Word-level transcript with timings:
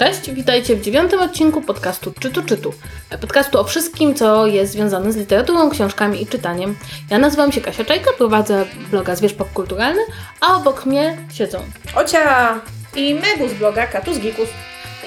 Cześć, 0.00 0.30
witajcie 0.30 0.76
w 0.76 0.80
dziewiątym 0.80 1.20
odcinku 1.20 1.62
podcastu 1.62 2.12
Czytu 2.20 2.42
Czytu. 2.42 2.72
Podcastu 3.20 3.60
o 3.60 3.64
wszystkim, 3.64 4.14
co 4.14 4.46
jest 4.46 4.72
związane 4.72 5.12
z 5.12 5.16
literaturą, 5.16 5.70
książkami 5.70 6.22
i 6.22 6.26
czytaniem. 6.26 6.76
Ja 7.10 7.18
nazywam 7.18 7.52
się 7.52 7.60
Kasia 7.60 7.84
Czajka, 7.84 8.10
prowadzę 8.18 8.66
bloga 8.90 9.16
Zwierz 9.16 9.34
Popkulturalny, 9.34 10.00
a 10.40 10.56
obok 10.56 10.86
mnie 10.86 11.16
siedzą 11.32 11.58
Ocia 11.94 12.60
i 12.96 13.14
Megu 13.14 13.48
z 13.48 13.54
bloga 13.54 13.86
Katus 13.86 14.18
Gikus. 14.18 14.48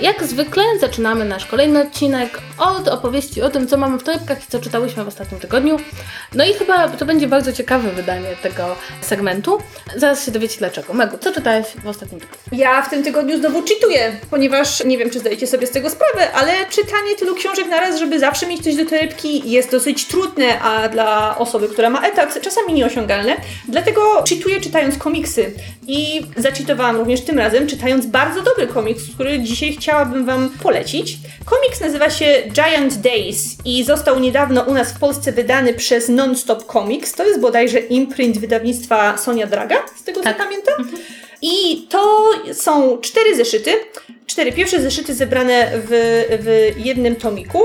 Jak 0.02 0.24
zwykle 0.24 0.64
zaczynamy 0.80 1.26
nasz 1.26 1.46
kolejny 1.46 1.82
odcinek 1.82 2.42
od 2.58 2.88
opowieści 2.88 3.42
o 3.42 3.50
tym, 3.50 3.68
co 3.68 3.78
mamy 3.78 3.98
w 4.00 4.04
torebkach 4.04 4.44
i 4.44 4.48
co 4.52 4.60
czytałyśmy 4.60 5.04
w 5.04 5.08
ostatnim 5.08 5.40
tygodniu. 5.40 5.78
No 6.34 6.46
i 6.46 6.54
chyba 6.54 6.88
to 6.88 7.06
będzie 7.06 7.28
bardzo 7.28 7.54
ciekawe 7.54 7.92
wydanie 7.92 8.28
tego 8.42 8.76
segmentu. 9.02 9.58
Zaraz 9.96 10.26
się 10.26 10.32
dowiecie 10.32 10.58
dlaczego. 10.60 10.94
Megu, 10.94 11.18
co 11.18 11.32
czytałeś 11.32 11.66
w 11.84 11.88
ostatnim 11.88 12.22
tygodniu? 12.22 12.40
Ja 12.52 12.82
w 12.82 12.90
tym 12.90 13.04
tygodniu 13.04 13.38
znowu 13.38 13.64
czytuję, 13.64 14.12
ponieważ 14.30 14.86
nie 14.86 14.98
wiem, 14.98 15.10
czy 15.10 15.20
zdajecie 15.20 15.48
sobie 15.48 15.68
z 15.68 15.72
tego 15.72 15.90
sprawę, 15.90 16.32
ale 16.32 16.52
czytanie 16.70 17.16
tylu 17.20 17.36
książek 17.36 17.68
na 17.68 17.80
raz, 17.80 18.00
żeby 18.00 18.20
zawsze 18.20 18.48
mieć 18.48 18.64
coś 18.64 18.76
do 18.76 18.86
torebki 18.86 19.52
jest 19.52 19.72
dosyć 19.72 20.08
trudne, 20.08 20.62
a 20.62 20.90
dla 20.90 21.38
osoby, 21.38 21.68
która 21.68 21.90
ma 21.90 22.08
etat, 22.08 22.42
czasami 22.42 22.74
nieosiągalne. 22.74 23.36
Dlatego 23.68 24.24
czytuję 24.24 24.62
czytając 24.62 24.98
komiksy. 24.98 25.54
I 25.88 26.22
zaczytowałam 26.38 26.98
również 26.98 27.22
tym 27.22 27.40
razem, 27.40 27.68
czytając 27.68 28.06
bardzo 28.06 28.42
dobry 28.42 28.68
komiks, 28.68 29.04
który 29.16 29.40
dzisiaj 29.40 29.78
chciałabym 29.84 30.26
Wam 30.26 30.50
polecić. 30.50 31.18
Komiks 31.46 31.82
nazywa 31.82 32.10
się 32.10 32.44
Giant 32.52 32.94
Days 32.94 33.58
i 33.66 33.84
został 33.84 34.20
niedawno 34.20 34.62
u 34.62 34.74
nas 34.74 34.94
w 34.94 35.00
Polsce 35.00 35.32
wydany 35.32 35.74
przez 35.74 36.10
Nonstop 36.10 36.72
Comics. 36.74 37.12
To 37.12 37.24
jest 37.24 37.40
bodajże 37.42 37.80
imprint 37.80 38.38
wydawnictwa 38.38 39.18
Sonia 39.18 39.48
Draga, 39.48 39.76
z 40.02 40.04
tego 40.04 40.22
Tak. 40.22 40.38
co 40.38 40.44
pamiętam. 40.44 40.92
I 41.42 41.88
to 41.90 42.30
są 42.54 42.98
cztery 42.98 43.36
zeszyty. 43.36 43.72
Cztery 44.26 44.52
pierwsze 44.52 44.82
zeszyty 44.82 45.14
zebrane 45.14 45.72
w, 45.74 45.90
w 46.40 46.80
jednym 46.86 47.16
tomiku. 47.16 47.64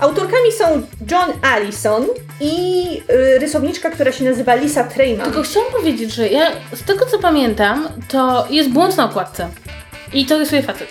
Autorkami 0.00 0.52
są 0.58 0.64
John 1.10 1.32
Allison 1.42 2.06
i 2.40 2.84
y, 3.10 3.38
rysowniczka, 3.38 3.90
która 3.90 4.12
się 4.12 4.24
nazywa 4.24 4.54
Lisa 4.54 4.84
Treyman. 4.84 5.26
Tylko 5.26 5.42
chciałam 5.42 5.72
powiedzieć, 5.72 6.14
że 6.14 6.28
ja 6.28 6.50
z 6.72 6.82
tego 6.82 7.06
co 7.06 7.18
pamiętam, 7.18 7.88
to 8.08 8.46
jest 8.50 8.70
błąd 8.70 8.96
na 8.96 9.04
okładce. 9.04 9.48
I 10.12 10.26
to 10.26 10.38
rysuje 10.38 10.62
facet. 10.62 10.88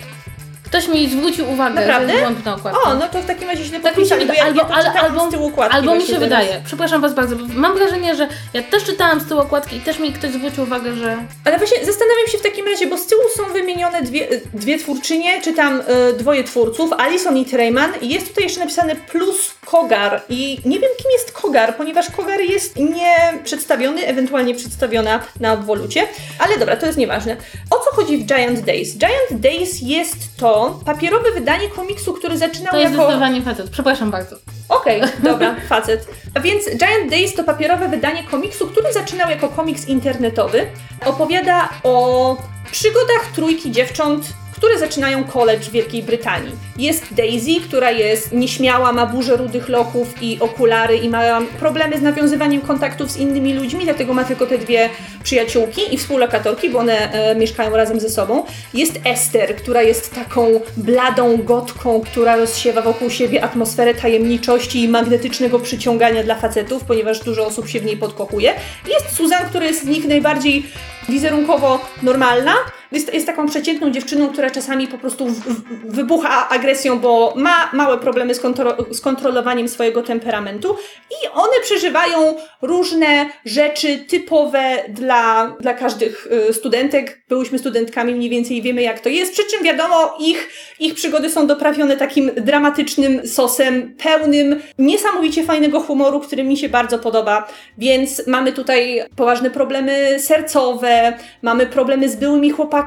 Ktoś 0.72 0.88
mi 0.88 1.10
zwrócił 1.10 1.50
uwagę, 1.50 1.74
Naprawdę? 1.74 2.12
że 2.12 2.18
błąd 2.18 2.44
na 2.44 2.54
okładce. 2.54 2.80
O, 2.80 2.94
no 2.94 3.08
to 3.08 3.22
w 3.22 3.26
takim 3.26 3.48
razie 3.48 3.64
źle 3.64 3.80
Tak 3.80 3.96
mi 3.96 4.06
się 4.06 4.16
wydaje, 4.16 4.42
albo, 4.42 4.60
ja 4.60 4.68
ale, 4.68 4.92
albo, 4.92 5.28
z 5.28 5.30
tyłu 5.30 5.46
okładki 5.46 5.76
albo 5.76 5.94
mi 5.94 6.06
się 6.06 6.18
wydaje. 6.18 6.60
Przepraszam 6.64 7.00
Was 7.00 7.14
bardzo, 7.14 7.36
bo 7.36 7.44
mam 7.54 7.74
wrażenie, 7.74 8.16
że 8.16 8.28
ja 8.54 8.62
też 8.62 8.84
czytałam 8.84 9.20
z 9.20 9.28
tyłu 9.28 9.40
okładki 9.40 9.76
i 9.76 9.80
też 9.80 9.98
mi 9.98 10.12
ktoś 10.12 10.30
zwrócił 10.30 10.62
uwagę, 10.62 10.94
że 10.94 11.16
Ale 11.44 11.58
właśnie 11.58 11.76
zastanawiam 11.84 12.26
się 12.32 12.38
w 12.38 12.42
takim 12.42 12.66
razie, 12.66 12.86
bo 12.86 12.98
z 12.98 13.06
tyłu 13.06 13.22
są 13.36 13.52
wymienione 13.52 14.02
dwie, 14.02 14.28
dwie 14.54 14.78
twórczynie, 14.78 15.40
czy 15.42 15.52
tam 15.52 15.80
y, 15.80 16.12
dwoje 16.12 16.44
twórców, 16.44 16.92
Alison 16.92 17.36
i 17.36 17.44
Treyman 17.44 17.92
i 18.00 18.08
jest 18.08 18.28
tutaj 18.28 18.44
jeszcze 18.44 18.60
napisane 18.60 18.96
plus 18.96 19.54
Kogar 19.66 20.22
i 20.28 20.58
nie 20.64 20.80
wiem 20.80 20.90
kim 20.98 21.10
jest 21.12 21.32
Kogar, 21.32 21.76
ponieważ 21.76 22.10
Kogar 22.10 22.40
jest 22.40 22.76
nie 22.76 23.40
przedstawiony, 23.44 24.06
ewentualnie 24.06 24.54
przedstawiona 24.54 25.20
na 25.40 25.52
obwolucie, 25.52 26.06
ale 26.38 26.58
dobra, 26.58 26.76
to 26.76 26.86
jest 26.86 26.98
nieważne. 26.98 27.36
O 27.70 27.78
co 27.78 27.96
chodzi 27.96 28.18
w 28.18 28.26
Giant 28.26 28.60
Days? 28.60 28.96
Giant 28.96 29.40
Days 29.40 29.80
jest 29.80 30.16
to 30.36 30.61
papierowe 30.70 31.32
wydanie 31.32 31.68
komiksu, 31.68 32.12
który 32.12 32.38
zaczynał 32.38 32.72
to 32.72 32.78
jest 32.80 32.92
jako... 32.92 33.04
zdecydowanie 33.04 33.42
facet. 33.42 33.70
Przepraszam 33.70 34.10
bardzo. 34.10 34.36
Okej, 34.68 35.02
dobra, 35.30 35.56
facet. 35.68 36.08
A 36.34 36.40
więc 36.40 36.64
Giant 36.64 37.10
Days 37.10 37.34
to 37.34 37.44
papierowe 37.44 37.88
wydanie 37.88 38.24
komiksu, 38.24 38.66
który 38.66 38.92
zaczynał 38.92 39.30
jako 39.30 39.48
komiks 39.48 39.88
internetowy. 39.88 40.66
Opowiada 41.06 41.68
o 41.82 42.36
przygodach 42.70 43.32
trójki 43.34 43.70
dziewcząt, 43.70 44.32
które 44.62 44.78
zaczynają 44.78 45.24
college 45.24 45.64
w 45.64 45.70
Wielkiej 45.70 46.02
Brytanii. 46.02 46.52
Jest 46.78 47.14
Daisy, 47.14 47.60
która 47.64 47.90
jest 47.90 48.32
nieśmiała, 48.32 48.92
ma 48.92 49.06
burzę 49.06 49.36
rudych 49.36 49.68
loków 49.68 50.22
i 50.22 50.38
okulary 50.40 50.96
i 50.96 51.08
ma 51.08 51.22
problemy 51.58 51.98
z 51.98 52.02
nawiązywaniem 52.02 52.60
kontaktów 52.60 53.10
z 53.10 53.16
innymi 53.16 53.54
ludźmi, 53.54 53.84
dlatego 53.84 54.14
ma 54.14 54.24
tylko 54.24 54.46
te 54.46 54.58
dwie 54.58 54.88
przyjaciółki 55.22 55.94
i 55.94 55.98
współlokatorki, 55.98 56.70
bo 56.70 56.78
one 56.78 57.12
e, 57.12 57.34
mieszkają 57.34 57.76
razem 57.76 58.00
ze 58.00 58.10
sobą. 58.10 58.44
Jest 58.74 59.00
Esther, 59.04 59.56
która 59.56 59.82
jest 59.82 60.14
taką 60.14 60.60
bladą 60.76 61.36
gotką, 61.36 62.00
która 62.00 62.36
rozsiewa 62.36 62.82
wokół 62.82 63.10
siebie 63.10 63.44
atmosferę 63.44 63.94
tajemniczości 63.94 64.82
i 64.82 64.88
magnetycznego 64.88 65.58
przyciągania 65.58 66.22
dla 66.22 66.34
facetów, 66.34 66.84
ponieważ 66.84 67.20
dużo 67.20 67.46
osób 67.46 67.68
się 67.68 67.80
w 67.80 67.84
niej 67.84 67.96
podkochuje. 67.96 68.54
Jest 68.88 69.16
Susan, 69.16 69.44
która 69.48 69.66
jest 69.66 69.82
z 69.82 69.86
nich 69.86 70.08
najbardziej 70.08 70.66
wizerunkowo 71.08 71.80
normalna. 72.02 72.54
Jest, 72.92 73.14
jest 73.14 73.26
taką 73.26 73.46
przeciętną 73.46 73.90
dziewczyną, 73.90 74.28
która 74.28 74.50
czasami 74.50 74.88
po 74.88 74.98
prostu 74.98 75.26
w, 75.26 75.38
w, 75.40 75.94
wybucha 75.94 76.48
agresją, 76.48 76.98
bo 76.98 77.32
ma 77.36 77.70
małe 77.72 77.98
problemy 77.98 78.34
z, 78.34 78.40
kontro, 78.40 78.76
z 78.90 79.00
kontrolowaniem 79.00 79.68
swojego 79.68 80.02
temperamentu 80.02 80.76
i 81.10 81.28
one 81.34 81.52
przeżywają 81.62 82.34
różne 82.62 83.26
rzeczy 83.44 83.98
typowe 83.98 84.84
dla, 84.88 85.56
dla 85.60 85.74
każdych 85.74 86.28
y, 86.50 86.52
studentek. 86.52 87.22
Byłyśmy 87.28 87.58
studentkami 87.58 88.14
mniej 88.14 88.30
więcej 88.30 88.62
wiemy 88.62 88.82
jak 88.82 89.00
to 89.00 89.08
jest, 89.08 89.32
przy 89.32 89.42
czym 89.44 89.64
wiadomo 89.64 90.16
ich, 90.20 90.48
ich 90.78 90.94
przygody 90.94 91.30
są 91.30 91.46
doprawione 91.46 91.96
takim 91.96 92.30
dramatycznym 92.36 93.28
sosem, 93.28 93.94
pełnym 94.02 94.60
niesamowicie 94.78 95.44
fajnego 95.44 95.80
humoru, 95.80 96.20
który 96.20 96.44
mi 96.44 96.56
się 96.56 96.68
bardzo 96.68 96.98
podoba, 96.98 97.48
więc 97.78 98.26
mamy 98.26 98.52
tutaj 98.52 99.02
poważne 99.16 99.50
problemy 99.50 100.16
sercowe, 100.18 101.18
mamy 101.42 101.66
problemy 101.66 102.08
z 102.08 102.16
byłymi 102.16 102.50
chłopakami, 102.50 102.81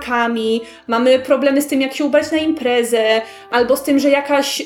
mamy 0.87 1.19
problemy 1.19 1.61
z 1.61 1.67
tym, 1.67 1.81
jak 1.81 1.93
się 1.93 2.05
ubrać 2.05 2.31
na 2.31 2.37
imprezę, 2.37 3.21
albo 3.51 3.77
z 3.77 3.83
tym, 3.83 3.99
że 3.99 4.09
jakaś, 4.09 4.59
yy, 4.59 4.65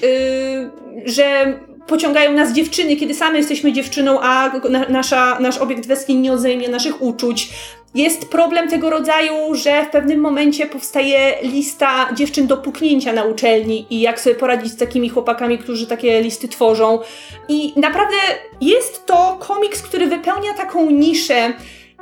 że 1.05 1.59
pociągają 1.87 2.31
nas 2.31 2.53
dziewczyny, 2.53 2.95
kiedy 2.95 3.13
same 3.13 3.37
jesteśmy 3.37 3.73
dziewczyną, 3.73 4.19
a 4.21 4.51
na, 4.69 4.89
nasza, 4.89 5.37
nasz 5.39 5.57
obiekt 5.57 5.87
westchnień 5.87 6.19
nie 6.19 6.33
odejmie 6.33 6.69
naszych 6.69 7.01
uczuć. 7.01 7.49
Jest 7.95 8.29
problem 8.29 8.69
tego 8.69 8.89
rodzaju, 8.89 9.55
że 9.55 9.85
w 9.85 9.89
pewnym 9.89 10.19
momencie 10.19 10.65
powstaje 10.65 11.35
lista 11.41 12.13
dziewczyn 12.13 12.47
do 12.47 12.57
puknięcia 12.57 13.13
na 13.13 13.23
uczelni 13.23 13.85
i 13.89 14.01
jak 14.01 14.21
sobie 14.21 14.35
poradzić 14.35 14.71
z 14.71 14.77
takimi 14.77 15.09
chłopakami, 15.09 15.57
którzy 15.57 15.87
takie 15.87 16.21
listy 16.21 16.47
tworzą. 16.47 16.99
I 17.47 17.73
naprawdę 17.75 18.15
jest 18.61 19.05
to 19.05 19.37
komiks, 19.39 19.81
który 19.81 20.07
wypełnia 20.07 20.53
taką 20.53 20.89
niszę, 20.89 21.53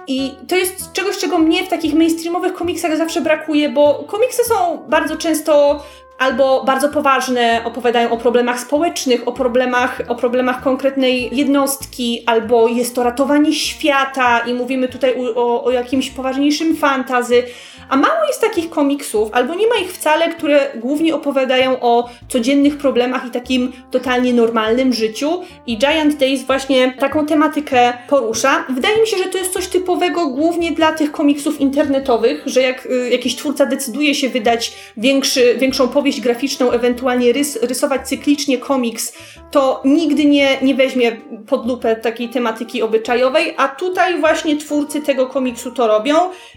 i 0.08 0.36
to 0.48 0.56
jest 0.56 0.92
czegoś, 0.94 1.18
czego 1.18 1.38
mnie 1.38 1.66
w 1.66 1.70
takich 1.70 1.94
mainstreamowych 1.94 2.54
komiksach 2.54 2.98
zawsze 2.98 3.22
brakuje, 3.22 3.70
bo 3.70 4.04
komiksy 4.08 4.44
są 4.44 4.78
bardzo 4.90 5.18
często 5.18 5.84
albo 6.18 6.64
bardzo 6.64 6.90
poważne, 6.90 7.62
opowiadają 7.66 8.12
o 8.12 8.18
problemach 8.18 8.60
społecznych, 8.60 9.28
o 9.28 9.32
problemach, 9.32 10.02
o 10.08 10.16
problemach 10.16 10.64
konkretnej 10.64 11.38
jednostki, 11.38 12.24
albo 12.26 12.68
jest 12.68 12.96
to 12.96 13.04
ratowanie 13.04 13.54
świata 13.54 14.40
i 14.40 14.54
mówimy 14.54 14.88
tutaj 14.88 15.16
o, 15.36 15.64
o 15.64 15.72
jakimś 15.72 16.10
poważniejszym 16.10 16.76
fantazy. 16.76 17.44
A 17.90 17.98
mało 17.98 18.26
jest 18.28 18.42
takich 18.42 18.70
komiksów, 18.70 19.30
albo 19.32 19.56
nie 19.56 19.68
ma 19.68 19.76
ich 19.76 19.92
wcale, 19.94 20.30
które 20.30 20.72
głównie 20.76 21.16
opowiadają 21.16 21.80
o 21.80 22.10
codziennych 22.30 22.78
problemach 22.78 23.28
i 23.28 23.32
takim 23.32 23.72
totalnie 23.92 24.34
normalnym 24.34 24.94
życiu. 24.94 25.42
I 25.68 25.78
Giant 25.78 26.16
Days 26.16 26.44
właśnie 26.44 26.94
taką 27.00 27.26
tematykę 27.26 27.94
porusza. 28.10 28.66
Wydaje 28.70 29.02
mi 29.02 29.08
się, 29.08 29.18
że 29.18 29.24
to 29.24 29.38
jest 29.38 29.54
coś 29.54 29.68
typowego 29.68 30.28
głównie 30.28 30.72
dla 30.72 30.92
tych 30.92 31.12
komiksów 31.12 31.62
internetowych, 31.62 32.44
że 32.46 32.62
jak 32.62 32.86
y, 32.86 33.10
jakiś 33.10 33.36
twórca 33.36 33.66
decyduje 33.66 34.16
się 34.16 34.30
wydać 34.30 34.74
większy, 34.98 35.56
większą 35.58 35.88
powieść 35.88 36.07
graficzną, 36.16 36.72
ewentualnie 36.72 37.34
rys, 37.34 37.60
rysować 37.62 38.08
cyklicznie 38.08 38.58
komiks, 38.58 39.14
to 39.52 39.82
nigdy 39.86 40.26
nie, 40.26 40.62
nie 40.62 40.76
weźmie 40.76 41.12
pod 41.48 41.68
lupę 41.68 41.96
takiej 41.96 42.30
tematyki 42.30 42.82
obyczajowej, 42.82 43.54
a 43.58 43.68
tutaj 43.68 44.20
właśnie 44.20 44.58
twórcy 44.58 45.02
tego 45.02 45.28
komiksu 45.28 45.72
to 45.72 45.88
robią 45.88 46.16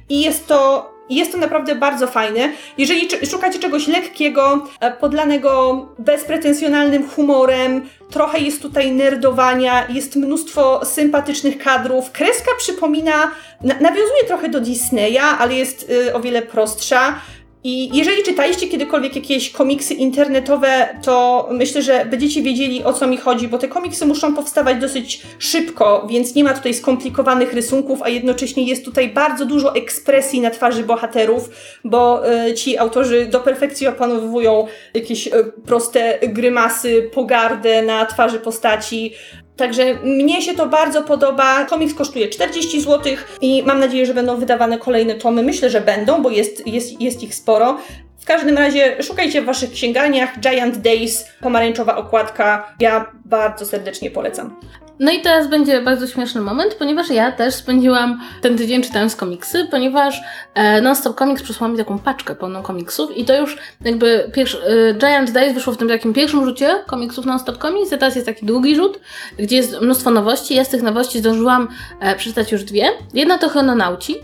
i 0.08 0.20
jest 0.20 0.46
to 0.46 0.90
jest 1.10 1.32
to 1.32 1.38
naprawdę 1.38 1.74
bardzo 1.74 2.06
fajne. 2.06 2.52
Jeżeli 2.78 3.08
szukacie 3.30 3.58
czegoś 3.58 3.88
lekkiego, 3.88 4.66
e, 4.80 4.90
podlanego 4.92 5.86
bezpretensjonalnym 5.98 7.08
humorem, 7.08 7.88
trochę 8.10 8.38
jest 8.38 8.62
tutaj 8.62 8.92
nerdowania, 8.92 9.88
jest 9.88 10.16
mnóstwo 10.16 10.84
sympatycznych 10.84 11.58
kadrów. 11.58 12.10
Kreska 12.10 12.50
przypomina, 12.58 13.30
na, 13.60 13.74
nawiązuje 13.74 14.24
trochę 14.26 14.48
do 14.48 14.60
Disneya, 14.60 15.36
ale 15.38 15.54
jest 15.54 15.90
y, 15.90 16.14
o 16.14 16.20
wiele 16.20 16.42
prostsza. 16.42 17.20
I 17.64 17.96
jeżeli 17.98 18.22
czytaliście 18.22 18.68
kiedykolwiek 18.68 19.16
jakieś 19.16 19.50
komiksy 19.50 19.94
internetowe, 19.94 20.88
to 21.02 21.48
myślę, 21.52 21.82
że 21.82 22.04
będziecie 22.04 22.42
wiedzieli 22.42 22.84
o 22.84 22.92
co 22.92 23.06
mi 23.06 23.16
chodzi, 23.16 23.48
bo 23.48 23.58
te 23.58 23.68
komiksy 23.68 24.06
muszą 24.06 24.34
powstawać 24.34 24.80
dosyć 24.80 25.22
szybko, 25.38 26.06
więc 26.10 26.34
nie 26.34 26.44
ma 26.44 26.54
tutaj 26.54 26.74
skomplikowanych 26.74 27.52
rysunków, 27.52 28.02
a 28.02 28.08
jednocześnie 28.08 28.64
jest 28.64 28.84
tutaj 28.84 29.08
bardzo 29.08 29.46
dużo 29.46 29.74
ekspresji 29.74 30.40
na 30.40 30.50
twarzy 30.50 30.84
bohaterów, 30.84 31.50
bo 31.84 32.30
y, 32.48 32.54
ci 32.54 32.78
autorzy 32.78 33.26
do 33.26 33.40
perfekcji 33.40 33.86
opanowują 33.86 34.66
jakieś 34.94 35.26
y, 35.26 35.30
proste 35.66 36.18
grymasy, 36.28 37.10
pogardę 37.14 37.82
na 37.82 38.06
twarzy 38.06 38.38
postaci. 38.38 39.12
Także 39.60 39.94
mnie 39.94 40.42
się 40.42 40.54
to 40.54 40.66
bardzo 40.66 41.02
podoba. 41.02 41.64
Komiks 41.64 41.94
kosztuje 41.94 42.28
40 42.28 42.80
zł 42.80 43.12
i 43.40 43.62
mam 43.62 43.80
nadzieję, 43.80 44.06
że 44.06 44.14
będą 44.14 44.36
wydawane 44.36 44.78
kolejne 44.78 45.14
tomy. 45.14 45.42
Myślę, 45.42 45.70
że 45.70 45.80
będą, 45.80 46.22
bo 46.22 46.30
jest, 46.30 46.66
jest, 46.66 47.00
jest 47.00 47.22
ich 47.22 47.34
sporo. 47.34 47.78
W 48.18 48.24
każdym 48.24 48.58
razie 48.58 49.02
szukajcie 49.02 49.42
w 49.42 49.44
waszych 49.44 49.70
księgarniach 49.70 50.40
Giant 50.40 50.76
Days, 50.76 51.24
pomarańczowa 51.40 51.96
okładka. 51.96 52.74
Ja 52.80 53.12
bardzo 53.24 53.66
serdecznie 53.66 54.10
polecam. 54.10 54.56
No 55.00 55.12
i 55.12 55.20
teraz 55.20 55.48
będzie 55.48 55.80
bardzo 55.80 56.06
śmieszny 56.06 56.40
moment, 56.40 56.74
ponieważ 56.74 57.10
ja 57.10 57.32
też 57.32 57.54
spędziłam 57.54 58.20
ten 58.42 58.58
tydzień 58.58 58.82
czytając 58.82 59.16
komiksy, 59.16 59.66
ponieważ 59.70 60.20
e, 60.54 60.80
Non-Stop 60.80 61.18
Comics 61.18 61.42
przysłał 61.42 61.70
mi 61.70 61.78
taką 61.78 61.98
paczkę 61.98 62.34
pełną 62.34 62.62
komiksów 62.62 63.16
i 63.16 63.24
to 63.24 63.40
już 63.40 63.58
jakby 63.84 64.30
pierwszy, 64.34 64.58
e, 64.64 64.94
Giant 64.94 65.30
Days 65.30 65.54
wyszło 65.54 65.72
w 65.72 65.76
tym 65.76 65.88
takim 65.88 66.12
pierwszym 66.12 66.44
rzucie 66.44 66.84
komiksów 66.86 67.26
Non-Stop 67.26 67.58
Comics, 67.58 67.92
a 67.92 67.96
teraz 67.96 68.14
jest 68.14 68.26
taki 68.26 68.46
drugi 68.46 68.76
rzut, 68.76 69.00
gdzie 69.38 69.56
jest 69.56 69.80
mnóstwo 69.80 70.10
nowości. 70.10 70.54
Ja 70.54 70.64
z 70.64 70.68
tych 70.68 70.82
nowości 70.82 71.18
zdążyłam 71.18 71.68
e, 72.00 72.16
przeczytać 72.16 72.52
już 72.52 72.64
dwie. 72.64 72.88
Jedna 73.14 73.38
to 73.38 73.48
Chrononauci, 73.48 74.16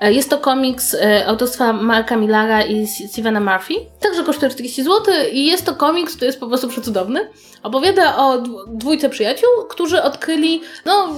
E, 0.00 0.12
Jest 0.12 0.30
to 0.30 0.38
komiks 0.38 0.94
e, 0.94 1.26
autorstwa 1.26 1.72
Marka 1.72 2.16
Millara 2.16 2.62
i 2.62 2.86
Stevena 2.86 3.40
Murphy. 3.40 3.74
Także 4.00 4.24
kosztuje 4.24 4.50
40 4.50 4.82
zł 4.82 5.14
i 5.32 5.46
jest 5.46 5.66
to 5.66 5.74
komiks, 5.74 6.14
który 6.14 6.26
jest 6.26 6.40
po 6.40 6.46
prostu 6.46 6.68
przecudowny. 6.68 7.30
Opowiada 7.62 8.16
o 8.16 8.38
dw- 8.38 8.64
dwójce 8.68 9.08
przyjaciół, 9.08 9.48
którzy 9.68 10.02
odkryli, 10.16 10.62
no, 10.84 11.08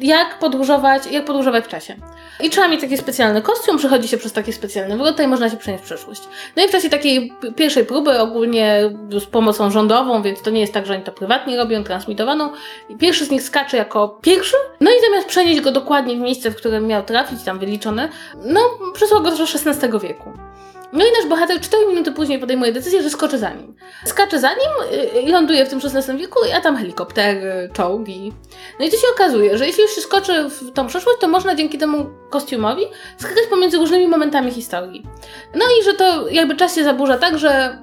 jak 0.00 0.38
podróżować, 0.38 1.06
jak 1.06 1.24
podróżować 1.24 1.64
w 1.64 1.68
czasie. 1.68 1.96
I 2.40 2.50
trzeba 2.50 2.68
mieć 2.68 2.80
taki 2.80 2.98
specjalny 2.98 3.42
kostium, 3.42 3.78
przechodzi 3.78 4.08
się 4.08 4.18
przez 4.18 4.32
takie 4.32 4.52
specjalne 4.52 4.96
wrota 4.96 5.22
i 5.22 5.26
można 5.26 5.50
się 5.50 5.56
przenieść 5.56 5.84
w 5.84 5.86
przeszłość. 5.86 6.22
No 6.56 6.64
i 6.64 6.68
w 6.68 6.70
czasie 6.70 6.90
takiej 6.90 7.32
pierwszej 7.56 7.84
próby, 7.84 8.18
ogólnie 8.18 8.90
z 9.20 9.24
pomocą 9.24 9.70
rządową, 9.70 10.22
więc 10.22 10.42
to 10.42 10.50
nie 10.50 10.60
jest 10.60 10.72
tak, 10.72 10.86
że 10.86 10.94
oni 10.94 11.02
to 11.02 11.12
prywatnie 11.12 11.56
robią, 11.56 11.84
transmitowaną, 11.84 12.50
pierwszy 12.98 13.24
z 13.24 13.30
nich 13.30 13.42
skacze 13.42 13.76
jako 13.76 14.08
pierwszy, 14.22 14.56
no 14.80 14.90
i 14.90 14.94
zamiast 15.10 15.28
przenieść 15.28 15.60
go 15.60 15.72
dokładnie 15.72 16.16
w 16.16 16.20
miejsce, 16.20 16.50
w 16.50 16.56
którym 16.56 16.86
miał 16.86 17.02
trafić, 17.02 17.42
tam 17.42 17.58
wyliczone, 17.58 18.08
no 18.44 18.60
przesłał 18.94 19.22
go 19.22 19.30
do 19.30 19.44
XVI 19.44 19.98
wieku. 20.02 20.47
No 20.92 21.04
i 21.06 21.12
nasz 21.12 21.26
bohater 21.28 21.60
4 21.60 21.86
minuty 21.88 22.12
później 22.12 22.38
podejmuje 22.38 22.72
decyzję, 22.72 23.02
że 23.02 23.10
skoczy 23.10 23.38
za 23.38 23.50
nim. 23.50 23.74
Skacze 24.04 24.40
za 24.40 24.48
nim 24.48 24.92
y, 25.16 25.20
i 25.20 25.28
ląduje 25.28 25.66
w 25.66 25.68
tym 25.68 25.80
XVI 25.84 26.18
wieku, 26.18 26.38
a 26.56 26.60
tam 26.60 26.76
helikoptery, 26.76 27.70
czołgi. 27.72 28.32
No 28.80 28.86
i 28.86 28.90
to 28.90 28.96
się 28.96 29.06
okazuje, 29.14 29.58
że 29.58 29.66
jeśli 29.66 29.82
już 29.82 29.94
się 29.94 30.00
skoczy 30.00 30.48
w 30.48 30.72
tą 30.72 30.86
przeszłość, 30.86 31.18
to 31.20 31.28
można 31.28 31.54
dzięki 31.54 31.78
temu 31.78 32.06
kostiumowi 32.30 32.82
skakać 33.16 33.46
pomiędzy 33.50 33.78
różnymi 33.78 34.08
momentami 34.08 34.50
historii. 34.50 35.06
No 35.54 35.64
i 35.80 35.84
że 35.84 35.94
to 35.94 36.28
jakby 36.28 36.56
czas 36.56 36.74
się 36.74 36.84
zaburza 36.84 37.18
tak, 37.18 37.38
że 37.38 37.78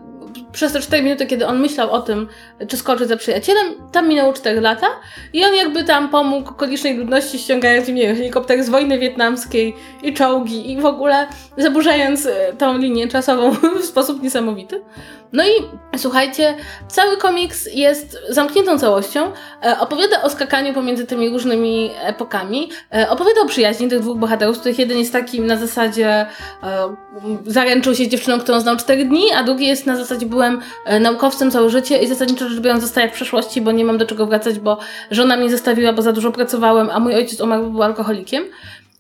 przez 0.52 0.74
te 0.74 0.80
4 0.80 1.04
minuty, 1.04 1.26
kiedy 1.26 1.48
on 1.48 1.60
myślał 1.60 1.92
o 1.92 2.02
tym, 2.02 2.28
czy 2.68 2.78
skoczy 2.78 3.08
za 3.08 3.18
przyjacielem, 3.18 3.66
tam 3.92 4.10
minęło 4.10 4.34
4 4.34 4.62
lata 4.62 4.88
i 5.34 5.46
on 5.46 5.56
jakby 5.56 5.84
tam 5.84 6.10
pomógł 6.10 6.50
okolicznej 6.50 6.98
ludności 6.98 7.40
ściągając 7.40 7.90
im, 7.90 7.96
nie 7.96 8.08
wiem, 8.08 8.16
helikopter 8.16 8.64
z 8.64 8.70
wojny 8.70 9.00
wietnamskiej 9.00 9.76
i 10.04 10.14
czołgi 10.14 10.72
i 10.72 10.82
w 10.82 10.86
ogóle 10.86 11.28
zaburzając 11.58 12.26
e, 12.26 12.54
tą 12.58 12.78
linię 12.78 13.08
czasową 13.08 13.52
w 13.82 13.86
sposób 13.86 14.24
niesamowity. 14.24 14.82
No 15.34 15.44
i 15.44 15.52
słuchajcie, 15.98 16.56
cały 16.88 17.18
komiks 17.18 17.70
jest 17.74 18.18
zamkniętą 18.30 18.80
całością, 18.80 19.32
e, 19.64 19.80
opowiada 19.80 20.22
o 20.22 20.30
skakaniu 20.30 20.74
pomiędzy 20.74 21.06
tymi 21.06 21.30
różnymi 21.30 21.92
epokami, 22.02 22.70
e, 22.94 23.10
opowiada 23.10 23.42
o 23.42 23.46
przyjaźni 23.46 23.88
tych 23.88 24.00
dwóch 24.00 24.18
bohaterów, 24.18 24.56
z 24.56 24.60
których 24.60 24.80
jeden 24.80 24.98
jest 24.98 25.14
takim 25.14 25.48
na 25.48 25.58
zasadzie 25.58 26.26
zaręczył 27.46 27.96
się 27.96 28.06
z 28.06 28.08
dziewczyną, 28.08 28.40
którą 28.40 28.60
znał 28.60 28.78
4 28.78 29.06
dni, 29.06 29.32
a 29.32 29.44
drugi 29.44 29.68
jest 29.68 29.86
na 29.86 29.96
zasadzie 29.96 30.26
byłem 30.26 30.62
naukowcem 31.00 31.52
całe 31.52 31.70
życie 31.70 31.98
i 31.98 32.08
zasadniczo 32.08 32.45
rzecz 32.50 32.60
biorąc 32.60 32.84
zostaję 32.84 33.10
w 33.10 33.14
przeszłości, 33.14 33.62
bo 33.62 33.72
nie 33.72 33.86
mam 33.86 33.98
do 33.98 34.06
czego 34.06 34.26
wracać, 34.26 34.60
bo 34.60 34.78
żona 35.12 35.38
mnie 35.38 35.50
zostawiła, 35.50 35.94
bo 35.94 36.02
za 36.02 36.14
dużo 36.14 36.32
pracowałem, 36.32 36.90
a 36.90 37.00
mój 37.00 37.16
ojciec 37.16 37.42
umarł, 37.42 37.70
był 37.70 37.84
alkoholikiem. 37.84 38.44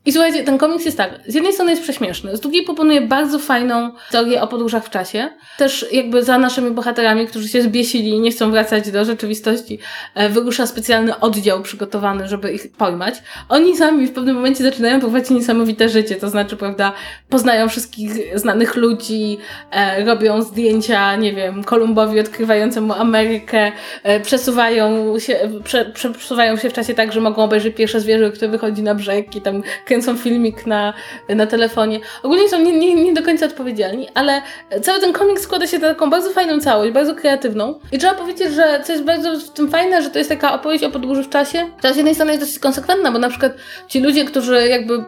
I 0.05 0.11
słuchajcie, 0.11 0.43
ten 0.43 0.57
komiks 0.57 0.85
jest 0.85 0.97
tak, 0.97 1.19
z 1.27 1.35
jednej 1.35 1.53
strony 1.53 1.71
jest 1.71 1.83
prześmieszny, 1.83 2.37
z 2.37 2.39
drugiej 2.39 2.63
proponuje 2.63 3.01
bardzo 3.01 3.39
fajną 3.39 3.91
historię 4.03 4.41
o 4.41 4.47
podróżach 4.47 4.85
w 4.85 4.89
czasie. 4.89 5.29
Też 5.57 5.85
jakby 5.91 6.23
za 6.23 6.37
naszymi 6.37 6.71
bohaterami, 6.71 7.27
którzy 7.27 7.47
się 7.47 7.61
zbiesili 7.61 8.09
i 8.09 8.19
nie 8.19 8.31
chcą 8.31 8.51
wracać 8.51 8.91
do 8.91 9.05
rzeczywistości, 9.05 9.79
e, 10.15 10.29
wyrusza 10.29 10.67
specjalny 10.67 11.19
oddział 11.19 11.61
przygotowany, 11.61 12.27
żeby 12.27 12.51
ich 12.51 12.71
pojmać. 12.71 13.15
Oni 13.49 13.77
sami 13.77 14.07
w 14.07 14.11
pewnym 14.11 14.35
momencie 14.35 14.63
zaczynają 14.63 14.99
prowadzić 14.99 15.29
niesamowite 15.29 15.89
życie, 15.89 16.15
to 16.15 16.29
znaczy, 16.29 16.57
prawda, 16.57 16.91
poznają 17.29 17.69
wszystkich 17.69 18.39
znanych 18.39 18.75
ludzi, 18.75 19.37
e, 19.71 20.05
robią 20.05 20.41
zdjęcia, 20.41 21.15
nie 21.15 21.33
wiem, 21.33 21.63
Kolumbowi 21.63 22.19
odkrywającemu 22.19 22.93
Amerykę, 22.93 23.71
e, 24.03 24.19
przesuwają 24.19 25.19
się, 25.19 25.39
prze, 25.63 25.85
przesuwają 25.93 26.57
się 26.57 26.69
w 26.69 26.73
czasie 26.73 26.93
tak, 26.93 27.13
że 27.13 27.21
mogą 27.21 27.43
obejrzeć 27.43 27.75
pierwsze 27.75 27.99
zwierzę, 27.99 28.31
które 28.31 28.51
wychodzi 28.51 28.83
na 28.83 28.95
brzeg 28.95 29.35
i 29.35 29.41
tam 29.41 29.63
kręcą 29.95 30.17
filmik 30.17 30.65
na, 30.65 30.93
na 31.29 31.47
telefonie. 31.47 31.99
Ogólnie 32.23 32.49
są 32.49 32.59
nie, 32.59 32.71
nie, 32.71 32.95
nie 32.95 33.13
do 33.13 33.23
końca 33.23 33.45
odpowiedzialni, 33.45 34.07
ale 34.13 34.41
cały 34.81 34.99
ten 34.99 35.13
komiks 35.13 35.43
składa 35.43 35.67
się 35.67 35.79
na 35.79 35.87
taką 35.87 36.09
bardzo 36.09 36.29
fajną 36.29 36.59
całość, 36.59 36.91
bardzo 36.91 37.15
kreatywną. 37.15 37.79
I 37.91 37.97
trzeba 37.97 38.13
powiedzieć, 38.13 38.53
że 38.53 38.81
co 38.83 38.91
jest 38.91 39.03
bardzo 39.03 39.39
w 39.39 39.49
tym 39.49 39.69
fajne, 39.69 40.01
że 40.01 40.09
to 40.09 40.17
jest 40.17 40.29
taka 40.29 40.53
opowieść 40.53 40.83
o 40.83 40.89
podróży 40.89 41.23
w 41.23 41.29
czasie, 41.29 41.69
która 41.77 41.93
z 41.93 41.95
jednej 41.95 42.15
strony 42.15 42.31
jest 42.31 42.43
dosyć 42.43 42.59
konsekwentna, 42.59 43.11
bo 43.11 43.19
na 43.19 43.29
przykład 43.29 43.51
ci 43.87 43.99
ludzie, 43.99 44.25
którzy 44.25 44.67
jakby 44.67 45.05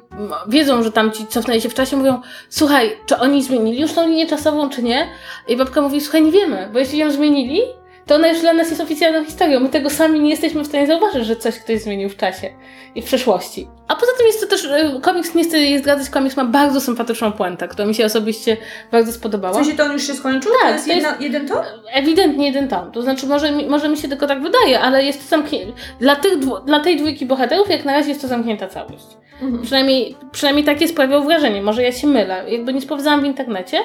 wiedzą, 0.48 0.84
że 0.84 0.92
tam 0.92 1.12
ci 1.12 1.28
cofnęli 1.28 1.62
się 1.62 1.69
w 1.69 1.74
czasie, 1.74 1.98
mówią, 1.98 2.22
słuchaj, 2.50 2.98
czy 3.06 3.18
oni 3.18 3.44
zmienili 3.44 3.81
już 3.81 3.94
tą 3.94 4.07
linię 4.07 4.28
czasową, 4.28 4.69
czy 4.69 4.83
nie? 4.83 5.07
I 5.48 5.57
babka 5.57 5.81
mówi, 5.81 6.01
słuchaj, 6.01 6.22
nie 6.22 6.31
wiemy, 6.31 6.69
bo 6.74 6.80
jeśli 6.80 6.98
ją 6.98 7.12
zmienili, 7.12 7.62
to 8.07 8.15
ona 8.15 8.27
już 8.27 8.39
dla 8.42 8.54
nas 8.54 8.69
jest 8.69 8.81
oficjalną 8.81 9.25
historią. 9.25 9.59
My 9.59 9.69
tego 9.69 9.89
sami 9.89 10.19
nie 10.19 10.30
jesteśmy 10.30 10.63
w 10.63 10.68
stanie 10.68 10.88
zauważyć, 10.88 11.25
że 11.25 11.36
coś 11.36 11.59
ktoś 11.59 11.81
zmienił 11.81 12.09
w 12.09 12.18
czasie 12.18 12.50
i 12.95 13.01
w 13.01 13.06
przeszłości. 13.06 13.68
A 13.88 13.95
poza 13.95 14.12
tym 14.18 14.27
jest 14.27 14.42
to 14.42 14.48
też, 14.48 14.65
y, 14.65 15.01
komiks, 15.01 15.36
nie 15.36 15.44
chcę 15.44 15.59
jej 15.59 15.80
zdradzać, 15.80 16.09
komiks 16.09 16.38
ma 16.38 16.45
bardzo 16.45 16.81
sympatyczną 16.81 17.31
puentę, 17.31 17.68
która 17.68 17.88
mi 17.88 17.95
się 17.95 18.06
osobiście 18.06 18.57
bardzo 18.92 19.12
W 19.12 19.15
spodobała. 19.15 19.54
sensie 19.54 19.74
to 19.77 19.83
on 19.83 19.92
już 19.92 20.07
się 20.07 20.13
skończył? 20.13 20.51
Tak, 20.51 20.69
to 20.69 20.74
jest, 20.74 20.86
to 20.88 20.92
jest- 20.94 21.06
jedna, 21.07 21.24
jeden 21.25 21.48
tom? 21.48 21.57
Ewidentnie 21.94 22.45
jeden 22.48 22.68
tom. 22.68 22.92
To 22.92 23.01
znaczy, 23.01 23.27
może 23.27 23.51
mi, 23.51 23.65
może 23.65 23.89
mi 23.89 23.98
się 23.98 24.07
tylko 24.07 24.27
tak 24.27 24.42
wydaje, 24.44 24.80
ale 24.80 25.04
jest 25.04 25.24
to 25.24 25.27
zamknięte. 25.30 25.74
Dla, 26.00 26.15
tych 26.15 26.38
dwu, 26.39 26.59
dla 26.59 26.80
tej 26.80 26.98
dwójki 26.98 27.25
bohaterów, 27.25 27.69
jak 27.69 27.86
na 27.86 27.94
razie 27.94 28.09
jest 28.09 28.21
to 28.21 28.27
zamknięta 28.27 28.68
całość. 28.68 29.06
Mhm. 29.42 29.62
Przynajmniej, 29.63 30.15
przynajmniej 30.31 30.65
takie 30.65 30.88
sprawiało 30.88 31.24
wrażenie. 31.24 31.62
Może 31.62 31.83
ja 31.83 31.92
się 31.92 32.07
mylę. 32.07 32.44
Jakby 32.48 32.74
nie 32.74 32.81
sprawdzałam 32.81 33.21
w 33.21 33.25
internecie, 33.25 33.80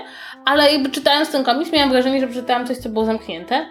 ale 0.45 0.73
jakby 0.73 0.91
czytając 0.91 1.31
ten 1.31 1.45
komiks, 1.45 1.73
miałam 1.73 1.91
wrażenie, 1.91 2.21
że 2.21 2.27
przeczytałam 2.27 2.67
coś, 2.67 2.77
co 2.77 2.89
było 2.89 3.05
zamknięte. 3.05 3.67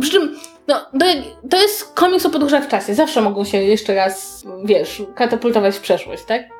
Przy 0.00 0.10
czym, 0.10 0.36
no, 0.68 0.74
to, 1.00 1.06
to 1.50 1.56
jest 1.56 1.94
komiks 1.94 2.26
o 2.26 2.30
podróżach 2.30 2.64
w 2.64 2.68
czasie. 2.68 2.94
Zawsze 2.94 3.22
mogą 3.22 3.44
się 3.44 3.58
jeszcze 3.58 3.94
raz, 3.94 4.44
wiesz, 4.64 5.02
katapultować 5.14 5.76
w 5.76 5.80
przeszłość, 5.80 6.24
tak? 6.24 6.53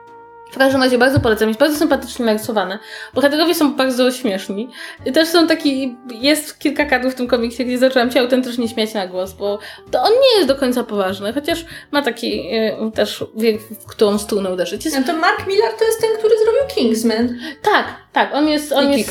W 0.52 0.58
każdym 0.58 0.82
razie 0.82 0.98
bardzo 0.98 1.20
polecam, 1.20 1.48
jest 1.48 1.60
bardzo 1.60 1.76
sympatycznie 1.78 2.24
narysowane. 2.24 2.78
Bohaterowie 3.14 3.54
są 3.54 3.74
bardzo 3.74 4.10
śmieszni. 4.10 4.68
I 5.06 5.12
też 5.12 5.28
są 5.28 5.46
taki, 5.46 5.96
jest 6.20 6.58
kilka 6.58 6.84
kadrów 6.84 7.12
w 7.12 7.16
tym 7.16 7.26
komiksie, 7.26 7.64
gdzie 7.64 7.78
zaczęłam 7.78 8.10
się 8.10 8.20
autentycznie 8.20 8.68
śmiać 8.68 8.94
na 8.94 9.06
głos, 9.06 9.32
bo 9.32 9.58
to 9.90 10.02
on 10.02 10.10
nie 10.10 10.36
jest 10.36 10.48
do 10.48 10.56
końca 10.56 10.84
poważny, 10.84 11.32
chociaż 11.32 11.64
ma 11.92 12.02
taki 12.02 12.48
e, 12.52 12.90
też 12.94 13.24
wie, 13.36 13.58
w 13.58 13.86
którą 13.86 14.18
stronę 14.18 14.52
uderzyć. 14.52 14.84
Jest, 14.84 14.98
No 14.98 15.04
to 15.06 15.18
Mark 15.18 15.46
Millar 15.46 15.72
to 15.78 15.84
jest 15.84 16.00
ten, 16.00 16.10
który 16.18 16.34
zrobił 16.38 16.62
Kingsman. 16.74 17.38
tak, 17.62 17.86
tak, 18.12 18.34
on 18.34 18.48
jest, 18.48 18.72
on 18.72 18.92
I 18.92 18.98
jest 18.98 19.10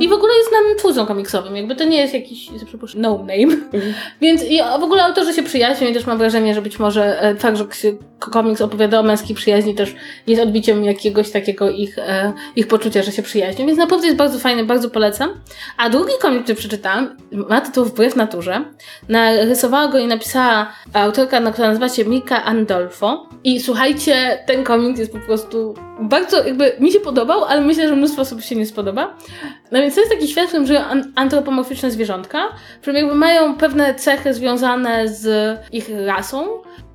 i 0.00 0.08
w 0.08 0.12
ogóle 0.12 0.34
jest 0.34 0.52
nam 0.52 0.78
twórcą 0.78 1.06
komiksowym, 1.06 1.56
jakby 1.56 1.76
to 1.76 1.84
nie 1.84 2.00
jest 2.00 2.14
jakiś, 2.14 2.48
przepraszam, 2.66 3.00
no 3.00 3.18
name. 3.18 3.56
Więc 4.20 4.44
i 4.44 4.58
w 4.80 4.82
ogóle 4.82 5.04
autorzy 5.04 5.34
się 5.34 5.42
przyjaźnią 5.42 5.88
i 5.88 5.94
też 5.94 6.06
mam 6.06 6.18
wrażenie, 6.18 6.54
że 6.54 6.62
być 6.62 6.78
może 6.78 7.22
e, 7.22 7.56
że 7.56 7.64
komiks 8.30 8.60
opowiada 8.60 9.00
o 9.00 9.02
męskiej 9.02 9.36
przyjaźni 9.36 9.74
też 9.74 9.94
jest 10.26 10.42
odbiciem 10.42 10.84
jakiegoś 10.84 11.30
takiego 11.30 11.70
ich, 11.70 11.98
e, 11.98 12.32
ich 12.56 12.66
poczucia, 12.68 13.02
że 13.02 13.12
się 13.12 13.22
przyjaźnią. 13.22 13.66
Więc 13.66 13.78
naprawdę 13.78 14.06
jest 14.06 14.18
bardzo 14.18 14.38
fajny, 14.38 14.64
bardzo 14.64 14.90
polecam. 14.90 15.30
A 15.76 15.90
drugi 15.90 16.12
komiks, 16.20 16.42
który 16.42 16.56
przeczytałam, 16.56 17.16
ma 17.32 17.60
tytuł 17.60 17.84
Wbrew 17.84 18.16
naturze. 18.16 18.64
Narysowała 19.08 19.88
go 19.88 19.98
i 19.98 20.06
napisała 20.06 20.72
autorka, 20.92 21.40
na- 21.40 21.52
która 21.52 21.68
nazywa 21.68 21.88
się 21.88 22.04
Mika 22.04 22.44
Andolfo. 22.44 23.26
I 23.44 23.60
słuchajcie, 23.60 24.38
ten 24.46 24.64
komiks 24.64 25.00
jest 25.00 25.12
po 25.12 25.18
prostu 25.18 25.74
bardzo, 26.00 26.44
jakby 26.46 26.72
mi 26.80 26.92
się 26.92 27.00
podobał, 27.00 27.44
ale 27.44 27.60
myślę, 27.60 27.88
że 27.88 27.96
mnóstwo 27.96 28.22
osób 28.22 28.42
się 28.42 28.56
nie 28.56 28.66
spodoba. 28.66 29.16
No 29.72 29.78
więc 29.80 29.94
to 29.94 30.00
jest 30.00 30.12
taki 30.12 30.28
świat, 30.28 30.44
w 30.44 30.48
którym 30.48 30.66
żyją 30.66 30.80
an- 30.80 31.12
antropomorficzne 31.16 31.90
zwierzątka, 31.90 32.48
które 32.82 32.98
jakby 33.00 33.14
mają 33.14 33.54
pewne 33.56 33.94
cechy 33.94 34.34
związane 34.34 35.08
z 35.08 35.58
ich 35.72 35.90
rasą, 36.06 36.46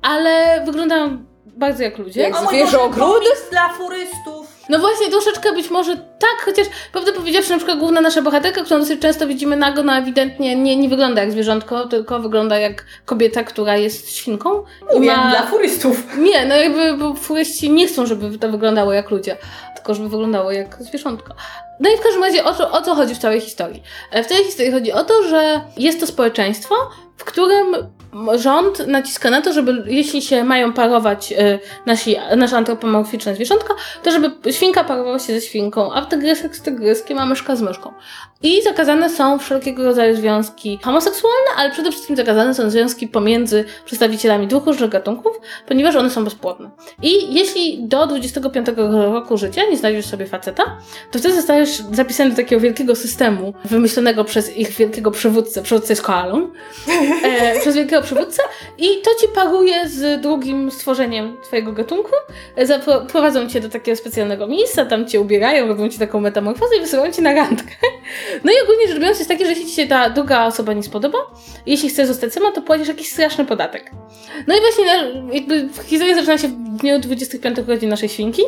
ale 0.02 0.62
wyglądają 0.66 1.24
bardzo 1.46 1.82
jak 1.82 1.98
ludzie. 1.98 2.20
Jak 2.20 2.36
zwierzogród? 2.48 3.22
Dla 3.50 3.68
furystów. 3.68 4.48
No 4.68 4.78
właśnie, 4.78 5.10
troszeczkę 5.10 5.52
być 5.52 5.70
może 5.70 5.96
tak, 5.96 6.44
chociaż 6.44 6.66
prawdę 6.92 7.12
powiedziawszy, 7.12 7.50
na 7.50 7.56
przykład 7.56 7.78
główna 7.78 8.00
nasza 8.00 8.22
bohaterka, 8.22 8.62
którą 8.62 8.80
dosyć 8.80 9.00
często 9.00 9.26
widzimy 9.26 9.56
nago, 9.56 9.82
no 9.82 9.92
ewidentnie 9.92 10.56
nie, 10.56 10.76
nie 10.76 10.88
wygląda 10.88 11.20
jak 11.22 11.32
zwierzątko, 11.32 11.86
tylko 11.86 12.20
wygląda 12.20 12.58
jak 12.58 12.84
kobieta, 13.04 13.44
która 13.44 13.76
jest 13.76 14.10
świnką. 14.16 14.64
i 14.92 14.94
Mówię, 14.94 15.06
ma- 15.16 15.30
dla 15.30 15.46
furystów. 15.46 16.18
Nie, 16.18 16.46
no 16.46 16.56
jakby, 16.56 16.96
bo 16.96 17.14
furyści 17.14 17.70
nie 17.70 17.86
chcą, 17.88 18.06
żeby 18.06 18.38
to 18.38 18.48
wyglądało 18.50 18.92
jak 18.92 19.10
ludzie, 19.10 19.36
tylko 19.74 19.94
żeby 19.94 20.08
wyglądało 20.08 20.52
jak 20.52 20.76
zwierzątko. 20.82 21.34
No 21.80 21.90
i 21.90 21.96
w 21.96 22.00
każdym 22.00 22.22
razie 22.22 22.44
o 22.44 22.54
co, 22.54 22.70
o 22.70 22.82
co 22.82 22.94
chodzi 22.94 23.14
w 23.14 23.18
całej 23.18 23.40
historii? 23.40 23.82
E, 24.10 24.24
W 24.24 24.26
tej 24.26 24.44
historii 24.44 24.72
chodzi 24.72 24.92
o 24.92 25.04
to, 25.04 25.22
że 25.22 25.60
jest 25.76 26.00
to 26.00 26.06
społeczeństwo, 26.06 26.74
w 27.16 27.24
którym 27.24 27.66
rząd 28.34 28.86
naciska 28.86 29.30
na 29.30 29.42
to, 29.42 29.52
żeby 29.52 29.84
jeśli 29.86 30.22
się 30.22 30.44
mają 30.44 30.72
parować 30.72 31.32
y, 31.32 31.58
nasi, 31.86 32.16
nasze 32.36 32.56
antropomorficzne 32.56 33.34
zwierzątka, 33.34 33.74
to 34.02 34.10
żeby 34.10 34.52
świnka 34.52 34.84
parowała 34.84 35.18
się 35.18 35.40
ze 35.40 35.40
świnką, 35.40 35.92
a 35.92 36.06
tygrysek 36.06 36.56
z 36.56 36.62
tygryskiem, 36.62 37.18
a 37.18 37.26
myszka 37.26 37.56
z 37.56 37.62
myszką. 37.62 37.92
I 38.42 38.62
zakazane 38.62 39.10
są 39.10 39.38
wszelkiego 39.38 39.84
rodzaju 39.84 40.16
związki 40.16 40.78
homoseksualne, 40.82 41.50
ale 41.56 41.70
przede 41.70 41.90
wszystkim 41.90 42.16
zakazane 42.16 42.54
są 42.54 42.70
związki 42.70 43.08
pomiędzy 43.08 43.64
przedstawicielami 43.84 44.46
dwóch 44.46 44.66
różnych 44.66 44.90
gatunków, 44.90 45.40
ponieważ 45.68 45.96
one 45.96 46.10
są 46.10 46.24
bezpłodne. 46.24 46.70
I 47.02 47.34
jeśli 47.34 47.78
do 47.82 48.06
25 48.06 48.66
roku 48.92 49.36
życia 49.36 49.62
nie 49.70 49.76
znajdziesz 49.76 50.06
sobie 50.06 50.26
faceta, 50.26 50.62
to 51.10 51.18
wtedy 51.18 51.34
zostajesz 51.34 51.82
zapisany 51.92 52.30
do 52.30 52.36
takiego 52.36 52.60
wielkiego 52.60 52.96
systemu 52.96 53.54
wymyślonego 53.64 54.24
przez 54.24 54.56
ich 54.56 54.70
wielkiego 54.70 55.10
przywódcę, 55.10 55.62
przywódcę 55.62 55.92
jest 55.92 56.02
koalą, 56.02 56.50
e, 57.24 57.60
przez 57.60 57.76
wielkiego 57.76 57.97
przywódcę 58.02 58.42
i 58.78 58.86
to 59.02 59.10
ci 59.20 59.28
paruje 59.34 59.88
z 59.88 60.20
drugim 60.20 60.70
stworzeniem 60.70 61.36
twojego 61.42 61.72
gatunku, 61.72 62.10
e, 62.56 62.66
zaprowadzą 62.66 63.48
cię 63.48 63.60
do 63.60 63.68
takiego 63.68 63.96
specjalnego 63.96 64.46
miejsca, 64.46 64.84
tam 64.84 65.06
cię 65.06 65.20
ubierają, 65.20 65.68
robią 65.68 65.88
ci 65.88 65.98
taką 65.98 66.20
metamorfozę 66.20 66.76
i 66.76 66.80
wysyłają 66.80 67.12
cię 67.12 67.22
na 67.22 67.32
randkę. 67.32 67.74
No 68.44 68.52
i 68.52 68.54
ogólnie 68.62 68.88
rzecz 68.88 68.98
biorąc 68.98 69.18
jest 69.18 69.30
takie, 69.30 69.44
że 69.44 69.50
jeśli 69.50 69.66
ci 69.66 69.72
się 69.72 69.86
ta 69.86 70.10
druga 70.10 70.46
osoba 70.46 70.72
nie 70.72 70.82
spodoba, 70.82 71.18
jeśli 71.66 71.88
chcesz 71.88 72.08
zostać 72.08 72.32
sama, 72.32 72.52
to 72.52 72.62
płacisz 72.62 72.88
jakiś 72.88 73.12
straszny 73.12 73.44
podatek. 73.44 73.90
No 74.46 74.56
i 74.56 74.60
właśnie 74.60 74.84
jakby 75.32 75.68
historia 75.84 76.14
zaczyna 76.14 76.38
się 76.38 76.48
w 76.48 76.52
dniu 76.52 76.98
25 76.98 77.58
urodzin 77.58 77.88
naszej 77.88 78.08
świnki. 78.08 78.42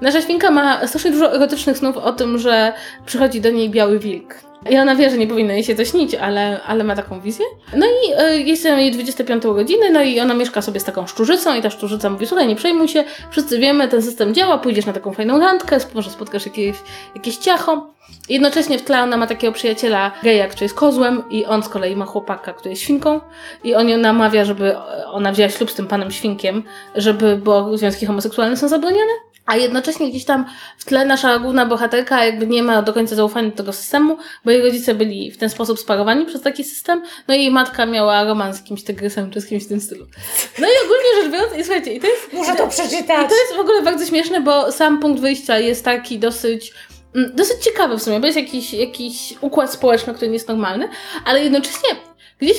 Nasza 0.00 0.22
świnka 0.22 0.50
ma 0.50 0.86
strasznie 0.86 1.10
dużo 1.10 1.34
erotycznych 1.34 1.78
snów 1.78 1.96
o 1.96 2.12
tym, 2.12 2.38
że 2.38 2.72
przychodzi 3.06 3.40
do 3.40 3.50
niej 3.50 3.70
biały 3.70 3.98
wilk. 3.98 4.47
I 4.70 4.78
ona 4.78 4.96
wie, 4.96 5.10
że 5.10 5.18
nie 5.18 5.26
powinno 5.26 5.52
jej 5.52 5.64
się 5.64 5.74
to 5.74 5.84
śnić, 5.84 6.14
ale, 6.14 6.60
ale 6.62 6.84
ma 6.84 6.96
taką 6.96 7.20
wizję. 7.20 7.46
No 7.76 7.86
i 7.86 8.22
y, 8.34 8.42
jest 8.42 8.64
jej 8.64 8.92
25 8.92 9.44
urodziny, 9.44 9.90
no 9.90 10.02
i 10.02 10.20
ona 10.20 10.34
mieszka 10.34 10.62
sobie 10.62 10.80
z 10.80 10.84
taką 10.84 11.06
szczurzycą 11.06 11.54
i 11.54 11.62
ta 11.62 11.70
szczurzyca 11.70 12.10
mówi, 12.10 12.26
słuchaj, 12.26 12.48
nie 12.48 12.56
przejmuj 12.56 12.88
się, 12.88 13.04
wszyscy 13.30 13.58
wiemy, 13.58 13.88
ten 13.88 14.02
system 14.02 14.34
działa, 14.34 14.58
pójdziesz 14.58 14.86
na 14.86 14.92
taką 14.92 15.12
fajną 15.12 15.40
randkę, 15.40 15.78
może 15.94 16.10
spotkasz 16.10 16.46
jakieś, 16.46 16.76
jakieś 17.14 17.36
ciacho. 17.36 17.98
Jednocześnie 18.28 18.78
w 18.78 18.82
tle 18.82 19.02
ona 19.02 19.16
ma 19.16 19.26
takiego 19.26 19.52
przyjaciela 19.52 20.12
geja, 20.22 20.48
który 20.48 20.64
jest 20.64 20.74
kozłem 20.74 21.22
i 21.30 21.46
on 21.46 21.62
z 21.62 21.68
kolei 21.68 21.96
ma 21.96 22.04
chłopaka, 22.04 22.52
który 22.52 22.70
jest 22.70 22.82
świnką 22.82 23.20
i 23.64 23.74
on 23.74 23.88
ją 23.88 23.98
namawia, 23.98 24.44
żeby 24.44 24.76
ona 25.12 25.32
wzięła 25.32 25.48
ślub 25.48 25.70
z 25.70 25.74
tym 25.74 25.86
panem 25.86 26.10
świnkiem, 26.10 26.62
żeby, 26.94 27.36
bo 27.36 27.78
związki 27.78 28.06
homoseksualne 28.06 28.56
są 28.56 28.68
zabronione. 28.68 29.12
A 29.48 29.56
jednocześnie 29.56 30.10
gdzieś 30.10 30.24
tam 30.24 30.44
w 30.78 30.84
tle 30.84 31.04
nasza 31.04 31.38
główna 31.38 31.66
bohaterka 31.66 32.24
jakby 32.24 32.46
nie 32.46 32.62
ma 32.62 32.82
do 32.82 32.92
końca 32.92 33.16
zaufania 33.16 33.50
do 33.50 33.56
tego 33.56 33.72
systemu, 33.72 34.18
bo 34.44 34.50
jej 34.50 34.62
rodzice 34.62 34.94
byli 34.94 35.30
w 35.30 35.38
ten 35.38 35.50
sposób 35.50 35.78
sparowani 35.78 36.26
przez 36.26 36.42
taki 36.42 36.64
system, 36.64 37.02
no 37.28 37.34
i 37.34 37.38
jej 37.38 37.50
matka 37.50 37.86
miała 37.86 38.24
romans 38.24 38.56
z 38.56 38.60
jakimś 38.60 38.82
tygrysem 38.82 39.30
czy 39.30 39.40
z 39.40 39.46
kimś 39.46 39.64
w 39.64 39.68
tym 39.68 39.80
stylu. 39.80 40.06
No 40.58 40.66
i 40.66 40.84
ogólnie 40.84 41.22
rzecz 41.22 41.32
biorąc, 41.32 41.58
i 41.58 41.64
słuchajcie, 41.64 41.94
i 41.94 42.00
to 42.00 42.06
jest... 42.06 42.32
Muszę 42.32 42.56
to 42.56 42.68
przeczytać! 42.68 43.26
I 43.26 43.28
to 43.28 43.34
jest 43.34 43.56
w 43.56 43.60
ogóle 43.60 43.82
bardzo 43.82 44.06
śmieszne, 44.06 44.40
bo 44.40 44.72
sam 44.72 45.00
punkt 45.00 45.20
wyjścia 45.20 45.58
jest 45.58 45.84
taki 45.84 46.18
dosyć 46.18 46.72
mm, 47.14 47.36
dosyć 47.36 47.64
ciekawy 47.64 47.98
w 47.98 48.02
sumie, 48.02 48.20
bo 48.20 48.26
jest 48.26 48.38
jakiś, 48.38 48.72
jakiś 48.74 49.34
układ 49.40 49.72
społeczny, 49.72 50.14
który 50.14 50.28
nie 50.28 50.34
jest 50.34 50.48
normalny, 50.48 50.88
ale 51.24 51.42
jednocześnie 51.42 52.07
gdzieś 52.38 52.56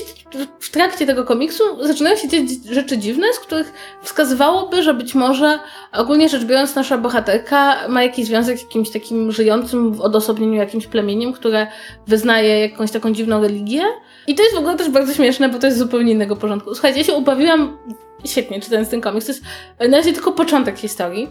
w 0.60 0.70
trakcie 0.72 1.06
tego 1.06 1.26
komiksu 1.26 1.64
zaczynają 1.88 2.16
się 2.16 2.28
dziać 2.28 2.44
rzeczy 2.72 2.98
dziwne, 2.98 3.34
z 3.34 3.40
których 3.40 3.74
wskazywałoby, 4.04 4.84
że 4.84 4.94
być 4.94 5.16
może 5.16 5.60
ogólnie 5.94 6.30
rzecz 6.30 6.44
biorąc 6.44 6.76
nasza 6.76 6.98
bohaterka 6.98 7.88
ma 7.88 8.04
jakiś 8.04 8.26
związek 8.26 8.60
z 8.60 8.62
jakimś 8.62 8.90
takim 8.90 9.32
żyjącym 9.32 9.94
w 9.94 10.02
odosobnieniu 10.02 10.54
jakimś 10.54 10.88
plemieniem, 10.88 11.34
które 11.34 11.68
wyznaje 12.08 12.60
jakąś 12.60 12.92
taką 12.92 13.12
dziwną 13.14 13.42
religię. 13.42 13.84
I 14.28 14.36
to 14.36 14.44
jest 14.44 14.56
w 14.56 14.60
ogóle 14.60 14.76
też 14.76 14.90
bardzo 14.90 15.14
śmieszne, 15.14 15.50
bo 15.50 15.60
to 15.60 15.68
jest 15.68 15.80
zupełnie 15.80 16.12
innego 16.12 16.36
porządku. 16.36 16.74
Słuchajcie, 16.74 16.98
ja 17.00 17.06
się 17.06 17.14
ubawiłam 17.14 17.78
świetnie 18.26 18.62
czytając 18.62 18.90
ten 18.90 19.02
komiks. 19.02 19.26
To 19.26 19.32
jest 19.32 19.44
na 19.92 19.98
razie 19.98 20.14
tylko 20.14 20.32
początek 20.32 20.78
historii. 20.78 21.30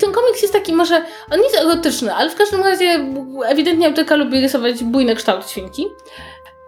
Ten 0.00 0.12
komiks 0.12 0.42
jest 0.42 0.54
taki 0.54 0.72
może, 0.72 1.02
on 1.30 1.38
nie 1.38 1.44
jest 1.44 1.56
erotyczny, 1.56 2.14
ale 2.14 2.30
w 2.30 2.34
każdym 2.34 2.62
razie 2.62 3.06
ewidentnie 3.46 3.86
autorka 3.86 4.16
lubi 4.16 4.40
rysować 4.40 4.84
bujne 4.84 5.14
kształty 5.14 5.48
świnki. 5.48 5.86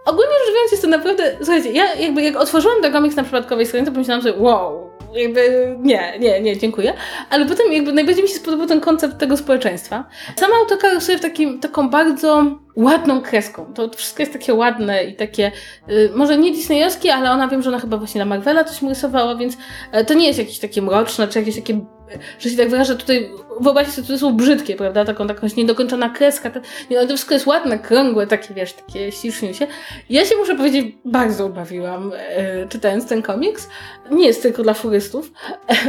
Ogólnie 0.04 0.32
rzecz 0.46 0.54
biorąc 0.54 0.70
jest 0.70 0.82
to 0.82 0.88
naprawdę, 0.88 1.36
słuchajcie, 1.38 1.72
ja 1.72 1.94
jakby 1.94 2.22
jak 2.22 2.36
otworzyłam 2.36 2.82
ten 2.82 2.92
komiks 2.92 3.16
na 3.16 3.22
przypadkowej 3.22 3.66
stronie, 3.66 3.86
to 3.86 3.92
pomyślałam 3.92 4.22
sobie, 4.22 4.38
wow, 4.38 4.90
jakby 5.14 5.74
nie, 5.80 6.18
nie, 6.18 6.40
nie, 6.40 6.56
dziękuję. 6.56 6.94
Ale 7.30 7.46
potem 7.46 7.72
jakby 7.72 7.92
najbardziej 7.92 8.24
mi 8.24 8.30
się 8.30 8.36
spodobał 8.36 8.66
ten 8.66 8.80
koncept 8.80 9.18
tego 9.18 9.36
społeczeństwa. 9.36 10.04
Sama 10.36 10.54
autorka 10.56 10.90
rysuje 10.90 11.18
w 11.18 11.20
takim, 11.20 11.60
taką 11.60 11.90
bardzo 11.90 12.44
ładną 12.76 13.20
kreską. 13.20 13.74
To 13.74 13.90
wszystko 13.90 14.22
jest 14.22 14.32
takie 14.32 14.54
ładne 14.54 15.04
i 15.04 15.16
takie, 15.16 15.52
y, 15.90 16.10
może 16.14 16.38
nie 16.38 16.52
disneyowskie, 16.52 17.14
ale 17.14 17.30
ona 17.30 17.48
wiem, 17.48 17.62
że 17.62 17.68
ona 17.68 17.78
chyba 17.78 17.96
właśnie 17.96 18.18
na 18.18 18.24
Marvela 18.24 18.64
coś 18.64 18.82
rysowała, 18.82 19.34
więc 19.34 19.54
y, 20.00 20.04
to 20.04 20.14
nie 20.14 20.26
jest 20.26 20.38
jakieś 20.38 20.58
takie 20.58 20.82
mroczne, 20.82 21.28
czy 21.28 21.38
jakieś 21.38 21.56
takie 21.56 21.80
że 22.38 22.50
się 22.50 22.56
tak 22.56 22.70
wyrażę, 22.70 22.96
tutaj 22.96 23.30
wyobraźcie 23.60 23.92
sobie, 23.92 24.08
to 24.08 24.18
są 24.18 24.36
brzydkie, 24.36 24.76
prawda, 24.76 25.04
taką 25.04 25.26
jakąś 25.26 25.56
niedokończona 25.56 26.10
kreska, 26.10 26.50
to, 26.50 26.60
nie, 26.90 27.00
to 27.00 27.06
wszystko 27.06 27.34
jest 27.34 27.46
ładne, 27.46 27.78
krągłe, 27.78 28.26
takie, 28.26 28.54
wiesz, 28.54 28.72
takie 28.72 29.12
się. 29.12 29.66
Ja 30.10 30.24
się, 30.24 30.36
muszę 30.36 30.56
powiedzieć, 30.56 30.94
bardzo 31.04 31.46
ubawiłam 31.46 32.12
e, 32.16 32.68
czytając 32.68 33.06
ten 33.06 33.22
komiks. 33.22 33.68
Nie 34.10 34.26
jest 34.26 34.42
tylko 34.42 34.62
dla 34.62 34.74
furystów. 34.74 35.32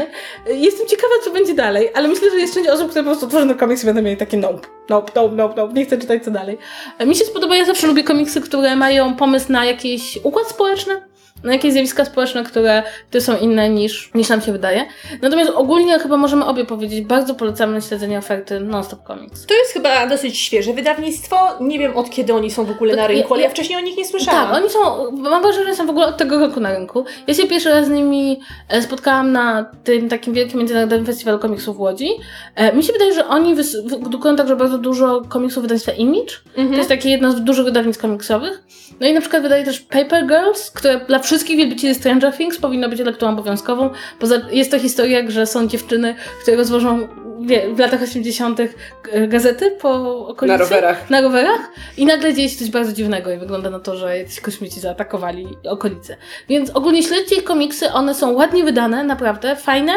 Jestem 0.48 0.88
ciekawa, 0.88 1.14
co 1.24 1.32
będzie 1.32 1.54
dalej, 1.54 1.90
ale 1.94 2.08
myślę, 2.08 2.32
że 2.32 2.38
jest 2.38 2.54
część 2.54 2.70
osób, 2.70 2.90
które 2.90 3.04
po 3.04 3.10
prostu 3.10 3.28
tworzą 3.28 3.56
komiks 3.56 3.84
i 3.84 3.86
będą 3.86 4.02
mieli 4.02 4.18
takie 4.18 4.38
nope, 4.38 4.68
nope, 4.90 5.12
nope, 5.16 5.36
nope, 5.36 5.56
nope, 5.62 5.74
nie 5.74 5.86
chcę 5.86 5.98
czytać 5.98 6.24
co 6.24 6.32
dalej. 6.32 6.58
Mi 7.06 7.16
się 7.16 7.26
spodoba, 7.26 7.56
ja 7.56 7.66
zawsze 7.66 7.88
lubię 7.88 8.04
komiksy, 8.04 8.42
które 8.42 8.76
mają 8.76 9.16
pomysł 9.16 9.52
na 9.52 9.66
jakiś 9.66 10.20
układ 10.24 10.48
społeczny, 10.48 11.02
na 11.44 11.54
jakieś 11.54 11.74
zjawiska 11.74 12.06
społeczne, 12.06 12.44
które, 12.44 12.84
które 13.10 13.22
są 13.22 13.38
inne 13.38 13.70
niż, 13.70 14.12
niż 14.14 14.30
nam 14.30 14.42
się 14.42 14.52
wydaje. 14.52 14.86
Natomiast 15.22 15.52
ogólnie 15.56 16.00
chyba 16.00 16.18
możemy 16.18 16.46
obie 16.46 16.66
powiedzieć, 16.66 17.02
bardzo 17.02 17.36
polecamy 17.36 17.82
śledzenie 17.82 18.18
oferty 18.18 18.60
Nonstop 18.60 19.08
Comics. 19.08 19.46
To 19.46 19.54
jest 19.54 19.74
chyba 19.74 20.08
dosyć 20.08 20.40
świeże 20.40 20.74
wydawnictwo. 20.74 21.36
Nie 21.60 21.80
wiem 21.80 21.98
od 21.98 22.10
kiedy 22.10 22.34
oni 22.34 22.52
są 22.52 22.66
w 22.66 22.72
ogóle 22.72 22.96
na 22.96 23.08
rynku, 23.08 23.34
ale 23.34 23.44
ja 23.44 23.50
wcześniej 23.50 23.78
o 23.78 23.82
nich 23.82 23.98
nie 23.98 24.06
słyszałam. 24.06 24.48
Tak, 24.48 24.56
oni 24.56 24.70
są, 24.70 25.12
mam 25.12 25.42
wrażenie, 25.42 25.68
że 25.68 25.76
są 25.76 25.86
w 25.86 25.90
ogóle 25.90 26.08
od 26.08 26.18
tego 26.18 26.40
roku 26.40 26.60
na 26.60 26.74
rynku. 26.74 27.06
Ja 27.28 27.34
się 27.34 27.48
pierwszy 27.48 27.70
raz 27.70 27.86
z 27.86 27.90
nimi 27.90 28.40
e, 28.70 28.82
spotkałam 28.82 29.32
na 29.32 29.72
tym 29.84 30.10
takim 30.10 30.34
wielkim 30.34 30.58
międzynarodowym 30.58 31.06
festiwalu 31.06 31.40
komiksów 31.40 31.78
w 31.78 31.80
Łodzi. 31.80 32.10
E, 32.56 32.76
mi 32.76 32.84
się 32.84 32.94
wydaje, 32.94 33.14
że 33.14 33.28
oni 33.28 33.56
wydukują 33.86 34.36
także 34.36 34.56
bardzo 34.56 34.78
dużo 34.78 35.22
komiksów 35.30 35.62
wydawnictwa 35.62 35.92
Image. 35.92 36.34
Mhm. 36.48 36.70
To 36.70 36.78
jest 36.78 36.90
takie 36.90 37.10
jedno 37.10 37.32
z 37.32 37.42
dużych 37.44 37.66
wydawnictw 37.66 38.02
komiksowych. 38.02 38.64
No 39.00 39.08
i 39.08 39.14
na 39.14 39.22
przykład 39.22 39.44
wydaje 39.44 39.64
też 39.64 39.80
Paper 39.80 40.28
Girls, 40.28 40.72
które 40.72 41.00
dla 41.08 41.20
wszystkich 41.32 41.58
wielbicieli 41.58 41.96
Stranger 41.96 42.34
Things 42.38 42.58
powinno 42.58 42.90
być 42.90 43.00
lekturą 43.00 43.32
obowiązkową. 43.32 43.90
Poza, 44.20 44.36
jest 44.52 44.72
to 44.72 44.80
historia, 44.80 45.32
że 45.32 45.46
są 45.46 45.68
dziewczyny, 45.68 46.16
które 46.42 46.58
rozwożą 46.58 47.08
w 47.76 47.80
latach 47.80 48.02
80. 48.02 48.60
gazety 49.28 49.72
po 49.72 50.28
okolicy. 50.28 50.58
Na 50.58 50.64
rowerach. 50.64 51.10
Na 51.10 51.22
rowerach. 51.22 51.72
I 51.98 52.06
nagle 52.06 52.34
dzieje 52.34 52.50
się 52.50 52.58
coś 52.58 52.70
bardzo 52.70 52.94
dziwnego 52.94 53.32
i 53.32 53.38
wygląda 53.38 53.70
na 53.70 53.80
to, 53.80 53.98
że 53.98 54.18
jacyś 54.18 54.42
kosmici 54.42 54.80
zaatakowali 54.80 55.48
okolice. 55.70 56.18
Więc 56.50 56.70
ogólnie 56.70 57.04
śledźcie 57.04 57.36
ich 57.36 57.44
komiksy, 57.44 57.92
one 57.92 58.16
są 58.16 58.34
ładnie 58.34 58.64
wydane, 58.64 59.04
naprawdę, 59.04 59.56
fajne. 59.56 59.94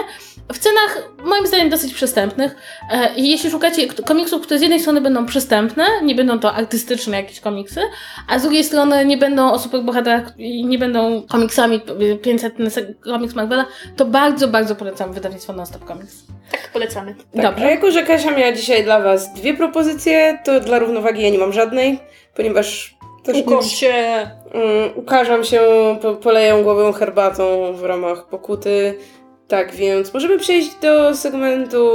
W 0.53 0.59
cenach, 0.59 1.09
moim 1.25 1.47
zdaniem, 1.47 1.71
dosyć 1.71 1.95
przystępnych. 1.95 2.57
E, 2.91 3.15
I 3.17 3.31
jeśli 3.31 3.51
szukacie 3.51 3.89
komiksów, 3.89 4.43
które 4.43 4.59
z 4.59 4.63
jednej 4.63 4.81
strony 4.81 5.01
będą 5.01 5.27
przystępne, 5.27 5.85
nie 6.03 6.15
będą 6.15 6.39
to 6.39 6.55
artystyczne 6.55 7.17
jakieś 7.17 7.41
komiksy, 7.41 7.81
a 8.29 8.39
z 8.39 8.43
drugiej 8.43 8.65
strony 8.65 9.05
nie 9.05 9.17
będą 9.17 9.53
o 9.53 9.59
superbohaterach 9.59 10.39
i 10.39 10.67
nie 10.67 10.79
będą 10.79 11.23
komiksami 11.29 11.81
500 12.23 12.55
komiks 13.01 13.35
Marvela, 13.35 13.67
to 13.97 14.05
bardzo, 14.05 14.49
bardzo 14.49 14.77
polecam 14.77 15.13
wydawnictwo 15.13 15.53
Nonstop 15.53 15.85
Comics. 15.89 16.25
Tak, 16.51 16.71
polecamy. 16.73 17.15
Tak, 17.37 17.43
Dobrze. 17.43 17.67
A 17.67 17.71
jako, 17.71 17.91
że 17.91 18.03
Kasia 18.03 18.31
miała 18.31 18.53
dzisiaj 18.53 18.85
dla 18.85 19.01
Was 19.01 19.35
dwie 19.35 19.55
propozycje, 19.55 20.39
to 20.45 20.61
dla 20.61 20.79
równowagi 20.79 21.23
ja 21.23 21.31
nie 21.31 21.39
mam 21.39 21.53
żadnej, 21.53 21.99
ponieważ 22.35 22.97
też 23.23 23.37
Ukosz 23.37 23.67
się. 23.67 23.95
Um, 24.55 24.65
ukażam 24.95 25.45
się, 25.45 25.61
po, 26.03 26.15
poleję 26.15 26.63
głowę 26.63 26.93
herbatą 26.93 27.73
w 27.73 27.85
ramach 27.85 28.27
pokuty. 28.27 28.99
Tak, 29.49 29.75
więc 29.75 30.15
możemy 30.15 30.39
przejść 30.39 30.75
do 30.83 31.17
segmentu 31.17 31.91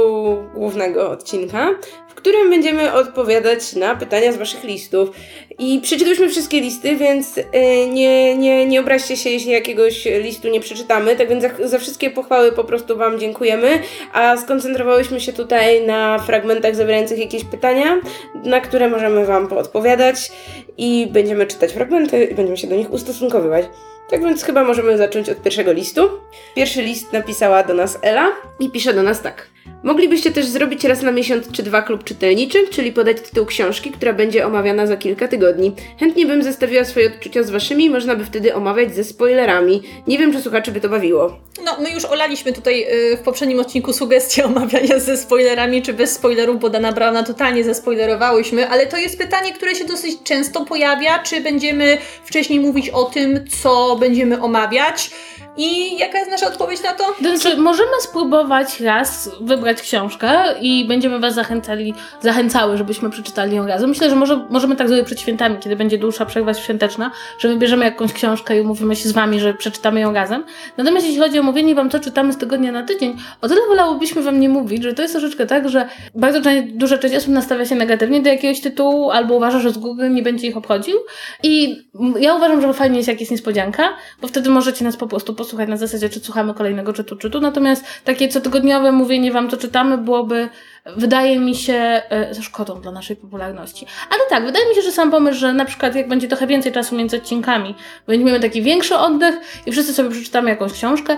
głównego 0.54 1.10
odcinka, 1.10 1.70
w 2.08 2.14
którym 2.14 2.50
będziemy 2.50 2.92
odpowiadać 2.92 3.76
na 3.76 3.96
pytania 3.96 4.32
z 4.32 4.36
Waszych 4.36 4.64
listów. 4.64 5.10
I 5.58 5.80
przeczytałyśmy 5.80 6.28
wszystkie 6.28 6.60
listy, 6.60 6.96
więc 6.96 7.38
y, 7.38 7.44
nie, 7.92 8.36
nie, 8.36 8.66
nie 8.66 8.80
obraźcie 8.80 9.16
się, 9.16 9.30
jeśli 9.30 9.50
jakiegoś 9.50 10.04
listu 10.04 10.48
nie 10.48 10.60
przeczytamy. 10.60 11.16
Tak 11.16 11.28
więc 11.28 11.42
za, 11.42 11.68
za 11.68 11.78
wszystkie 11.78 12.10
pochwały 12.10 12.52
po 12.52 12.64
prostu 12.64 12.96
Wam 12.96 13.20
dziękujemy, 13.20 13.78
a 14.12 14.36
skoncentrowałyśmy 14.36 15.20
się 15.20 15.32
tutaj 15.32 15.86
na 15.86 16.18
fragmentach 16.18 16.74
zawierających 16.74 17.18
jakieś 17.18 17.44
pytania, 17.44 18.00
na 18.44 18.60
które 18.60 18.88
możemy 18.88 19.26
Wam 19.26 19.48
poodpowiadać 19.48 20.32
i 20.78 21.08
będziemy 21.10 21.46
czytać 21.46 21.72
fragmenty 21.72 22.24
i 22.24 22.34
będziemy 22.34 22.56
się 22.56 22.66
do 22.66 22.76
nich 22.76 22.92
ustosunkowywać. 22.92 23.66
Tak 24.10 24.24
więc 24.24 24.44
chyba 24.44 24.64
możemy 24.64 24.98
zacząć 24.98 25.28
od 25.28 25.42
pierwszego 25.42 25.72
listu. 25.72 26.10
Pierwszy 26.54 26.82
list 26.82 27.12
napisała 27.12 27.62
do 27.62 27.74
nas 27.74 27.98
Ela 28.02 28.32
i 28.60 28.70
pisze 28.70 28.94
do 28.94 29.02
nas 29.02 29.22
tak. 29.22 29.46
Moglibyście 29.82 30.30
też 30.30 30.46
zrobić 30.46 30.84
raz 30.84 31.02
na 31.02 31.12
miesiąc 31.12 31.52
czy 31.52 31.62
dwa 31.62 31.82
klub 31.82 32.04
czytelniczy, 32.04 32.68
czyli 32.70 32.92
podać 32.92 33.20
tytuł 33.20 33.46
książki, 33.46 33.90
która 33.90 34.12
będzie 34.12 34.46
omawiana 34.46 34.86
za 34.86 34.96
kilka 34.96 35.28
tygodni. 35.28 35.72
Chętnie 36.00 36.26
bym 36.26 36.42
zestawiła 36.42 36.84
swoje 36.84 37.06
odczucia 37.06 37.42
z 37.42 37.50
waszymi, 37.50 37.90
można 37.90 38.16
by 38.16 38.24
wtedy 38.24 38.54
omawiać 38.54 38.94
ze 38.94 39.04
spoilerami. 39.04 39.82
Nie 40.06 40.18
wiem, 40.18 40.32
czy 40.32 40.40
słuchaczy 40.40 40.72
by 40.72 40.80
to 40.80 40.88
bawiło. 40.88 41.38
No, 41.64 41.76
my 41.80 41.90
już 41.90 42.04
olaliśmy 42.04 42.52
tutaj 42.52 42.86
y, 43.12 43.16
w 43.16 43.20
poprzednim 43.20 43.60
odcinku 43.60 43.92
sugestie 43.92 44.44
omawiania 44.50 44.98
ze 44.98 45.16
spoilerami, 45.16 45.82
czy 45.82 45.92
bez 45.92 46.12
spoilerów, 46.12 46.60
bo 46.60 46.70
Dana 46.70 46.92
Browna 46.92 47.22
totalnie 47.22 47.64
zaspoilerowałyśmy, 47.64 48.68
ale 48.68 48.86
to 48.86 48.96
jest 48.96 49.18
pytanie, 49.18 49.52
które 49.52 49.74
się 49.74 49.84
dosyć 49.84 50.22
często 50.24 50.64
pojawia, 50.64 51.18
czy 51.18 51.40
będziemy 51.40 51.98
wcześniej 52.24 52.60
mówić 52.60 52.88
o 52.88 53.04
tym, 53.04 53.44
co 53.62 53.89
będziemy 53.96 54.42
omawiać. 54.42 55.10
I 55.56 55.98
jaka 55.98 56.18
jest 56.18 56.30
nasza 56.30 56.46
odpowiedź 56.46 56.82
na 56.82 56.92
to? 56.92 57.04
Znaczy, 57.20 57.56
możemy 57.56 57.90
spróbować 58.00 58.80
raz 58.80 59.30
wybrać 59.40 59.82
książkę 59.82 60.58
i 60.60 60.84
będziemy 60.88 61.18
Was 61.18 61.34
zachęcali, 61.34 61.94
zachęcały, 62.20 62.76
żebyśmy 62.76 63.10
przeczytali 63.10 63.56
ją 63.56 63.66
razem. 63.66 63.90
Myślę, 63.90 64.10
że 64.10 64.16
może, 64.16 64.46
możemy 64.50 64.76
tak 64.76 64.88
zrobić 64.88 65.06
przed 65.06 65.20
świętami, 65.20 65.56
kiedy 65.60 65.76
będzie 65.76 65.98
dłuższa 65.98 66.26
przerwa 66.26 66.54
świąteczna, 66.54 67.10
że 67.38 67.48
wybierzemy 67.48 67.84
jakąś 67.84 68.12
książkę 68.12 68.58
i 68.58 68.60
umówimy 68.60 68.96
się 68.96 69.08
z 69.08 69.12
Wami, 69.12 69.40
że 69.40 69.54
przeczytamy 69.54 70.00
ją 70.00 70.12
razem. 70.12 70.44
Natomiast 70.76 71.06
jeśli 71.06 71.20
chodzi 71.20 71.38
o 71.38 71.42
mówienie 71.42 71.74
Wam, 71.74 71.90
co 71.90 72.00
czytamy 72.00 72.32
z 72.32 72.36
tygodnia 72.36 72.72
na 72.72 72.82
tydzień, 72.82 73.16
o 73.40 73.48
tyle 73.48 73.60
wolałybyśmy 73.68 74.22
Wam 74.22 74.40
nie 74.40 74.48
mówić, 74.48 74.82
że 74.82 74.94
to 74.94 75.02
jest 75.02 75.14
troszeczkę 75.14 75.46
tak, 75.46 75.68
że 75.68 75.88
bardzo 76.14 76.40
duża 76.66 76.98
część 76.98 77.14
osób 77.14 77.28
nastawia 77.28 77.66
się 77.66 77.74
negatywnie 77.74 78.22
do 78.22 78.28
jakiegoś 78.28 78.60
tytułu 78.60 79.10
albo 79.10 79.34
uważa, 79.34 79.58
że 79.58 79.70
z 79.70 79.78
Google 79.78 80.10
nie 80.10 80.22
będzie 80.22 80.46
ich 80.46 80.56
obchodził. 80.56 80.96
I 81.42 81.82
ja 82.20 82.34
uważam, 82.34 82.60
że 82.60 82.72
fajnie 82.72 82.96
jest, 82.96 83.08
jak 83.08 83.20
jest 83.20 83.32
niespodzianka, 83.32 83.88
bo 84.22 84.28
wtedy 84.28 84.50
możecie 84.50 84.84
nas 84.84 84.96
po 84.96 85.06
prostu 85.06 85.34
posłuchać 85.40 85.68
na 85.68 85.76
zasadzie, 85.76 86.08
czy 86.08 86.20
słuchamy 86.20 86.54
kolejnego 86.54 86.92
czytu, 86.92 87.16
czytu. 87.16 87.40
Natomiast 87.40 87.84
takie 88.04 88.28
cotygodniowe 88.28 88.92
mówienie 88.92 89.32
wam, 89.32 89.50
co 89.50 89.56
czytamy, 89.56 89.98
byłoby, 89.98 90.48
wydaje 90.96 91.38
mi 91.38 91.54
się, 91.56 91.74
e, 92.10 92.34
ze 92.34 92.42
szkodą 92.42 92.80
dla 92.80 92.92
naszej 92.92 93.16
popularności. 93.16 93.86
Ale 94.10 94.20
tak, 94.30 94.44
wydaje 94.46 94.68
mi 94.68 94.74
się, 94.74 94.82
że 94.82 94.92
sam 94.92 95.10
pomysł, 95.10 95.38
że 95.38 95.52
na 95.52 95.64
przykład 95.64 95.94
jak 95.94 96.08
będzie 96.08 96.28
trochę 96.28 96.46
więcej 96.46 96.72
czasu 96.72 96.96
między 96.96 97.16
odcinkami, 97.16 97.74
będziemy 98.06 98.40
taki 98.40 98.62
większy 98.62 98.96
oddech 98.96 99.34
i 99.66 99.72
wszyscy 99.72 99.94
sobie 99.94 100.10
przeczytamy 100.10 100.50
jakąś 100.50 100.72
książkę, 100.72 101.16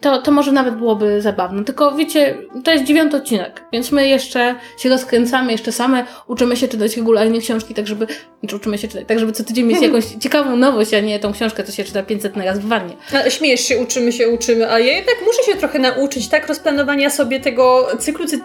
to, 0.00 0.22
to 0.22 0.30
może 0.30 0.52
nawet 0.52 0.74
byłoby 0.74 1.22
zabawne. 1.22 1.64
Tylko 1.64 1.92
wiecie, 1.96 2.38
to 2.64 2.72
jest 2.72 2.84
dziewiąty 2.84 3.16
odcinek, 3.16 3.62
więc 3.72 3.92
my 3.92 4.08
jeszcze 4.08 4.54
się 4.78 4.88
rozkręcamy, 4.88 5.52
jeszcze 5.52 5.72
same 5.72 6.04
uczymy 6.26 6.56
się 6.56 6.68
czytać 6.68 6.96
regularnie 6.96 7.40
książki, 7.40 7.74
tak 7.74 7.86
żeby, 7.86 8.06
czy 8.48 8.56
uczymy 8.56 8.78
się 8.78 8.88
czytać, 8.88 9.04
tak 9.08 9.18
żeby 9.18 9.32
co 9.32 9.44
tydzień 9.44 9.66
mieć 9.66 9.76
jakąś 9.82 10.04
ciekawą 10.04 10.56
nowość, 10.56 10.94
a 10.94 11.00
nie 11.00 11.18
tą 11.18 11.32
książkę, 11.32 11.64
co 11.64 11.72
się 11.72 11.84
czyta 11.84 12.02
500 12.02 12.36
raz 12.36 12.58
w 12.58 12.68
wannie. 12.68 12.94
Ale 13.12 13.30
śmiejesz 13.30 13.60
się, 13.60 13.78
uczymy 13.78 14.12
się, 14.12 14.28
uczymy, 14.28 14.70
a 14.72 14.78
ja 14.78 14.92
jednak 14.92 15.16
muszę 15.26 15.42
się 15.52 15.56
trochę 15.58 15.78
nauczyć, 15.78 16.28
tak, 16.28 16.48
rozplanowania 16.48 17.10
sobie 17.10 17.40
tego 17.40 17.88
cyklu 17.98 18.26
cy- 18.26 18.40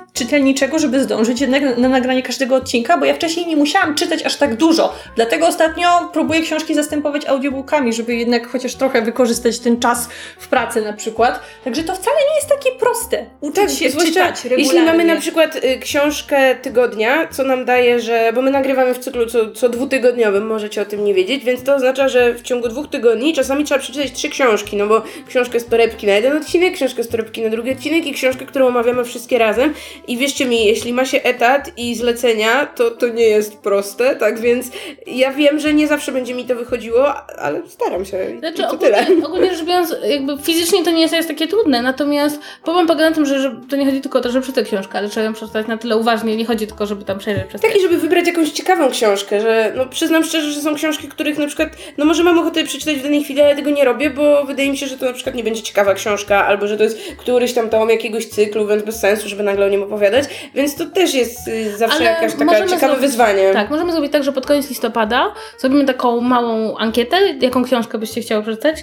czytelniczego, 0.56 0.80
żeby 0.80 1.04
zdążyć 1.04 1.42
jednak 1.42 1.64
na, 1.64 1.76
na 1.76 1.90
nagranie 1.90 2.24
każdego 2.24 2.56
odcinka, 2.56 2.98
bo 2.98 3.06
ja 3.06 3.14
wcześniej 3.14 3.48
nie 3.48 3.56
musiałam 3.56 3.96
czytać 3.96 4.24
aż 4.24 4.36
tak 4.36 4.56
dużo. 4.56 4.94
Dlatego 5.16 5.48
ostatnio 5.48 6.10
próbuję 6.14 6.42
książki 6.42 6.76
zastępować 6.76 7.26
audiobookami, 7.26 7.94
żeby 7.94 8.16
jednak 8.16 8.48
chociaż 8.48 8.76
trochę 8.76 9.02
wykorzystać 9.02 9.60
ten 9.60 9.80
czas 9.80 10.10
w 10.38 10.48
pracy 10.48 10.82
na 10.82 10.94
przykład. 10.94 11.40
Także 11.64 11.84
to 11.84 11.96
wcale 11.96 12.18
nie 12.30 12.36
jest 12.36 12.50
takie 12.50 12.80
proste. 12.80 13.26
Uczyć 13.42 13.80
się 13.80 13.90
zwłaszcza 13.90 14.12
czytać 14.12 14.44
regularnie. 14.44 14.64
Jeśli 14.64 14.82
mamy 14.82 15.06
na 15.06 15.16
przykład 15.16 15.56
y, 15.56 15.80
książkę 15.80 16.56
tygodnia, 16.56 17.28
co 17.28 17.44
nam 17.44 17.66
daje, 17.66 18.00
że. 18.00 18.32
Bo 18.36 18.42
my 18.42 18.52
nagrywamy 18.52 18.94
w 18.94 19.00
cyklu 19.00 19.26
co, 19.26 19.52
co 19.52 19.70
dwutygodniowym, 19.70 20.48
możecie 20.48 20.82
o 20.82 20.86
tym 20.86 21.04
nie 21.04 21.14
wiedzieć, 21.14 21.44
więc 21.44 21.64
to 21.64 21.76
oznacza, 21.76 22.08
że 22.08 22.34
w 22.34 22.42
ciągu 22.42 22.68
dwóch 22.68 22.90
tygodni 22.90 23.34
czasami 23.34 23.64
trzeba 23.64 23.80
przeczytać 23.80 24.12
trzy 24.12 24.30
książki, 24.30 24.78
no 24.78 24.88
bo 24.88 25.02
książkę 25.28 25.60
z 25.60 25.66
torebki 25.66 26.08
na 26.08 26.14
jeden 26.14 26.38
odcinek, 26.38 26.74
książkę 26.74 27.04
z 27.04 27.08
torebki 27.08 27.42
na 27.42 27.50
drugi 27.50 27.72
odcinek 27.72 28.06
i 28.06 28.14
książkę, 28.14 28.46
którą 28.46 28.68
omawiamy 28.68 29.04
wszystkie 29.04 29.38
razem. 29.38 29.74
I 30.08 30.18
wierzcie 30.18 30.45
mi, 30.46 30.66
jeśli 30.66 30.94
ma 30.94 31.06
się 31.06 31.24
etat 31.24 31.72
i 31.78 31.96
zlecenia, 31.96 32.66
to 32.66 32.92
to 32.92 33.08
nie 33.08 33.24
jest 33.24 33.58
proste, 33.58 34.16
tak 34.16 34.40
więc 34.40 34.68
ja 35.08 35.34
wiem, 35.34 35.60
że 35.60 35.74
nie 35.74 35.88
zawsze 35.88 36.12
będzie 36.12 36.34
mi 36.34 36.46
to 36.46 36.56
wychodziło, 36.56 37.14
ale 37.40 37.62
staram 37.68 38.06
się. 38.06 38.18
I 38.36 38.40
Znaczy, 38.40 38.58
to 38.58 38.70
ogólnie, 38.70 38.96
tyle. 39.06 39.26
ogólnie 39.28 39.56
rzecz 39.56 39.66
biorąc, 39.66 39.96
jakby 40.10 40.38
fizycznie 40.38 40.84
to 40.84 40.92
nie 40.92 41.02
jest, 41.02 41.14
jest 41.14 41.28
takie 41.28 41.48
trudne, 41.48 41.82
natomiast 41.82 42.40
problem 42.64 42.88
polega 42.88 43.10
na 43.10 43.16
tym, 43.16 43.26
że, 43.26 43.40
że 43.40 43.56
to 43.70 43.76
nie 43.76 43.86
chodzi 43.86 44.02
tylko 44.02 44.20
o 44.20 44.22
to, 44.22 44.30
żeby 44.32 44.44
przeczytać 44.44 44.68
książkę, 44.68 44.98
ale 44.98 45.10
trzeba 45.10 45.26
ją 45.26 45.34
przeczytać 45.34 45.68
na 45.68 45.78
tyle 45.78 45.98
uważnie, 45.98 46.38
nie 46.38 46.46
chodzi 46.46 46.68
tylko, 46.68 46.86
żeby 46.86 47.06
tam 47.06 47.20
przejrzeć 47.20 47.46
przez 47.48 47.62
Takie, 47.62 47.80
żeby 47.80 47.98
wybrać 47.98 48.28
jakąś 48.28 48.50
ciekawą 48.52 48.90
książkę, 48.90 49.42
że 49.42 49.72
no 49.76 49.86
przyznam 49.86 50.24
szczerze, 50.24 50.52
że 50.52 50.62
są 50.62 50.76
książki, 50.76 51.08
których 51.08 51.38
na 51.38 51.48
przykład, 51.48 51.70
no 51.98 52.06
może 52.06 52.24
mam 52.24 52.40
ochotę 52.40 52.64
przeczytać 52.64 52.96
w 52.96 53.04
danej 53.04 53.24
chwili, 53.24 53.42
ale 53.42 53.56
tego 53.56 53.70
nie 53.70 53.86
robię, 53.86 54.10
bo 54.10 54.46
wydaje 54.46 54.72
mi 54.72 54.78
się, 54.78 54.88
że 54.88 54.98
to 54.98 55.06
na 55.06 55.14
przykład 55.14 55.36
nie 55.36 55.44
będzie 55.44 55.62
ciekawa 55.62 55.94
książka, 55.94 56.46
albo 56.46 56.68
że 56.68 56.78
to 56.78 56.84
jest 56.84 57.00
któryś 57.18 57.54
tam 57.54 57.70
tom 57.70 57.90
jakiegoś 57.90 58.26
cyklu, 58.26 58.68
więc 58.68 58.84
bez 58.84 59.00
sensu, 59.00 59.30
żeby 59.30 59.44
nagle 59.44 59.66
o 59.66 59.70
nim 59.70 59.84
opowiadać, 59.84 60.26
więc 60.56 60.76
to 60.76 60.86
też 60.86 61.14
jest 61.14 61.48
y, 61.48 61.78
zawsze 61.78 61.98
Ale 61.98 62.06
jakaś 62.06 62.34
taka 62.34 62.56
ciekawe 62.68 62.78
zrobić- 62.80 63.00
wyzwanie. 63.02 63.52
Tak, 63.54 63.70
możemy 63.70 63.92
zrobić 63.92 64.12
tak, 64.12 64.24
że 64.24 64.32
pod 64.32 64.46
koniec 64.46 64.70
listopada 64.70 65.34
zrobimy 65.60 65.86
taką 65.86 66.22
małą 66.22 66.78
ankietę, 66.78 67.18
jaką 67.42 67.64
książkę 67.64 67.98
byście 67.98 68.22
chciały 68.22 68.44
przeczytać. 68.44 68.76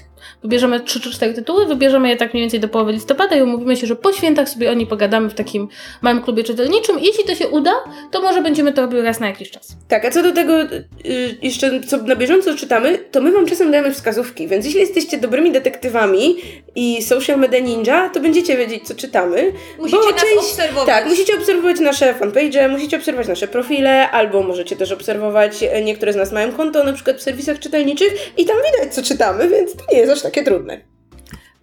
Wybierzemy 0.42 0.80
3 0.80 1.00
czy 1.00 1.10
4 1.12 1.34
tytuły, 1.34 1.66
wybierzemy 1.66 2.08
je 2.08 2.16
tak 2.16 2.32
mniej 2.34 2.42
więcej 2.44 2.60
do 2.60 2.68
połowy 2.68 2.92
listopada 2.92 3.36
i 3.36 3.42
umówimy 3.42 3.76
się, 3.76 3.86
że 3.86 3.96
po 3.96 4.12
świętach 4.12 4.48
sobie 4.48 4.70
o 4.70 4.74
nich 4.74 4.88
pogadamy 4.88 5.28
w 5.28 5.34
takim 5.34 5.68
małym 6.02 6.22
klubie 6.22 6.44
czytelniczym. 6.44 7.00
I 7.00 7.04
jeśli 7.06 7.24
to 7.24 7.34
się 7.34 7.48
uda, 7.48 7.72
to 8.10 8.22
może 8.22 8.42
będziemy 8.42 8.72
to 8.72 8.82
robili 8.82 9.02
raz 9.02 9.20
na 9.20 9.26
jakiś 9.26 9.50
czas. 9.50 9.68
Tak, 9.88 10.04
a 10.04 10.10
co 10.10 10.22
do 10.22 10.32
tego 10.32 10.62
y, 10.62 10.78
jeszcze, 11.42 11.80
co 11.80 11.96
na 11.96 12.16
bieżąco 12.16 12.54
czytamy, 12.54 12.98
to 12.98 13.20
my 13.20 13.32
wam 13.32 13.46
czasem 13.46 13.70
dajemy 13.70 13.92
wskazówki, 13.94 14.48
więc 14.48 14.64
jeśli 14.66 14.80
jesteście 14.80 15.18
dobrymi 15.18 15.52
detektywami 15.52 16.36
i 16.74 17.02
social 17.02 17.38
media 17.38 17.60
ninja, 17.60 18.08
to 18.08 18.20
będziecie 18.20 18.56
wiedzieć, 18.56 18.86
co 18.86 18.94
czytamy. 18.94 19.52
Musicie 19.78 19.98
bo 19.98 20.10
nas 20.10 20.20
część- 20.20 20.36
obserwować. 20.38 20.86
Tak, 20.86 21.06
musicie 21.06 21.36
obserwować 21.42 21.80
nasze 21.80 22.14
fanpage, 22.14 22.68
musicie 22.68 22.96
obserwować 22.96 23.28
nasze 23.28 23.48
profile, 23.48 24.10
albo 24.10 24.42
możecie 24.42 24.76
też 24.76 24.92
obserwować, 24.92 25.62
e, 25.62 25.82
niektóre 25.82 26.12
z 26.12 26.16
nas 26.16 26.32
mają 26.32 26.52
konto, 26.52 26.84
na 26.84 26.92
przykład 26.92 27.16
w 27.16 27.22
serwisach 27.22 27.58
czytelniczych 27.58 28.38
i 28.38 28.44
tam 28.44 28.56
widać, 28.56 28.94
co 28.94 29.02
czytamy, 29.02 29.48
więc 29.48 29.76
to 29.76 29.84
nie 29.92 29.98
jest 29.98 30.12
aż 30.12 30.22
takie 30.22 30.42
trudne. 30.42 30.80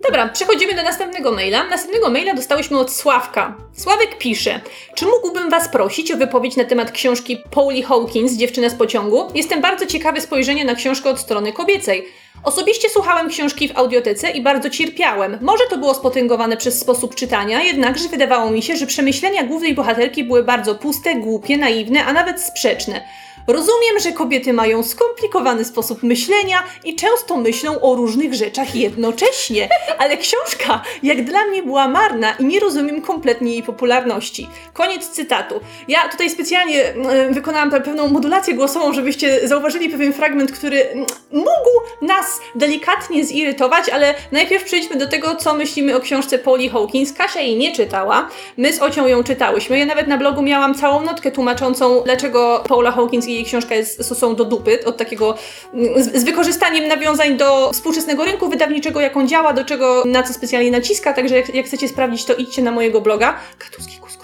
Dobra, 0.04 0.30
przechodzimy 0.30 0.74
do 0.74 0.84
następnego 0.84 1.32
maila. 1.32 1.64
Następnego 1.64 2.10
maila 2.10 2.34
dostałyśmy 2.34 2.80
od 2.80 2.94
Sławka. 2.94 3.58
Sławek 3.78 4.18
pisze: 4.18 4.62
Czy 4.96 5.06
mógłbym 5.06 5.50
Was 5.50 5.70
prosić 5.70 6.12
o 6.12 6.18
wypowiedź 6.18 6.56
na 6.56 6.64
temat 6.64 6.92
książki 6.92 7.38
Pauli 7.52 7.84
Hawkins, 7.84 8.34
Dziewczyna 8.34 8.70
z 8.70 8.76
pociągu? 8.76 9.28
Jestem 9.36 9.62
bardzo 9.62 9.86
ciekawy 9.86 10.22
spojrzenia 10.22 10.64
na 10.64 10.76
książkę 10.76 11.10
od 11.10 11.20
strony 11.20 11.54
kobiecej. 11.54 12.08
Osobiście 12.44 12.90
słuchałem 12.90 13.30
książki 13.30 13.68
w 13.68 13.78
audiotece 13.78 14.30
i 14.30 14.42
bardzo 14.42 14.70
cierpiałem. 14.70 15.38
Może 15.42 15.64
to 15.70 15.78
było 15.78 15.94
spotęgowane 15.94 16.58
przez 16.58 16.80
sposób 16.80 17.16
czytania, 17.16 17.62
jednakże 17.62 18.10
wydawało 18.10 18.52
mi 18.52 18.62
się, 18.62 18.76
że 18.76 18.88
przemyślenia 18.88 19.44
głównej 19.44 19.76
bohaterki 19.76 20.24
były 20.24 20.44
bardzo 20.44 20.76
puste, 20.76 21.16
głupie, 21.16 21.58
naiwne, 21.58 22.06
a 22.06 22.14
nawet 22.14 22.42
sprzeczne. 22.42 23.02
Rozumiem, 23.48 24.00
że 24.04 24.12
kobiety 24.12 24.54
mają 24.54 24.84
skomplikowany 24.84 25.66
sposób 25.66 26.04
myślenia 26.04 26.64
i 26.84 26.96
często 26.96 27.38
myślą 27.38 27.82
o 27.82 27.96
różnych 27.96 28.34
rzeczach 28.34 28.76
jednocześnie, 28.76 29.70
ale 29.98 30.18
książka 30.18 30.82
jak 31.04 31.24
dla 31.26 31.46
mnie 31.46 31.64
była 31.64 31.88
marna 31.88 32.32
i 32.32 32.46
nie 32.46 32.60
rozumiem 32.60 33.02
kompletnie 33.02 33.52
jej 33.52 33.64
popularności. 33.64 34.48
Koniec 34.74 35.08
cytatu. 35.10 35.60
Ja 35.88 36.10
tutaj 36.10 36.30
specjalnie 36.30 36.86
e, 36.86 37.30
wykonałam 37.34 37.72
pe- 37.72 37.82
pewną 37.82 38.08
modulację 38.08 38.54
głosową, 38.54 38.94
żebyście 38.94 39.48
zauważyli 39.48 39.90
pewien 39.90 40.14
fragment, 40.14 40.52
który 40.52 40.82
mm, 40.90 41.06
mógł 41.32 41.70
nas 42.02 42.40
delikatnie 42.56 43.26
zirytować, 43.26 43.90
ale 43.90 44.14
najpierw 44.32 44.64
przejdźmy 44.64 44.96
do 44.96 45.08
tego, 45.08 45.36
co 45.36 45.54
myślimy 45.54 45.96
o 45.96 46.00
książce 46.00 46.40
Pauli 46.40 46.70
Hawkins. 46.70 47.14
Kasia 47.14 47.42
jej 47.42 47.58
nie 47.58 47.76
czytała, 47.76 48.30
my 48.58 48.74
z 48.74 48.82
Ocią 48.82 49.08
ją 49.08 49.24
czytałyśmy. 49.24 49.80
Ja 49.80 49.86
nawet 49.86 50.08
na 50.08 50.18
blogu 50.18 50.42
miałam 50.42 50.76
całą 50.76 51.02
notkę 51.02 51.32
tłumaczącą, 51.32 52.02
dlaczego 52.06 52.64
Paula 52.68 52.92
Hawkins 52.92 53.28
jej 53.34 53.46
książka 53.46 53.76
jest, 53.76 54.20
są 54.20 54.36
do 54.36 54.46
dupy, 54.46 54.86
od 54.86 54.98
takiego 54.98 55.36
mm, 55.74 56.04
z, 56.04 56.22
z 56.22 56.24
wykorzystaniem 56.24 56.88
nawiązań 56.88 57.38
do 57.38 57.72
współczesnego 57.74 58.26
rynku 58.26 58.50
wydawniczego, 58.50 59.02
jak 59.02 59.18
on 59.18 59.28
działa, 59.28 59.54
do 59.54 59.66
czego, 59.66 60.04
na 60.06 60.24
co 60.24 60.34
specjalnie 60.34 60.72
naciska, 60.72 61.14
także 61.14 61.36
jak, 61.36 61.56
jak 61.56 61.66
chcecie 61.66 61.88
sprawdzić, 61.90 62.26
to 62.26 62.36
idźcie 62.36 62.62
na 62.62 62.72
mojego 62.72 63.02
bloga. 63.02 63.40
Katuskikus.pl 63.58 64.19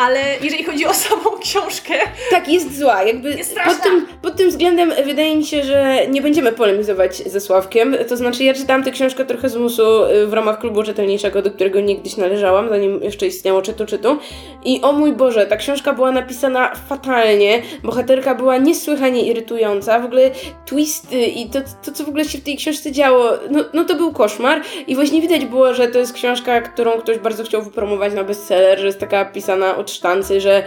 ale 0.00 0.20
jeżeli 0.42 0.64
chodzi 0.64 0.86
o 0.86 0.94
samą 0.94 1.38
książkę, 1.42 1.94
Tak, 2.30 2.48
jest 2.48 2.78
zła. 2.78 3.02
Jakby 3.02 3.34
Jest 3.34 3.56
pod, 3.64 3.82
tym, 3.82 4.06
pod 4.22 4.36
tym 4.36 4.50
względem 4.50 4.92
wydaje 5.04 5.36
mi 5.36 5.44
się, 5.44 5.62
że 5.62 6.06
nie 6.08 6.22
będziemy 6.22 6.52
polemizować 6.52 7.16
ze 7.16 7.40
Sławkiem. 7.40 7.96
To 8.08 8.16
znaczy, 8.16 8.44
ja 8.44 8.54
czytałam 8.54 8.84
tę 8.84 8.90
książkę 8.90 9.24
trochę 9.24 9.48
z 9.48 9.56
musu 9.56 10.04
y, 10.04 10.26
w 10.26 10.32
ramach 10.32 10.60
klubu 10.60 10.82
czytelniczego, 10.82 11.42
do 11.42 11.50
którego 11.50 11.80
niegdyś 11.80 12.16
należałam, 12.16 12.68
zanim 12.68 13.02
jeszcze 13.02 13.26
istniało 13.26 13.62
czytu 13.62 13.86
czytu. 13.86 14.18
I 14.64 14.80
o 14.82 14.92
mój 14.92 15.12
Boże, 15.12 15.46
ta 15.46 15.56
książka 15.56 15.92
była 15.92 16.12
napisana 16.12 16.74
fatalnie. 16.88 17.62
Bohaterka 17.82 18.34
była 18.34 18.56
niesłychanie 18.56 19.26
irytująca. 19.26 20.00
W 20.00 20.04
ogóle 20.04 20.30
twisty 20.66 21.26
i 21.26 21.50
to, 21.50 21.58
to 21.84 21.92
co 21.92 22.04
w 22.04 22.08
ogóle 22.08 22.24
się 22.24 22.38
w 22.38 22.44
tej 22.44 22.56
książce 22.56 22.92
działo, 22.92 23.30
no, 23.50 23.64
no 23.74 23.84
to 23.84 23.94
był 23.94 24.12
koszmar. 24.12 24.62
I 24.86 24.94
właśnie 24.94 25.20
widać 25.20 25.44
było, 25.44 25.74
że 25.74 25.88
to 25.88 25.98
jest 25.98 26.12
książka, 26.12 26.60
którą 26.60 26.90
ktoś 26.90 27.18
bardzo 27.18 27.44
chciał 27.44 27.62
wypromować 27.62 28.14
na 28.14 28.24
bestseller, 28.24 28.78
że 28.78 28.86
jest 28.86 28.98
taka 28.98 29.24
pisana 29.24 29.76
od 29.90 29.96
sztancy, 29.96 30.40
że 30.40 30.62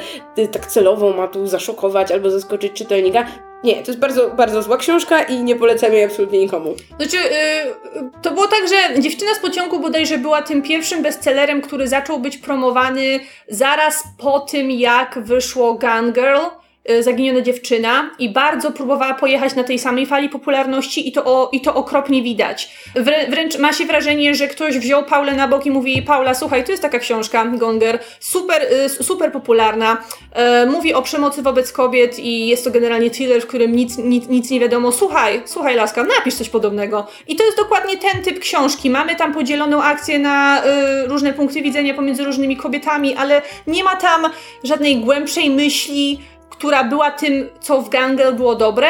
tak 0.52 0.66
celowo 0.66 1.14
ma 1.14 1.28
tu 1.28 1.48
zaszokować 1.48 2.12
albo 2.12 2.32
zaskoczyć 2.32 2.74
czytelnika. 2.74 3.26
Nie, 3.64 3.74
to 3.84 3.92
jest 3.92 4.00
bardzo, 4.00 4.30
bardzo 4.30 4.62
zła 4.62 4.78
książka 4.78 5.24
i 5.24 5.44
nie 5.44 5.56
polecam 5.56 5.94
jej 5.94 6.04
absolutnie 6.04 6.40
nikomu. 6.40 6.76
Znaczy, 7.00 7.18
yy, 7.18 8.10
to 8.22 8.32
było 8.32 8.48
tak, 8.48 8.68
że 8.70 9.02
Dziewczyna 9.02 9.36
z 9.36 9.40
pociągu 9.40 9.80
bodajże 9.80 10.18
była 10.18 10.42
tym 10.42 10.62
pierwszym 10.62 11.04
bestsellerem, 11.04 11.62
który 11.62 11.88
zaczął 11.88 12.20
być 12.20 12.38
promowany 12.38 13.20
zaraz 13.48 14.04
po 14.18 14.40
tym, 14.40 14.72
jak 14.72 15.20
wyszło 15.24 15.74
Gun 15.74 16.14
Girl. 16.14 16.63
Y, 16.90 17.04
Zaginiona 17.04 17.42
dziewczyna 17.42 18.12
i 18.20 18.30
bardzo 18.30 18.72
próbowała 18.72 19.14
pojechać 19.14 19.56
na 19.56 19.64
tej 19.64 19.80
samej 19.80 20.06
fali 20.06 20.30
popularności 20.30 21.08
i 21.08 21.12
to, 21.12 21.26
o, 21.26 21.50
i 21.52 21.62
to 21.62 21.76
okropnie 21.76 22.24
widać. 22.24 22.70
Wrę, 22.96 23.28
wręcz 23.30 23.58
ma 23.58 23.74
się 23.74 23.86
wrażenie, 23.86 24.36
że 24.36 24.48
ktoś 24.48 24.78
wziął 24.78 25.04
Paulę 25.04 25.36
na 25.36 25.48
bok 25.48 25.66
i 25.66 25.72
mówi 25.72 26.02
Paula, 26.02 26.34
słuchaj, 26.34 26.64
tu 26.64 26.72
jest 26.72 26.84
taka 26.84 27.00
książka, 27.00 27.46
Gonger, 27.46 28.00
super, 28.20 28.62
y, 28.62 28.90
super 28.90 29.32
popularna, 29.32 29.98
e, 30.32 30.66
mówi 30.66 30.94
o 30.94 31.02
przemocy 31.02 31.42
wobec 31.42 31.72
kobiet 31.72 32.20
i 32.20 32.48
jest 32.48 32.64
to 32.64 32.72
generalnie 32.72 33.10
thriller, 33.10 33.42
w 33.42 33.48
którym 33.48 33.76
nic, 33.76 33.98
nic, 33.98 34.28
nic 34.28 34.50
nie 34.50 34.60
wiadomo. 34.60 34.92
Słuchaj, 34.92 35.42
słuchaj 35.46 35.76
laska, 35.76 36.04
napisz 36.04 36.36
coś 36.36 36.50
podobnego. 36.50 37.08
I 37.28 37.36
to 37.36 37.46
jest 37.46 37.58
dokładnie 37.58 37.98
ten 37.98 38.24
typ 38.24 38.40
książki. 38.40 38.90
Mamy 38.90 39.16
tam 39.16 39.34
podzieloną 39.34 39.84
akcję 39.84 40.20
na 40.20 40.64
y, 40.66 41.08
różne 41.08 41.34
punkty 41.34 41.62
widzenia 41.62 41.94
pomiędzy 41.94 42.24
różnymi 42.24 42.58
kobietami, 42.58 43.16
ale 43.16 43.42
nie 43.68 43.84
ma 43.84 43.96
tam 43.96 44.30
żadnej 44.64 44.98
głębszej 44.98 45.50
myśli, 45.50 46.20
która 46.58 46.84
była 46.84 47.12
tym, 47.12 47.50
co 47.60 47.82
w 47.82 47.90
Gangel 47.90 48.36
było 48.36 48.56
dobre. 48.56 48.88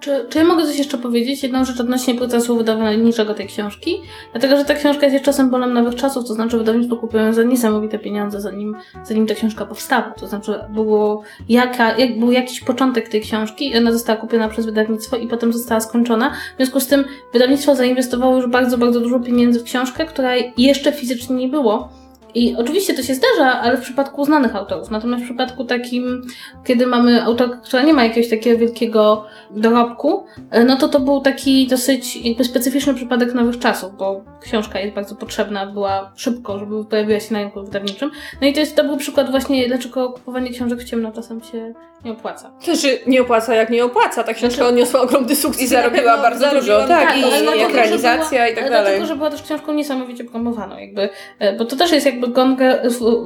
Czy, 0.00 0.26
czy 0.28 0.38
ja 0.38 0.44
mogę 0.44 0.66
coś 0.66 0.78
jeszcze 0.78 0.98
powiedzieć? 0.98 1.42
Jedną 1.42 1.64
rzecz 1.64 1.80
odnośnie 1.80 2.14
procesu 2.14 2.56
wydawniczego 2.56 3.34
tej 3.34 3.46
książki. 3.46 4.00
Dlatego, 4.32 4.56
że 4.56 4.64
ta 4.64 4.74
książka 4.74 5.02
jest 5.02 5.14
jeszcze 5.14 5.32
symbolem 5.32 5.72
nowych 5.72 5.94
czasów, 5.94 6.28
to 6.28 6.34
znaczy 6.34 6.58
wydawnictwo 6.58 6.96
kupują 6.96 7.32
za 7.32 7.42
niesamowite 7.42 7.98
pieniądze, 7.98 8.40
zanim, 8.40 8.76
zanim 9.04 9.26
ta 9.26 9.34
książka 9.34 9.66
powstała. 9.66 10.14
To 10.20 10.26
znaczy 10.26 10.54
było 10.68 11.22
jaka, 11.48 11.98
jak, 11.98 12.18
był 12.18 12.32
jakiś 12.32 12.60
początek 12.60 13.08
tej 13.08 13.20
książki 13.20 13.70
i 13.70 13.78
ona 13.78 13.92
została 13.92 14.18
kupiona 14.18 14.48
przez 14.48 14.66
wydawnictwo 14.66 15.16
i 15.16 15.28
potem 15.28 15.52
została 15.52 15.80
skończona. 15.80 16.30
W 16.30 16.56
związku 16.56 16.80
z 16.80 16.86
tym 16.86 17.04
wydawnictwo 17.32 17.74
zainwestowało 17.74 18.36
już 18.36 18.46
bardzo, 18.46 18.78
bardzo 18.78 19.00
dużo 19.00 19.20
pieniędzy 19.20 19.60
w 19.60 19.64
książkę, 19.64 20.06
która 20.06 20.32
jeszcze 20.56 20.92
fizycznie 20.92 21.36
nie 21.36 21.48
było. 21.48 21.99
I 22.34 22.56
oczywiście 22.58 22.94
to 22.94 23.02
się 23.02 23.14
zdarza, 23.14 23.60
ale 23.60 23.76
w 23.76 23.80
przypadku 23.80 24.24
znanych 24.24 24.56
autorów. 24.56 24.90
Natomiast 24.90 25.22
w 25.22 25.26
przypadku 25.26 25.64
takim, 25.64 26.22
kiedy 26.64 26.86
mamy 26.86 27.22
autorkę, 27.22 27.58
która 27.64 27.82
nie 27.82 27.92
ma 27.92 28.04
jakiegoś 28.04 28.30
takiego 28.30 28.58
wielkiego 28.58 29.24
dorobku, 29.50 30.24
e, 30.50 30.64
no 30.64 30.76
to 30.76 30.88
to 30.88 31.00
był 31.00 31.20
taki 31.20 31.66
dosyć 31.66 32.16
jakby 32.16 32.44
specyficzny 32.44 32.94
przypadek 32.94 33.34
nowych 33.34 33.58
czasów, 33.58 33.96
bo 33.98 34.24
książka 34.42 34.80
jest 34.80 34.94
bardzo 34.94 35.14
potrzebna, 35.14 35.66
była 35.66 36.12
szybko, 36.16 36.58
żeby 36.58 36.84
pojawiła 36.84 37.20
się 37.20 37.34
na 37.34 37.40
rynku 37.40 37.62
wydawniczym. 37.64 38.10
No 38.40 38.46
i 38.48 38.52
to 38.52 38.60
jest 38.60 38.76
to 38.76 38.84
był 38.84 38.96
przykład 38.96 39.30
właśnie, 39.30 39.68
dlaczego 39.68 40.10
kupowanie 40.12 40.50
książek 40.50 40.78
w 40.80 40.84
ciemno 40.84 41.12
czasem 41.12 41.40
się 41.42 41.74
nie 42.04 42.12
opłaca. 42.12 42.50
To 42.58 42.64
znaczy, 42.76 42.98
nie 43.06 43.22
opłaca 43.22 43.54
jak 43.54 43.70
nie 43.70 43.84
opłaca. 43.84 44.24
Ta 44.24 44.34
książka 44.34 44.66
odniosła 44.66 45.00
ogromny 45.00 45.36
sukces. 45.36 45.62
I 45.62 45.66
zarobiła 45.66 46.02
pewno 46.02 46.22
bardzo 46.22 46.50
dużo, 46.50 46.86
tak, 46.88 47.08
bardzo 47.08 47.28
i- 47.28 47.30
że 47.60 47.66
ekranizacja 47.66 48.48
i 48.48 48.54
tak 48.54 48.64
ale 48.64 48.70
dalej. 48.72 48.84
Dlatego, 48.86 49.06
że 49.06 49.16
była 49.16 49.30
też 49.30 49.42
książką 49.42 49.72
niesamowicie 49.72 50.24
promowaną, 50.24 50.78
jakby, 50.78 51.08
e, 51.38 51.56
bo 51.56 51.64
to 51.64 51.76
też 51.76 51.92
jest 51.92 52.06
jakby 52.06 52.19
Gonga, 52.28 52.78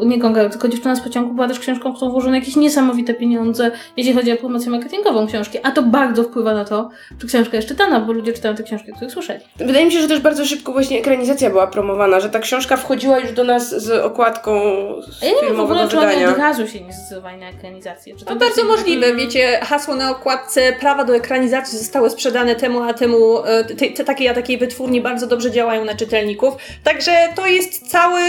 nie 0.07 0.19
Gonga, 0.19 0.49
tylko 0.49 0.69
Dziewczyna 0.69 0.97
z 0.97 1.01
pociągu 1.01 1.35
była 1.35 1.49
też 1.49 1.59
książką, 1.59 1.93
w 1.93 1.97
którą 1.97 2.11
włożono 2.11 2.37
jakieś 2.37 2.57
niesamowite 2.57 3.15
pieniądze, 3.15 3.71
jeśli 3.97 4.13
chodzi 4.13 4.33
o 4.33 4.37
promocję 4.37 4.71
marketingową 4.71 5.27
książki, 5.27 5.59
a 5.63 5.71
to 5.71 5.83
bardzo 5.83 6.23
wpływa 6.23 6.55
na 6.55 6.65
to, 6.65 6.89
czy 7.21 7.27
książka 7.27 7.57
jest 7.57 7.69
czytana, 7.69 8.01
bo 8.01 8.13
ludzie 8.13 8.33
czytają 8.33 8.55
te 8.55 8.63
książki, 8.63 8.93
o 8.93 8.95
których 8.95 9.13
słyszeli. 9.13 9.41
Wydaje 9.57 9.87
mi 9.87 9.93
się, 9.93 10.01
że 10.01 10.09
też 10.09 10.21
bardzo 10.21 10.47
szybko 10.47 10.73
właśnie 10.73 10.99
ekranizacja 10.99 11.51
była 11.51 11.67
promowana, 11.67 12.21
że 12.21 12.31
ta 12.31 12.39
książka 12.39 12.77
wchodziła 12.77 13.19
już 13.19 13.33
do 13.33 13.45
nas 13.45 13.83
z 13.83 13.91
okładką 13.91 14.61
z 15.09 15.23
ja 15.23 15.29
nie 15.29 15.49
wiem 15.49 15.57
w 15.57 15.61
ogóle, 15.61 15.89
czy 15.89 15.99
oni 15.99 16.27
od 16.27 16.39
razu 16.39 16.69
się 16.69 16.81
nie 16.81 16.93
zdecydowali 16.93 17.41
na 17.41 17.49
ekranizację. 17.49 18.17
Czy 18.17 18.25
To 18.25 18.31
też 18.31 18.39
bardzo 18.39 18.61
jakby- 18.61 18.77
możliwe, 18.77 19.15
wiecie, 19.15 19.59
hasło 19.63 19.95
na 19.95 20.11
okładce, 20.11 20.73
prawa 20.81 21.05
do 21.05 21.17
ekranizacji 21.17 21.79
zostały 21.79 22.11
sprzedane 22.11 22.55
temu, 22.55 22.83
a 22.83 22.95
temu, 22.95 23.45
e, 23.45 23.65
te, 23.65 23.87
te, 23.91 24.05
takiej, 24.05 24.29
a 24.29 24.35
takiej 24.35 24.59
wytwórni 24.59 25.01
bardzo 25.01 25.27
dobrze 25.27 25.51
działają 25.51 25.85
na 25.85 25.95
czytelników. 25.95 26.55
Także 26.85 27.13
to 27.37 27.47
jest 27.47 27.91
cały 27.91 28.21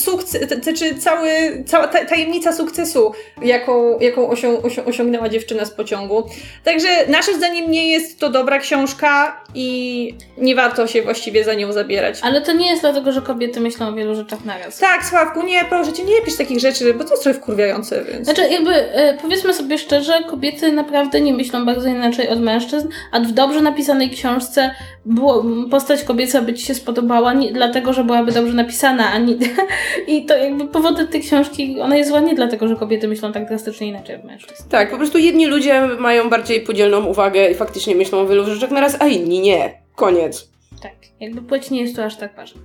sukces, 0.00 0.48
te- 0.48 0.56
te- 0.56 0.72
czy 0.72 0.94
cały, 0.94 1.30
cała 1.66 1.88
ta- 1.88 2.04
tajemnica 2.04 2.52
sukcesu, 2.52 3.12
jaką, 3.42 3.98
jaką 3.98 4.28
osią, 4.28 4.62
osią, 4.62 4.84
osiągnęła 4.84 5.28
dziewczyna 5.28 5.64
z 5.64 5.70
pociągu. 5.70 6.22
Także 6.64 6.88
naszym 7.08 7.34
zdaniem 7.34 7.70
nie 7.70 7.90
jest 7.90 8.18
to 8.20 8.30
dobra 8.30 8.58
książka 8.58 9.40
i 9.54 10.14
nie 10.38 10.54
warto 10.54 10.86
się 10.86 11.02
właściwie 11.02 11.44
za 11.44 11.54
nią 11.54 11.72
zabierać. 11.72 12.18
Ale 12.22 12.40
to 12.40 12.52
nie 12.52 12.70
jest 12.70 12.82
dlatego, 12.82 13.12
że 13.12 13.22
kobiety 13.22 13.60
myślą 13.60 13.88
o 13.88 13.92
wielu 13.92 14.14
rzeczach 14.14 14.44
naraz. 14.44 14.78
Tak, 14.78 15.04
Sławku, 15.04 15.42
nie, 15.42 15.64
proszę 15.68 15.92
cię, 15.92 16.04
nie 16.04 16.20
pisz 16.24 16.36
takich 16.36 16.60
rzeczy, 16.60 16.94
bo 16.94 17.04
to 17.04 17.10
jest 17.10 17.22
trochę 17.22 17.38
wkurwiające, 17.38 18.04
więc... 18.04 18.24
Znaczy, 18.24 18.42
jakby 18.50 18.74
e, 18.74 19.18
powiedzmy 19.22 19.54
sobie 19.54 19.78
szczerze, 19.78 20.12
kobiety 20.30 20.72
naprawdę 20.72 21.20
nie 21.20 21.34
myślą 21.34 21.66
bardzo 21.66 21.88
inaczej 21.88 22.28
od 22.28 22.40
mężczyzn, 22.40 22.88
a 23.12 23.20
w 23.20 23.32
dobrze 23.32 23.60
napisanej 23.60 24.10
książce 24.10 24.74
było, 25.04 25.44
postać 25.70 26.04
kobieca 26.04 26.42
by 26.42 26.54
ci 26.54 26.66
się 26.66 26.74
spodobała 26.74 27.32
nie, 27.32 27.52
dlatego, 27.52 27.92
że 27.92 28.04
byłaby 28.04 28.32
dobrze 28.32 28.52
napisana, 28.54 29.12
a 29.12 29.18
nie, 29.18 29.34
i 30.06 30.24
to 30.24 30.36
jakby 30.36 30.66
powodem 30.66 31.08
tej 31.08 31.20
książki, 31.20 31.80
ona 31.80 31.96
jest 31.96 32.10
zła 32.10 32.20
nie 32.20 32.34
dlatego, 32.34 32.68
że 32.68 32.76
kobiety 32.76 33.08
myślą 33.08 33.32
tak 33.32 33.48
drastycznie 33.48 33.86
inaczej 33.86 34.16
od 34.16 34.24
mężczyzn. 34.24 34.68
Tak, 34.68 34.90
po 34.90 34.96
prostu 34.96 35.18
jedni 35.18 35.46
ludzie 35.46 35.88
mają 35.98 36.30
bardziej 36.30 36.60
podzielną 36.60 37.06
uwagę 37.06 37.50
i 37.50 37.54
faktycznie 37.54 37.96
myślą 37.96 38.18
o 38.18 38.26
wielu 38.26 38.44
rzeczach 38.44 38.70
naraz, 38.70 38.96
a 39.00 39.06
inni 39.06 39.40
nie. 39.40 39.82
Koniec. 39.94 40.50
Tak, 40.82 40.92
jakby 41.20 41.42
płeć 41.42 41.70
nie 41.70 41.82
jest 41.82 41.96
to 41.96 42.04
aż 42.04 42.16
tak 42.16 42.36
ważne. 42.36 42.60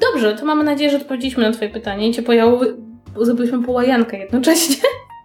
Dobrze, 0.00 0.34
to 0.34 0.44
mamy 0.44 0.64
nadzieję, 0.64 0.90
że 0.90 0.96
odpowiedzieliśmy 0.96 1.42
na 1.42 1.52
twoje 1.52 1.70
pytanie 1.70 2.08
i 2.08 2.14
cię 2.14 2.22
pojały, 2.22 2.76
zrobiliśmy 3.20 3.62
połajankę 3.62 4.18
jednocześnie. 4.18 4.76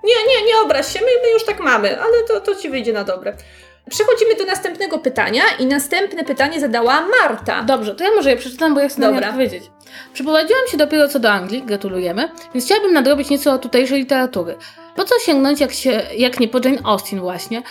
Nie, 0.03 0.15
nie, 0.15 0.47
nie 0.47 0.53
obraź 0.65 0.93
się, 0.93 0.99
my, 0.99 1.11
my 1.23 1.33
już 1.33 1.45
tak 1.45 1.59
mamy, 1.59 2.01
ale 2.01 2.13
to, 2.27 2.41
to 2.41 2.55
ci 2.55 2.69
wyjdzie 2.69 2.93
na 2.93 3.03
dobre. 3.03 3.37
Przechodzimy 3.89 4.35
do 4.35 4.45
następnego 4.45 4.99
pytania 4.99 5.43
i 5.59 5.65
następne 5.65 6.23
pytanie 6.23 6.59
zadała 6.59 7.01
Marta. 7.21 7.63
Dobrze, 7.63 7.95
to 7.95 8.03
ja 8.03 8.09
może 8.15 8.29
je 8.29 8.37
przeczytam, 8.37 8.73
bo 8.73 8.79
ja 8.79 8.89
chcę 8.89 9.01
Dobra. 9.01 9.27
odpowiedzieć. 9.27 9.63
Przeprowadziłam 10.13 10.67
się 10.67 10.77
dopiero 10.77 11.07
co 11.07 11.19
do 11.19 11.31
Anglii, 11.31 11.63
gratulujemy, 11.63 12.29
więc 12.53 12.65
chciałabym 12.65 12.93
nadrobić 12.93 13.29
nieco 13.29 13.57
tutejszej 13.57 13.99
literatury. 13.99 14.55
Po 14.95 15.03
co 15.03 15.19
sięgnąć, 15.19 15.59
jak, 15.59 15.73
się, 15.73 16.01
jak 16.17 16.39
nie 16.39 16.47
po 16.47 16.59
Jane 16.63 16.79
Austen 16.83 17.19
właśnie? 17.19 17.63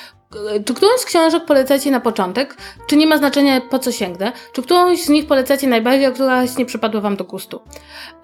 Czy 0.65 0.75
którąś 0.75 1.01
z 1.01 1.05
książek 1.05 1.45
polecacie 1.45 1.91
na 1.91 2.01
początek? 2.01 2.57
Czy 2.87 2.97
nie 2.97 3.07
ma 3.07 3.19
znaczenia, 3.19 3.61
po 3.61 3.79
co 3.79 3.93
sięgnę? 3.93 4.33
Czy 4.53 4.63
którąś 4.63 5.03
z 5.03 5.09
nich 5.09 5.27
polecacie 5.27 5.67
najbardziej, 5.67 6.07
a 6.07 6.11
któraś 6.11 6.57
nie 6.57 6.67
przypadła 6.67 7.01
Wam 7.01 7.17
do 7.17 7.25
gustu? 7.25 7.61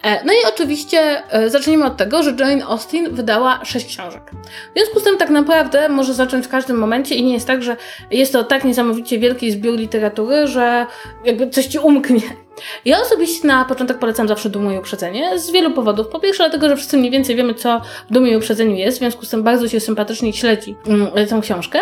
E, 0.03 0.25
no 0.25 0.33
i 0.33 0.37
oczywiście 0.49 1.23
e, 1.33 1.51
zacznijmy 1.51 1.85
od 1.85 1.97
tego, 1.97 2.23
że 2.23 2.35
Jane 2.38 2.64
Austen 2.64 3.14
wydała 3.14 3.64
sześć 3.64 3.87
książek. 3.87 4.31
W 4.75 4.79
związku 4.79 5.01
z 5.01 5.03
tym 5.03 5.19
tak 5.19 5.31
naprawdę 5.31 5.88
może 5.88 6.14
zacząć 6.14 6.47
w 6.47 6.49
każdym 6.49 6.77
momencie 6.77 7.14
i 7.14 7.23
nie 7.23 7.35
jest 7.35 7.47
tak, 7.47 7.62
że 7.62 7.77
jest 8.11 8.33
to 8.33 8.45
tak 8.45 8.64
niesamowicie 8.64 9.19
wielki 9.19 9.53
zbiór 9.53 9.79
literatury, 9.79 10.47
że 10.47 10.87
jakby 11.25 11.51
coś 11.51 11.67
Ci 11.67 11.79
umknie. 11.79 12.43
Ja 12.85 13.01
osobiście 13.01 13.49
na 13.49 13.64
początek 13.64 13.99
polecam 13.99 14.29
zawsze 14.29 14.51
Dumę 14.51 14.75
i 14.75 14.79
Uprzedzenie 14.79 15.38
z 15.38 15.51
wielu 15.51 15.71
powodów. 15.71 16.09
Po 16.09 16.21
pierwsze 16.21 16.45
dlatego, 16.45 16.69
że 16.69 16.77
wszyscy 16.77 16.97
mniej 16.97 17.11
więcej 17.11 17.37
wiemy, 17.37 17.55
co 17.55 17.81
w 18.11 18.12
Dumie 18.12 18.33
i 18.33 18.37
Uprzedzeniu 18.37 18.77
jest, 18.77 18.97
w 18.99 19.01
związku 19.01 19.25
z 19.25 19.31
tym 19.31 19.43
bardzo 19.43 19.69
się 19.69 19.81
sympatycznie 19.81 20.33
śledzi 20.33 20.77
mm, 20.87 21.29
tę 21.29 21.40
książkę. 21.43 21.79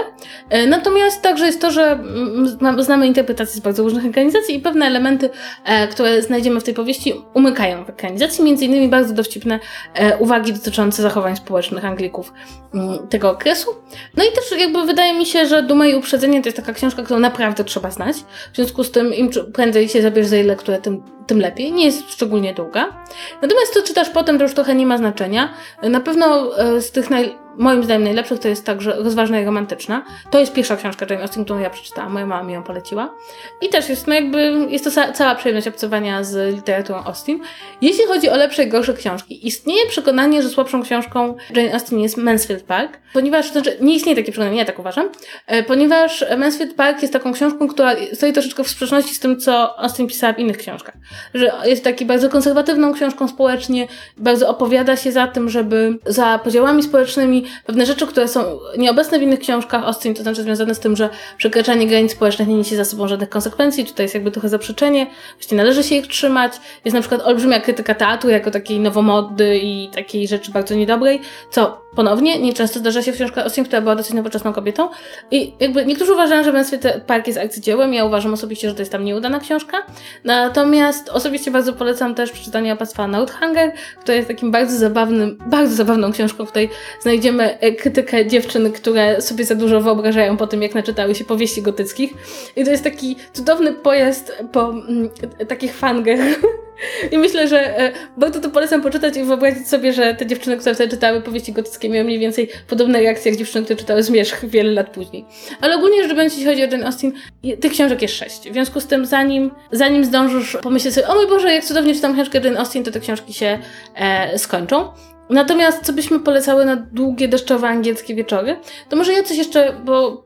E, 0.50 0.66
Natomiast 0.66 1.22
także 1.22 1.46
jest 1.46 1.60
to, 1.60 1.70
że 1.70 1.82
mm, 1.90 2.82
znamy 2.82 3.06
interpretacje 3.06 3.54
z 3.54 3.60
bardzo 3.60 3.82
różnych 3.82 4.06
ekranizacji 4.06 4.56
i 4.56 4.60
pewne 4.60 4.86
elementy, 4.86 5.30
e, 5.64 5.88
które 5.88 6.22
znajdziemy 6.22 6.60
w 6.60 6.64
tej 6.64 6.74
powieści, 6.74 7.14
umykają 7.34 7.84
w 7.84 7.90
ekranizacji, 7.90 8.44
między 8.44 8.64
innymi 8.64 8.88
bardzo 8.88 9.14
dowcipne 9.14 9.60
e, 9.94 10.18
uwagi 10.18 10.52
dotyczące 10.52 11.02
zachowań 11.02 11.36
społecznych 11.36 11.84
Anglików 11.84 12.32
mm, 12.74 13.08
tego 13.08 13.30
okresu. 13.30 13.70
No 14.16 14.24
i 14.24 14.26
też 14.26 14.60
jakby 14.60 14.86
wydaje 14.86 15.18
mi 15.18 15.26
się, 15.26 15.46
że 15.46 15.62
Duma 15.62 15.86
i 15.86 15.94
Uprzedzenie 15.94 16.42
to 16.42 16.48
jest 16.48 16.56
taka 16.56 16.72
książka, 16.72 17.02
którą 17.02 17.20
naprawdę 17.20 17.64
trzeba 17.64 17.90
znać. 17.90 18.16
W 18.52 18.56
związku 18.56 18.84
z 18.84 18.90
tym 18.90 19.14
im 19.14 19.30
prędzej 19.54 19.88
się 19.88 20.02
zabierz 20.02 20.26
za 20.26 20.36
jej 20.36 20.44
lekturę, 20.62 20.80
tym, 20.80 21.02
tym 21.26 21.38
lepiej. 21.38 21.72
Nie 21.72 21.84
jest 21.84 22.12
szczególnie 22.12 22.54
długa. 22.54 23.04
Natomiast 23.42 23.74
to 23.74 23.82
czytasz 23.82 24.10
potem, 24.10 24.38
to 24.38 24.44
już 24.44 24.54
trochę 24.54 24.74
nie 24.74 24.86
ma 24.86 24.98
znaczenia. 24.98 25.54
Na 25.82 26.00
pewno 26.00 26.58
e, 26.58 26.80
z 26.80 26.90
tych 26.90 27.10
naj, 27.10 27.34
moim 27.58 27.84
zdaniem 27.84 28.04
najlepszych 28.04 28.38
to 28.38 28.48
jest 28.48 28.66
także 28.66 28.96
rozważna 28.96 29.40
i 29.40 29.44
romantyczna. 29.44 30.04
To 30.30 30.40
jest 30.40 30.52
pierwsza 30.52 30.76
książka 30.76 31.06
Jane 31.10 31.22
Austen, 31.22 31.44
którą 31.44 31.60
ja 31.60 31.70
przeczytałam. 31.70 32.12
Moja 32.12 32.26
mama 32.26 32.42
mi 32.42 32.52
ją 32.52 32.62
poleciła. 32.62 33.14
I 33.60 33.68
też 33.68 33.88
jest, 33.88 34.06
no 34.06 34.14
jakby, 34.14 34.66
jest 34.68 34.84
to 34.84 34.90
ca- 34.90 35.12
cała 35.12 35.34
przyjemność 35.34 35.68
obcowania 35.68 36.24
z 36.24 36.54
literaturą 36.54 37.04
Austen. 37.04 37.38
Jeśli 37.80 38.06
chodzi 38.06 38.30
o 38.30 38.36
lepsze 38.36 38.64
i 38.64 38.68
gorsze 38.68 38.94
książki, 38.94 39.46
istnieje 39.46 39.86
przekonanie, 39.86 40.42
że 40.42 40.48
słabszą 40.48 40.82
książką 40.82 41.34
Jane 41.54 41.74
Austen 41.74 42.00
jest 42.00 42.16
Mansfield 42.16 42.62
Park, 42.62 42.98
ponieważ, 43.12 43.52
znaczy, 43.52 43.76
nie 43.80 43.94
istnieje 43.94 44.16
takie 44.16 44.32
przekonanie, 44.32 44.58
ja 44.58 44.64
tak 44.64 44.78
uważam, 44.78 45.08
e, 45.46 45.62
ponieważ 45.62 46.24
Mansfield 46.38 46.74
Park 46.74 47.02
jest 47.02 47.12
taką 47.12 47.32
książką, 47.32 47.68
która 47.68 47.92
stoi 48.12 48.32
troszeczkę 48.32 48.64
w 48.64 48.68
sprzeczności 48.68 49.14
z 49.14 49.20
tym, 49.20 49.40
co 49.40 49.78
Austen 49.80 50.06
pisała 50.06 50.32
w 50.32 50.38
innych 50.38 50.56
książkach. 50.58 50.94
Że 51.34 51.52
jest 51.64 51.84
taki 51.84 52.04
bardzo 52.04 52.28
konserwatywną 52.28 52.94
książką 52.94 53.28
społecznie, 53.28 53.88
bardzo 54.16 54.48
opowiada 54.48 54.96
się 54.96 55.12
za 55.12 55.26
tym, 55.26 55.48
żeby 55.50 55.98
za 56.06 56.38
podziałami 56.44 56.82
społecznymi 56.82 57.41
pewne 57.66 57.86
rzeczy, 57.86 58.06
które 58.06 58.28
są 58.28 58.58
nieobecne 58.78 59.18
w 59.18 59.22
innych 59.22 59.40
książkach 59.40 59.84
Austin, 59.84 60.14
to 60.14 60.22
znaczy 60.22 60.42
związane 60.42 60.74
z 60.74 60.80
tym, 60.80 60.96
że 60.96 61.08
przekraczanie 61.38 61.86
granic 61.86 62.12
społecznych 62.12 62.48
nie 62.48 62.54
niesie 62.54 62.76
za 62.76 62.84
sobą 62.84 63.08
żadnych 63.08 63.28
konsekwencji. 63.28 63.84
Tutaj 63.84 64.04
jest 64.04 64.14
jakby 64.14 64.30
trochę 64.30 64.48
zaprzeczenie, 64.48 65.06
właśnie 65.38 65.56
należy 65.56 65.82
się 65.82 65.94
ich 65.94 66.06
trzymać. 66.06 66.52
Jest 66.84 66.94
na 66.94 67.00
przykład 67.00 67.20
olbrzymia 67.20 67.60
krytyka 67.60 67.94
teatru 67.94 68.30
jako 68.30 68.50
takiej 68.50 68.80
nowomody 68.80 69.58
i 69.58 69.88
takiej 69.94 70.28
rzeczy 70.28 70.52
bardzo 70.52 70.74
niedobrej, 70.74 71.20
co 71.50 71.82
ponownie 71.96 72.38
nieczęsto 72.38 72.78
zdarza 72.78 73.02
się 73.02 73.12
w 73.12 73.14
książkach 73.14 73.44
Austin, 73.44 73.64
która 73.64 73.80
była 73.80 73.96
dosyć 73.96 74.14
nowoczesną 74.14 74.52
kobietą. 74.52 74.88
I 75.30 75.54
jakby 75.60 75.86
niektórzy 75.86 76.12
uważają, 76.12 76.44
że 76.44 76.52
Męstwie 76.52 76.78
Park 77.06 77.26
jest 77.26 77.38
arcydziełem. 77.38 77.94
Ja 77.94 78.04
uważam 78.04 78.34
osobiście, 78.34 78.68
że 78.68 78.74
to 78.74 78.82
jest 78.82 78.92
tam 78.92 79.04
nieudana 79.04 79.40
książka. 79.40 79.86
Natomiast 80.24 81.08
osobiście 81.08 81.50
bardzo 81.50 81.72
polecam 81.72 82.14
też 82.14 82.30
przeczytanie 82.30 82.72
opactwa 82.72 83.08
Northanger, 83.08 83.72
która 84.00 84.16
jest 84.16 84.28
takim 84.28 84.50
bardzo 84.50 84.76
zabawnym, 84.76 85.38
bardzo 85.46 85.74
zabawną 85.74 86.12
książką, 86.12 86.46
w 86.46 86.48
której 86.48 86.70
znajdziemy 87.02 87.31
e, 87.40 87.72
krytykę 87.72 88.26
dziewczyn, 88.26 88.72
które 88.72 89.20
sobie 89.20 89.44
za 89.44 89.54
dużo 89.54 89.80
wyobrażają 89.80 90.36
po 90.36 90.46
tym, 90.46 90.62
jak 90.62 90.74
naczytały 90.74 91.14
się 91.14 91.24
powieści 91.24 91.62
gotyckich. 91.62 92.14
I 92.56 92.64
to 92.64 92.70
jest 92.70 92.84
taki 92.84 93.16
cudowny 93.32 93.72
pojazd 93.72 94.32
po 94.52 94.70
mm, 94.70 95.10
takich 95.48 95.74
fanger. 95.74 96.18
I 97.12 97.18
myślę, 97.18 97.48
że 97.48 97.78
e, 97.78 97.92
bardzo 98.16 98.40
to 98.40 98.50
polecam 98.50 98.82
poczytać 98.82 99.16
i 99.16 99.22
wyobrazić 99.22 99.68
sobie, 99.68 99.92
że 99.92 100.14
te 100.14 100.26
dziewczyny, 100.26 100.56
które 100.56 100.74
wtedy 100.74 100.90
czytały 100.90 101.20
powieści 101.20 101.52
gotyckie, 101.52 101.88
miały 101.88 102.04
mniej 102.04 102.18
więcej 102.18 102.48
podobne 102.68 103.00
reakcje 103.00 103.30
jak 103.30 103.38
dziewczyny, 103.38 103.64
które 103.64 103.78
czytały 103.78 104.02
Zmierzch 104.02 104.44
wiele 104.44 104.72
lat 104.72 104.90
później. 104.90 105.24
Ale 105.60 105.76
ogólnie 105.76 106.02
rzecz 106.02 106.12
biorąc, 106.12 106.32
jeśli 106.32 106.46
chodzi 106.46 106.62
o 106.62 106.66
Jane 106.66 106.86
Austen, 106.86 107.12
tych 107.60 107.72
książek 107.72 108.02
jest 108.02 108.14
sześć. 108.14 108.50
W 108.50 108.52
związku 108.52 108.80
z 108.80 108.86
tym, 108.86 109.06
zanim, 109.06 109.50
zanim 109.72 110.04
zdążysz 110.04 110.56
pomyśleć 110.62 110.94
sobie, 110.94 111.08
o 111.08 111.14
mój 111.14 111.26
Boże, 111.26 111.52
jak 111.52 111.64
cudownie 111.64 111.94
czytam 111.94 112.14
książkę 112.14 112.40
Jane 112.44 112.58
Austen, 112.58 112.84
to 112.84 112.90
te 112.90 113.00
książki 113.00 113.34
się 113.34 113.58
e, 113.94 114.38
skończą. 114.38 114.92
Natomiast 115.32 115.86
co 115.86 115.92
byśmy 115.92 116.20
polecały 116.20 116.64
na 116.64 116.76
długie, 116.76 117.28
deszczowe 117.28 117.68
angielskie 117.68 118.14
wieczory, 118.14 118.56
to 118.88 118.96
może 118.96 119.12
ja 119.12 119.22
coś 119.22 119.36
jeszcze, 119.36 119.72
bo 119.84 120.24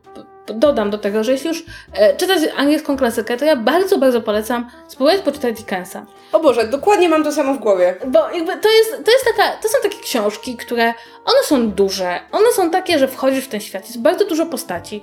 dodam 0.53 0.89
do 0.89 0.97
tego, 0.97 1.23
że 1.23 1.31
jeśli 1.31 1.47
już 1.47 1.63
e, 1.93 2.15
czytać 2.15 2.39
angielską 2.57 2.97
klasykę, 2.97 3.37
to 3.37 3.45
ja 3.45 3.55
bardzo, 3.55 3.97
bardzo 3.97 4.21
polecam 4.21 4.69
spróbować 4.87 5.21
poczytać 5.21 5.55
Dickensa. 5.55 6.05
O 6.31 6.39
Boże, 6.39 6.67
dokładnie 6.67 7.09
mam 7.09 7.23
to 7.23 7.31
samo 7.31 7.53
w 7.53 7.59
głowie. 7.59 7.95
Bo 8.07 8.29
jakby 8.29 8.57
to 8.57 8.69
jest, 8.69 8.91
to 9.05 9.11
jest 9.11 9.25
taka, 9.25 9.49
to 9.61 9.69
są 9.69 9.77
takie 9.83 9.99
książki, 9.99 10.57
które, 10.57 10.93
one 11.25 11.43
są 11.43 11.71
duże, 11.71 12.19
one 12.31 12.51
są 12.51 12.69
takie, 12.69 12.99
że 12.99 13.07
wchodzisz 13.07 13.45
w 13.45 13.47
ten 13.47 13.59
świat, 13.59 13.85
jest 13.85 14.01
bardzo 14.01 14.25
dużo 14.25 14.45
postaci. 14.45 15.01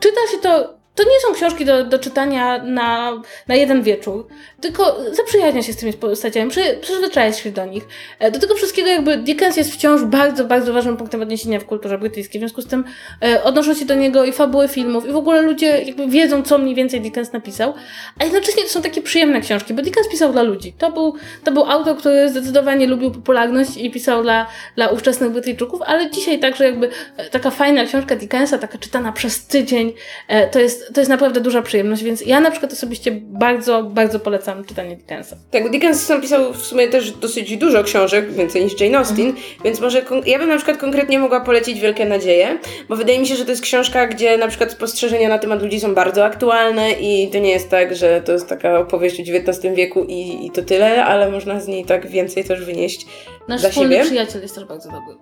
Czyta 0.00 0.20
się 0.32 0.38
to, 0.38 0.74
to 0.94 1.02
nie 1.02 1.20
są 1.20 1.34
książki 1.34 1.64
do, 1.64 1.84
do 1.84 1.98
czytania 1.98 2.58
na, 2.64 3.12
na 3.48 3.54
jeden 3.54 3.82
wieczór, 3.82 4.26
tylko 4.62 4.96
zaprzyjaźnia 5.12 5.62
się 5.62 5.72
z 5.72 5.76
tymi 5.76 5.92
postaciami, 5.92 6.50
przy, 6.50 6.60
przyzwyczaja 6.80 7.32
się 7.32 7.50
do 7.50 7.66
nich. 7.66 7.84
E, 8.18 8.30
Do 8.30 8.38
tego 8.38 8.54
wszystkiego 8.54 8.88
jakby 8.88 9.16
Dickens 9.16 9.56
jest 9.56 9.72
wciąż 9.72 10.02
bardzo, 10.02 10.44
bardzo 10.44 10.72
ważnym 10.72 10.96
punktem 10.96 11.22
odniesienia 11.22 11.60
w 11.60 11.64
kulturze 11.64 11.98
brytyjskiej, 11.98 12.38
w 12.38 12.42
związku 12.42 12.62
z 12.62 12.66
tym 12.66 12.84
e, 13.22 13.42
odnoszą 13.44 13.74
się 13.74 13.84
do 13.84 13.94
niego 13.94 14.24
i 14.24 14.32
fabuły 14.32 14.68
filmów 14.68 15.08
i 15.08 15.12
w 15.12 15.16
ogóle 15.16 15.42
ludzie 15.42 15.82
jakby 15.82 16.08
wiedzą, 16.08 16.42
co 16.42 16.58
mniej 16.58 16.74
więcej 16.74 17.00
Dickens 17.00 17.32
napisał, 17.32 17.74
a 18.18 18.24
jednocześnie 18.24 18.62
to 18.62 18.68
są 18.68 18.82
takie 18.82 19.02
przyjemne 19.02 19.40
książki, 19.40 19.74
bo 19.74 19.82
Dickens 19.82 20.08
pisał 20.08 20.32
dla 20.32 20.42
ludzi. 20.42 20.72
To 20.78 20.92
był, 20.92 21.14
to 21.44 21.52
był 21.52 21.64
autor, 21.64 21.96
który 21.96 22.28
zdecydowanie 22.28 22.86
lubił 22.86 23.10
popularność 23.10 23.76
i 23.76 23.90
pisał 23.90 24.22
dla, 24.22 24.46
dla 24.76 24.88
ówczesnych 24.88 25.30
Brytyjczyków, 25.30 25.82
ale 25.86 26.10
dzisiaj 26.10 26.38
także 26.38 26.64
jakby 26.64 26.90
e, 27.16 27.30
taka 27.30 27.50
fajna 27.50 27.84
książka 27.84 28.16
Dickensa, 28.16 28.58
taka 28.58 28.78
czytana 28.78 29.12
przez 29.12 29.46
tydzień, 29.46 29.92
e, 30.28 30.48
to 30.48 30.58
jest, 30.58 30.94
to 30.94 31.00
jest 31.00 31.10
naprawdę 31.10 31.40
duża 31.40 31.62
przyjemność, 31.62 32.02
więc 32.02 32.20
ja 32.26 32.40
na 32.40 32.50
przykład 32.50 32.72
osobiście 32.72 33.12
bardzo, 33.20 33.82
bardzo 33.82 34.20
polecam 34.20 34.51
czytanie 34.64 34.96
Dickensa. 34.96 35.36
Tak, 35.50 35.62
bo 35.62 35.68
Dickens 35.68 36.08
napisał 36.08 36.52
w 36.52 36.62
sumie 36.62 36.88
też 36.88 37.10
dosyć 37.10 37.56
dużo 37.56 37.84
książek, 37.84 38.32
więcej 38.32 38.64
niż 38.64 38.80
Jane 38.80 38.98
Austen, 38.98 39.32
więc 39.64 39.80
może 39.80 40.02
ja 40.26 40.38
bym 40.38 40.48
na 40.48 40.56
przykład 40.56 40.78
konkretnie 40.78 41.18
mogła 41.18 41.40
polecić 41.40 41.80
Wielkie 41.80 42.04
Nadzieje, 42.04 42.58
bo 42.88 42.96
wydaje 42.96 43.18
mi 43.18 43.26
się, 43.26 43.36
że 43.36 43.44
to 43.44 43.50
jest 43.50 43.62
książka, 43.62 44.06
gdzie 44.06 44.38
na 44.38 44.48
przykład 44.48 44.72
spostrzeżenia 44.72 45.28
na 45.28 45.38
temat 45.38 45.62
ludzi 45.62 45.80
są 45.80 45.94
bardzo 45.94 46.24
aktualne 46.24 46.92
i 46.92 47.30
to 47.30 47.38
nie 47.38 47.50
jest 47.50 47.70
tak, 47.70 47.96
że 47.96 48.22
to 48.22 48.32
jest 48.32 48.48
taka 48.48 48.78
opowieść 48.78 49.20
o 49.20 49.22
XIX 49.22 49.74
wieku 49.74 50.04
i, 50.04 50.46
i 50.46 50.50
to 50.50 50.62
tyle, 50.62 51.04
ale 51.04 51.30
można 51.30 51.60
z 51.60 51.68
niej 51.68 51.84
tak 51.84 52.06
więcej 52.06 52.44
też 52.44 52.64
wynieść 52.64 53.06
Nasz 53.48 53.60
dla 53.60 53.72
siebie. 53.72 54.04
przyjaciel 54.04 54.42
jest 54.42 54.54
też 54.54 54.64
bardzo 54.64 54.90
dobry. 54.90 55.14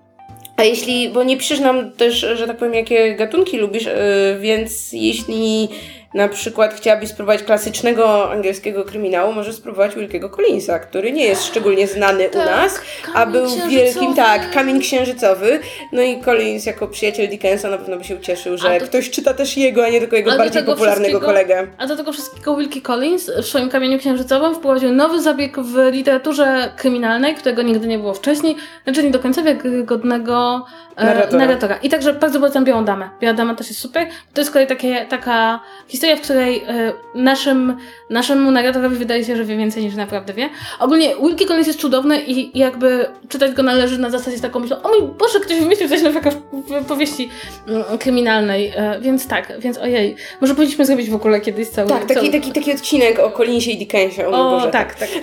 A 0.56 0.64
jeśli, 0.64 1.08
bo 1.08 1.22
nie 1.22 1.36
piszesz 1.36 1.60
nam 1.60 1.92
też, 1.92 2.26
że 2.34 2.46
tak 2.46 2.56
powiem, 2.56 2.74
jakie 2.74 3.14
gatunki 3.14 3.58
lubisz, 3.58 3.84
yy, 3.84 3.92
więc 4.40 4.92
jeśli 4.92 5.68
na 6.14 6.28
przykład 6.28 6.74
chciałabyś 6.74 7.08
spróbować 7.08 7.42
klasycznego 7.42 8.30
angielskiego 8.32 8.84
kryminału, 8.84 9.32
możesz 9.32 9.54
spróbować 9.54 9.94
Wilkiego 9.94 10.30
Collinsa, 10.30 10.78
który 10.78 11.12
nie 11.12 11.24
jest 11.24 11.44
szczególnie 11.44 11.86
znany 11.86 12.28
u 12.28 12.32
Tak, 12.32 12.46
nas, 12.46 12.80
a 13.14 13.26
był 13.26 13.46
wielkim, 13.68 14.14
tak, 14.14 14.50
kamień 14.50 14.80
księżycowy. 14.80 15.60
No 15.92 16.02
i 16.02 16.20
Collins 16.20 16.66
jako 16.66 16.88
przyjaciel 16.88 17.28
Dickensa 17.28 17.70
na 17.70 17.78
pewno 17.78 17.96
by 17.96 18.04
się 18.04 18.16
ucieszył, 18.16 18.58
że 18.58 18.80
ktoś 18.80 19.10
czyta 19.10 19.34
też 19.34 19.56
jego, 19.56 19.84
a 19.84 19.88
nie 19.88 20.00
tylko 20.00 20.16
jego 20.16 20.36
bardziej 20.36 20.64
popularnego 20.64 21.20
kolegę. 21.20 21.66
A 21.78 21.86
do 21.86 21.96
tego 21.96 22.12
wszystkiego 22.12 22.56
Wilkie 22.56 22.80
Collins 22.80 23.30
w 23.30 23.46
swoim 23.46 23.68
kamieniu 23.68 23.98
księżycowym 23.98 24.54
wprowadził 24.54 24.92
nowy 24.92 25.22
zabieg 25.22 25.60
w 25.60 25.92
literaturze 25.92 26.72
kryminalnej, 26.76 27.34
którego 27.34 27.62
nigdy 27.62 27.86
nie 27.86 27.98
było 27.98 28.14
wcześniej, 28.14 28.56
znaczy 28.84 29.02
nie 29.02 29.10
do 29.10 29.18
końca 29.18 29.42
wiarygodnego 29.42 30.66
e, 30.96 31.04
Narratora. 31.04 31.38
narratora. 31.38 31.76
I 31.76 31.88
także 31.88 32.12
bardzo 32.12 32.38
polecam 32.38 32.64
Białą 32.64 32.84
Damę. 32.84 33.10
Biała 33.20 33.34
Dama 33.34 33.54
też 33.54 33.68
jest 33.68 33.80
super. 33.80 34.06
To 34.34 34.40
jest 34.40 34.50
kolej 34.50 34.68
takie, 34.68 35.06
taka 35.10 35.60
historia, 35.88 35.99
w 36.16 36.20
której 36.20 36.64
e, 36.68 36.92
naszym, 37.14 37.76
naszemu 38.10 38.50
narratorowi 38.50 38.96
wydaje 38.96 39.24
się, 39.24 39.36
że 39.36 39.44
wie 39.44 39.56
więcej 39.56 39.84
niż 39.84 39.94
naprawdę 39.94 40.32
wie. 40.32 40.48
Ogólnie 40.78 41.14
Wilkie 41.22 41.46
Collins 41.46 41.66
jest 41.66 41.80
cudowny 41.80 42.22
i 42.22 42.58
jakby 42.58 43.06
czytać 43.28 43.52
go 43.52 43.62
należy 43.62 43.98
na 43.98 44.10
zasadzie 44.10 44.40
taką 44.40 44.60
myślą, 44.60 44.82
o 44.82 44.88
mój 44.88 45.08
Boże, 45.18 45.40
ktoś 45.40 45.60
wymyślił 45.60 45.88
coś 45.88 46.02
nowego 46.02 46.30
w, 46.52 46.84
powieści 46.84 47.28
mm, 47.68 47.98
kryminalnej, 47.98 48.72
e, 48.76 49.00
więc 49.00 49.28
tak, 49.28 49.52
więc 49.60 49.78
ojej, 49.78 50.16
może 50.40 50.54
powinniśmy 50.54 50.86
zrobić 50.86 51.10
w 51.10 51.14
ogóle 51.14 51.40
kiedyś 51.40 51.68
cały... 51.68 51.88
Tak, 51.88 52.00
taki, 52.00 52.14
cały... 52.14 52.30
taki, 52.30 52.52
taki 52.52 52.72
odcinek 52.72 53.18
o 53.18 53.30
Collinsie 53.30 53.70
i 53.70 53.78
Dickensie. 53.78 54.28
O, 54.28 54.30
O, 54.30 54.50
Boże, 54.50 54.70
tak, 54.70 54.94
tak. 54.94 55.08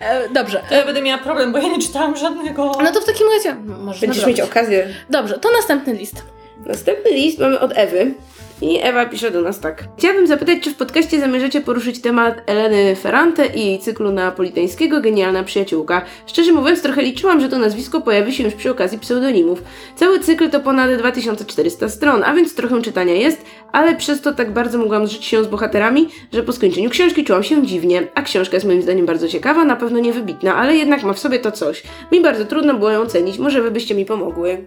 E, 0.00 0.28
Dobrze. 0.28 0.62
To 0.68 0.74
ja 0.74 0.84
będę 0.84 1.02
miała 1.02 1.18
problem, 1.18 1.52
bo 1.52 1.58
ja 1.58 1.68
nie 1.68 1.78
czytałam 1.78 2.16
żadnego. 2.16 2.72
No 2.82 2.92
to 2.92 3.00
w 3.00 3.04
takim 3.04 3.26
razie 3.36 3.54
możesz 3.78 4.00
Będziesz 4.00 4.26
mieć 4.26 4.40
okazję 4.40 4.88
Dobrze, 5.10 5.38
to 5.38 5.52
następny 5.52 5.92
list. 5.92 6.24
Następny 6.66 7.10
list 7.10 7.38
mamy 7.38 7.60
od 7.60 7.72
Ewy. 7.74 8.14
I 8.62 8.78
Ewa 8.82 9.06
pisze 9.06 9.30
do 9.30 9.40
nas 9.40 9.60
tak. 9.60 9.84
Chciałabym 9.98 10.26
zapytać, 10.26 10.58
czy 10.60 10.70
w 10.70 10.76
podcaście 10.76 11.20
zamierzacie 11.20 11.60
poruszyć 11.60 12.00
temat 12.00 12.42
Eleny 12.46 12.96
Ferrante 12.96 13.46
i 13.46 13.66
jej 13.66 13.78
cyklu 13.78 14.12
napolitańskiego 14.12 15.00
Genialna 15.00 15.44
Przyjaciółka. 15.44 16.02
Szczerze 16.26 16.52
mówiąc, 16.52 16.82
trochę 16.82 17.02
liczyłam, 17.02 17.40
że 17.40 17.48
to 17.48 17.58
nazwisko 17.58 18.00
pojawi 18.00 18.32
się 18.32 18.44
już 18.44 18.54
przy 18.54 18.70
okazji 18.70 18.98
pseudonimów. 18.98 19.62
Cały 19.96 20.20
cykl 20.20 20.50
to 20.50 20.60
ponad 20.60 20.94
2400 20.94 21.88
stron, 21.88 22.24
a 22.24 22.34
więc 22.34 22.54
trochę 22.54 22.82
czytania 22.82 23.14
jest, 23.14 23.44
ale 23.72 23.96
przez 23.96 24.20
to 24.20 24.34
tak 24.34 24.52
bardzo 24.52 24.78
mogłam 24.78 25.06
zżyć 25.06 25.24
się 25.24 25.44
z 25.44 25.48
bohaterami, 25.48 26.08
że 26.32 26.42
po 26.42 26.52
skończeniu 26.52 26.90
książki 26.90 27.24
czułam 27.24 27.42
się 27.42 27.66
dziwnie. 27.66 28.06
A 28.14 28.22
książka 28.22 28.56
jest 28.56 28.66
moim 28.66 28.82
zdaniem 28.82 29.06
bardzo 29.06 29.28
ciekawa, 29.28 29.64
na 29.64 29.76
pewno 29.76 29.98
niewybitna, 29.98 30.56
ale 30.56 30.76
jednak 30.76 31.02
ma 31.02 31.12
w 31.12 31.18
sobie 31.18 31.38
to 31.38 31.52
coś. 31.52 31.82
Mi 32.12 32.20
bardzo 32.20 32.44
trudno 32.44 32.74
było 32.74 32.90
ją 32.90 33.00
ocenić, 33.00 33.38
może 33.38 33.62
wy 33.62 33.70
byście 33.70 33.94
mi 33.94 34.04
pomogły. 34.04 34.66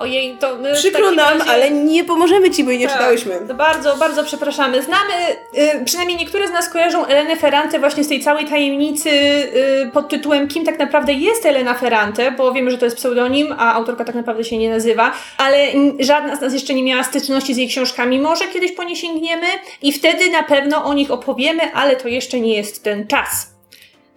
Ojej, 0.00 0.36
to 0.40 0.56
my 0.56 0.74
Przykro 0.74 1.10
nam, 1.10 1.38
razie- 1.38 1.50
ale 1.50 1.70
nie 1.70 2.04
pomożemy 2.04 2.50
ci, 2.50 2.64
bo 2.64 2.70
jej 2.70 2.80
nie 2.80 2.86
Tak, 2.86 2.96
czytałyśmy. 2.96 3.40
To 3.48 3.54
bardzo, 3.54 3.96
bardzo 3.96 4.24
przepraszamy. 4.24 4.82
Znamy, 4.82 5.12
y, 5.80 5.84
przynajmniej 5.84 6.18
niektóre 6.18 6.48
z 6.48 6.50
nas 6.50 6.68
kojarzą 6.68 7.06
Elenę 7.06 7.36
Ferrante 7.36 7.78
właśnie 7.78 8.04
z 8.04 8.08
tej 8.08 8.20
całej 8.20 8.46
tajemnicy 8.46 9.10
y, 9.10 9.90
pod 9.92 10.08
tytułem 10.08 10.48
Kim 10.48 10.64
tak 10.64 10.78
naprawdę 10.78 11.12
jest 11.12 11.46
Elena 11.46 11.74
Ferrante, 11.74 12.32
bo 12.32 12.52
wiemy, 12.52 12.70
że 12.70 12.78
to 12.78 12.84
jest 12.84 12.96
pseudonim, 12.96 13.54
a 13.58 13.74
autorka 13.74 14.04
tak 14.04 14.14
naprawdę 14.14 14.44
się 14.44 14.58
nie 14.58 14.70
nazywa, 14.70 15.12
ale 15.38 15.66
żadna 15.98 16.36
z 16.36 16.40
nas 16.40 16.52
jeszcze 16.52 16.74
nie 16.74 16.82
miała 16.82 17.04
styczności 17.04 17.54
z 17.54 17.56
jej 17.56 17.68
książkami. 17.68 18.18
Może 18.18 18.44
kiedyś 18.48 18.72
po 18.72 18.84
nie 18.84 18.96
sięgniemy 18.96 19.46
i 19.82 19.92
wtedy 19.92 20.30
na 20.30 20.42
pewno 20.42 20.84
o 20.84 20.94
nich 20.94 21.10
opowiemy, 21.10 21.62
ale 21.74 21.96
to 21.96 22.08
jeszcze 22.08 22.40
nie 22.40 22.54
jest 22.56 22.84
ten 22.84 23.06
czas. 23.06 23.49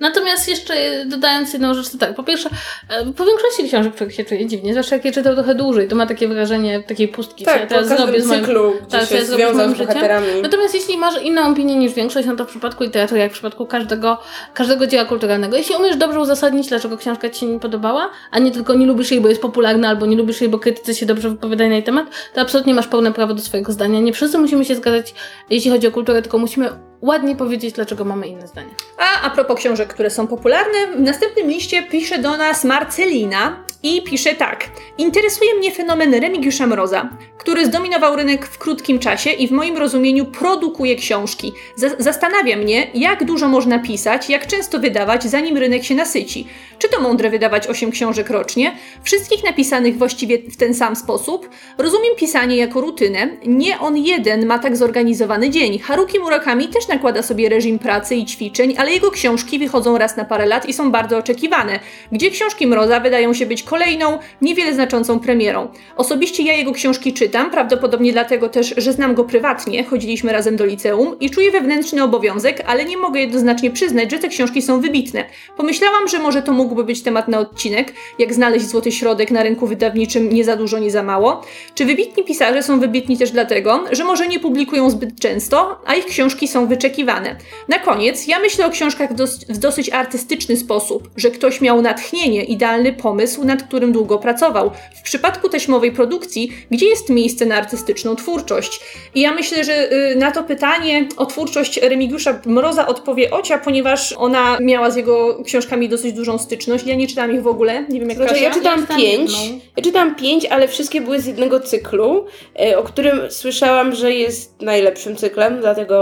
Natomiast 0.04 0.50
jeszcze 0.50 0.74
dodając 1.06 1.54
jedną 1.54 1.74
rzecz, 1.74 1.90
to 1.90 1.98
tak, 1.98 2.16
po 2.16 2.24
pierwsze, 2.24 2.50
e, 2.90 3.14
po 3.14 3.26
większości 3.26 3.68
książek 3.68 3.96
człowiek 3.96 4.16
się 4.16 4.26
czuje 4.26 4.48
dziwnie, 4.48 4.72
zwłaszcza 4.74 4.96
jak 4.96 5.06
je 5.06 5.12
czytał 5.12 5.36
trochę 5.36 5.56
dłużej, 5.56 5.88
to 5.88 5.96
ma 5.96 6.06
takie 6.06 6.28
wrażenie 6.28 6.84
takiej 6.84 7.08
pustki, 7.08 7.46
co 7.46 7.52
ja 7.52 7.60
Tak, 7.60 7.70
teraz 7.70 7.88
zrobię 7.88 8.22
z 8.22 8.26
moim... 8.26 8.42
cyklu, 8.42 8.74
tak, 8.90 9.08
co 9.08 9.16
ja 9.16 9.26
zrobię 9.26 9.54
z 9.54 9.58
moim 9.58 9.76
życiem. 9.76 9.98
Natomiast 10.42 10.76
jeśli 10.76 10.98
masz 10.98 11.22
inną 11.22 11.52
opinię 11.52 11.76
niż 11.76 11.94
większość, 11.94 12.28
no 12.28 12.36
to 12.36 12.46
w 12.46 12.48
przypadku 12.48 12.84
literatury, 12.84 13.20
jak 13.20 13.32
w 13.32 13.34
przypadku 13.34 13.66
każdego, 13.66 14.18
każdego 14.54 14.88
dzieła 14.88 15.06
kulturalnego, 15.06 15.58
jeśli 15.58 15.76
umiesz 15.76 15.98
dobrze 15.98 16.20
uzasadnić, 16.20 16.68
dlaczego 16.68 16.98
książka 16.98 17.30
ci 17.30 17.40
się 17.40 17.46
nie 17.46 17.60
podobała, 17.60 18.10
a 18.32 18.40
nie 18.40 18.52
tylko 18.52 18.74
nie 18.74 18.86
lubisz 18.86 19.12
jej, 19.12 19.22
bo 19.22 19.30
jest 19.30 19.42
popularna, 19.42 19.90
albo 19.90 20.06
nie 20.06 20.18
lubisz 20.18 20.42
jej, 20.42 20.50
bo 20.50 20.60
krytycy 20.60 20.96
się 20.96 21.06
dobrze 21.06 21.30
wypowiadają 21.30 21.70
na 21.70 21.76
jej 21.76 21.84
temat, 21.84 22.08
to 22.34 22.42
absolutnie 22.42 22.74
masz 22.74 22.88
pełne 22.88 23.14
prawo 23.14 23.34
do 23.34 23.42
swojego 23.42 23.72
zdania. 23.72 24.00
Nie 24.00 24.14
wszyscy 24.14 24.38
musimy 24.38 24.66
się 24.66 24.76
zgadzać, 24.76 25.14
jeśli 25.50 25.72
chodzi 25.72 25.88
o 25.88 25.92
kulturę, 25.92 26.22
tylko 26.22 26.38
musimy 26.38 26.70
ładnie 27.02 27.36
powiedzieć, 27.36 27.74
dlaczego 27.74 28.06
mamy 28.06 28.28
inne 28.28 28.48
zdanie. 28.48 28.70
A 28.98 29.14
a 29.24 29.30
propos 29.30 29.58
książek, 29.58 29.93
które 29.94 30.10
są 30.10 30.28
popularne, 30.28 30.88
w 30.96 31.00
następnym 31.00 31.50
liście 31.50 31.84
pisze 31.84 32.18
do 32.20 32.38
nas 32.38 32.64
Marcelina 32.64 33.66
i 33.84 34.02
pisze 34.02 34.36
tak. 34.36 34.66
Interesuje 34.98 35.56
mnie 35.56 35.72
fenomen 35.72 36.14
Remigiusza 36.14 36.68
Mroza. 36.68 37.10
który 37.44 37.66
zdominował 37.66 38.16
rynek 38.16 38.46
w 38.46 38.58
krótkim 38.58 39.00
czasie 39.00 39.30
i 39.30 39.48
w 39.48 39.52
moim 39.52 39.78
rozumieniu 39.78 40.26
produkuje 40.26 40.96
książki. 40.96 41.54
Zastanawia 42.00 42.58
mnie, 42.58 42.88
jak 42.94 43.24
dużo 43.24 43.48
można 43.48 43.80
pisać, 43.80 44.30
jak 44.30 44.48
często 44.48 44.80
wydawać, 44.80 45.24
zanim 45.24 45.58
rynek 45.58 45.84
się 45.84 45.96
nasyci. 45.96 46.48
Czy 46.80 46.90
to 46.90 47.02
mądre 47.02 47.30
wydawać 47.30 47.68
8 47.68 47.92
książek 47.92 48.30
rocznie? 48.30 48.78
Wszystkich 49.04 49.44
napisanych 49.44 49.98
właściwie 49.98 50.38
w 50.38 50.58
ten 50.58 50.74
sam 50.74 50.96
sposób? 50.96 51.50
Rozumiem 51.78 52.16
pisanie 52.18 52.58
jako 52.58 52.82
rutynę. 52.82 53.30
Nie 53.46 53.80
on 53.80 53.98
jeden 53.98 54.46
ma 54.46 54.60
tak 54.60 54.78
zorganizowany 54.78 55.50
dzień. 55.50 55.80
Haruki 55.80 56.20
Murakami 56.20 56.68
też 56.68 56.88
nakłada 56.88 57.22
sobie 57.22 57.50
reżim 57.50 57.80
pracy 57.80 58.16
i 58.16 58.26
ćwiczeń, 58.26 58.76
ale 58.78 58.92
jego 58.92 59.12
książki 59.12 59.60
wychodzą 59.60 59.73
raz 59.98 60.18
na 60.18 60.26
parę 60.26 60.46
lat 60.46 60.70
i 60.70 60.74
są 60.74 60.92
bardzo 60.92 61.18
oczekiwane. 61.18 61.80
Gdzie 62.12 62.32
książki 62.32 62.68
Mroza 62.68 63.00
wydają 63.00 63.34
się 63.34 63.46
być 63.46 63.64
kolejną, 63.64 64.20
niewiele 64.42 64.74
znaczącą 64.74 65.20
premierą. 65.20 65.68
Osobiście 65.98 66.44
ja 66.44 66.54
jego 66.54 66.72
książki 66.72 67.14
czytam, 67.14 67.52
prawdopodobnie 67.52 68.14
dlatego 68.14 68.50
też, 68.50 68.74
że 68.78 68.94
znam 68.94 69.16
go 69.16 69.24
prywatnie, 69.24 69.84
chodziliśmy 69.84 70.32
razem 70.32 70.56
do 70.56 70.66
liceum 70.66 71.20
i 71.20 71.30
czuję 71.30 71.52
wewnętrzny 71.52 72.04
obowiązek, 72.04 72.64
ale 72.68 72.86
nie 72.86 72.98
mogę 72.98 73.20
jednoznacznie 73.20 73.72
przyznać, 73.72 74.12
że 74.12 74.20
te 74.20 74.28
książki 74.28 74.62
są 74.62 74.82
wybitne. 74.82 75.26
Pomyślałam, 75.58 76.08
że 76.08 76.20
może 76.20 76.42
to 76.42 76.54
mógłby 76.54 76.84
być 76.84 77.04
temat 77.04 77.28
na 77.28 77.40
odcinek, 77.40 77.94
jak 78.20 78.34
znaleźć 78.34 78.68
złoty 78.68 78.92
środek 78.92 79.32
na 79.32 79.44
rynku 79.44 79.68
wydawniczym 79.68 80.34
nie 80.34 80.44
za 80.44 80.56
dużo, 80.56 80.80
nie 80.80 80.92
za 80.92 81.04
mało. 81.04 81.42
Czy 81.76 81.86
wybitni 81.86 82.24
pisarze 82.24 82.64
są 82.64 82.80
wybitni 82.80 83.18
też 83.18 83.32
dlatego, 83.32 83.84
że 83.92 84.04
może 84.04 84.28
nie 84.28 84.40
publikują 84.40 84.90
zbyt 84.90 85.20
często, 85.20 85.82
a 85.86 85.96
ich 85.96 86.06
książki 86.06 86.48
są 86.48 86.68
wyczekiwane. 86.68 87.36
Na 87.68 87.80
koniec, 87.80 88.28
ja 88.28 88.40
myślę 88.40 88.66
o 88.66 88.70
książkach 88.70 89.14
w 89.50 89.58
dosyć 89.64 89.90
artystyczny 89.90 90.58
sposób, 90.58 91.10
że 91.18 91.32
ktoś 91.32 91.62
miał 91.62 91.82
natchnienie, 91.82 92.44
idealny 92.44 92.94
pomysł, 92.94 93.44
nad 93.44 93.64
którym 93.64 93.92
długo 93.92 94.18
pracował. 94.18 94.72
W 94.96 95.02
przypadku 95.02 95.50
taśmowej 95.50 95.92
produkcji, 95.92 96.52
gdzie 96.72 96.86
jest 96.86 97.10
miejsce 97.10 97.46
na 97.46 97.56
artystyczną 97.56 98.16
twórczość? 98.16 98.80
I 99.16 99.22
ja 99.22 99.32
myślę, 99.34 99.64
że 99.64 99.94
y, 99.94 100.16
na 100.16 100.32
to 100.32 100.44
pytanie 100.44 101.08
o 101.18 101.26
twórczość 101.26 101.78
Remigiusza 101.82 102.42
Mroza 102.46 102.88
odpowie 102.88 103.32
Ocia, 103.32 103.58
ponieważ 103.58 104.14
ona 104.18 104.58
miała 104.62 104.92
z 104.92 104.96
jego 104.96 105.44
książkami 105.44 105.90
dosyć 105.90 106.14
dużą 106.14 106.38
styczność. 106.38 106.86
Ja 106.86 106.96
nie 106.96 107.08
czytałam 107.08 107.32
ich 107.32 107.42
w 107.42 107.48
ogóle, 107.48 107.86
nie 107.90 108.00
wiem 108.00 108.10
jak 108.10 108.18
Kasia. 108.18 108.38
ja 108.38 108.52
czytałam 108.52 108.82
czytałam 108.82 109.02
pięć. 109.02 109.32
jedną. 109.32 109.60
Ja 109.78 109.84
czytałam 109.84 110.16
pięć, 110.16 110.46
ale 110.46 110.68
wszystkie 110.68 111.02
były 111.02 111.20
z 111.20 111.26
jednego 111.26 111.60
cyklu, 111.60 112.26
e, 112.60 112.78
o 112.78 112.84
którym 112.84 113.32
słyszałam, 113.32 113.96
że 113.96 114.12
jest 114.12 114.62
najlepszym 114.62 115.16
cyklem, 115.16 115.60
dlatego 115.62 115.96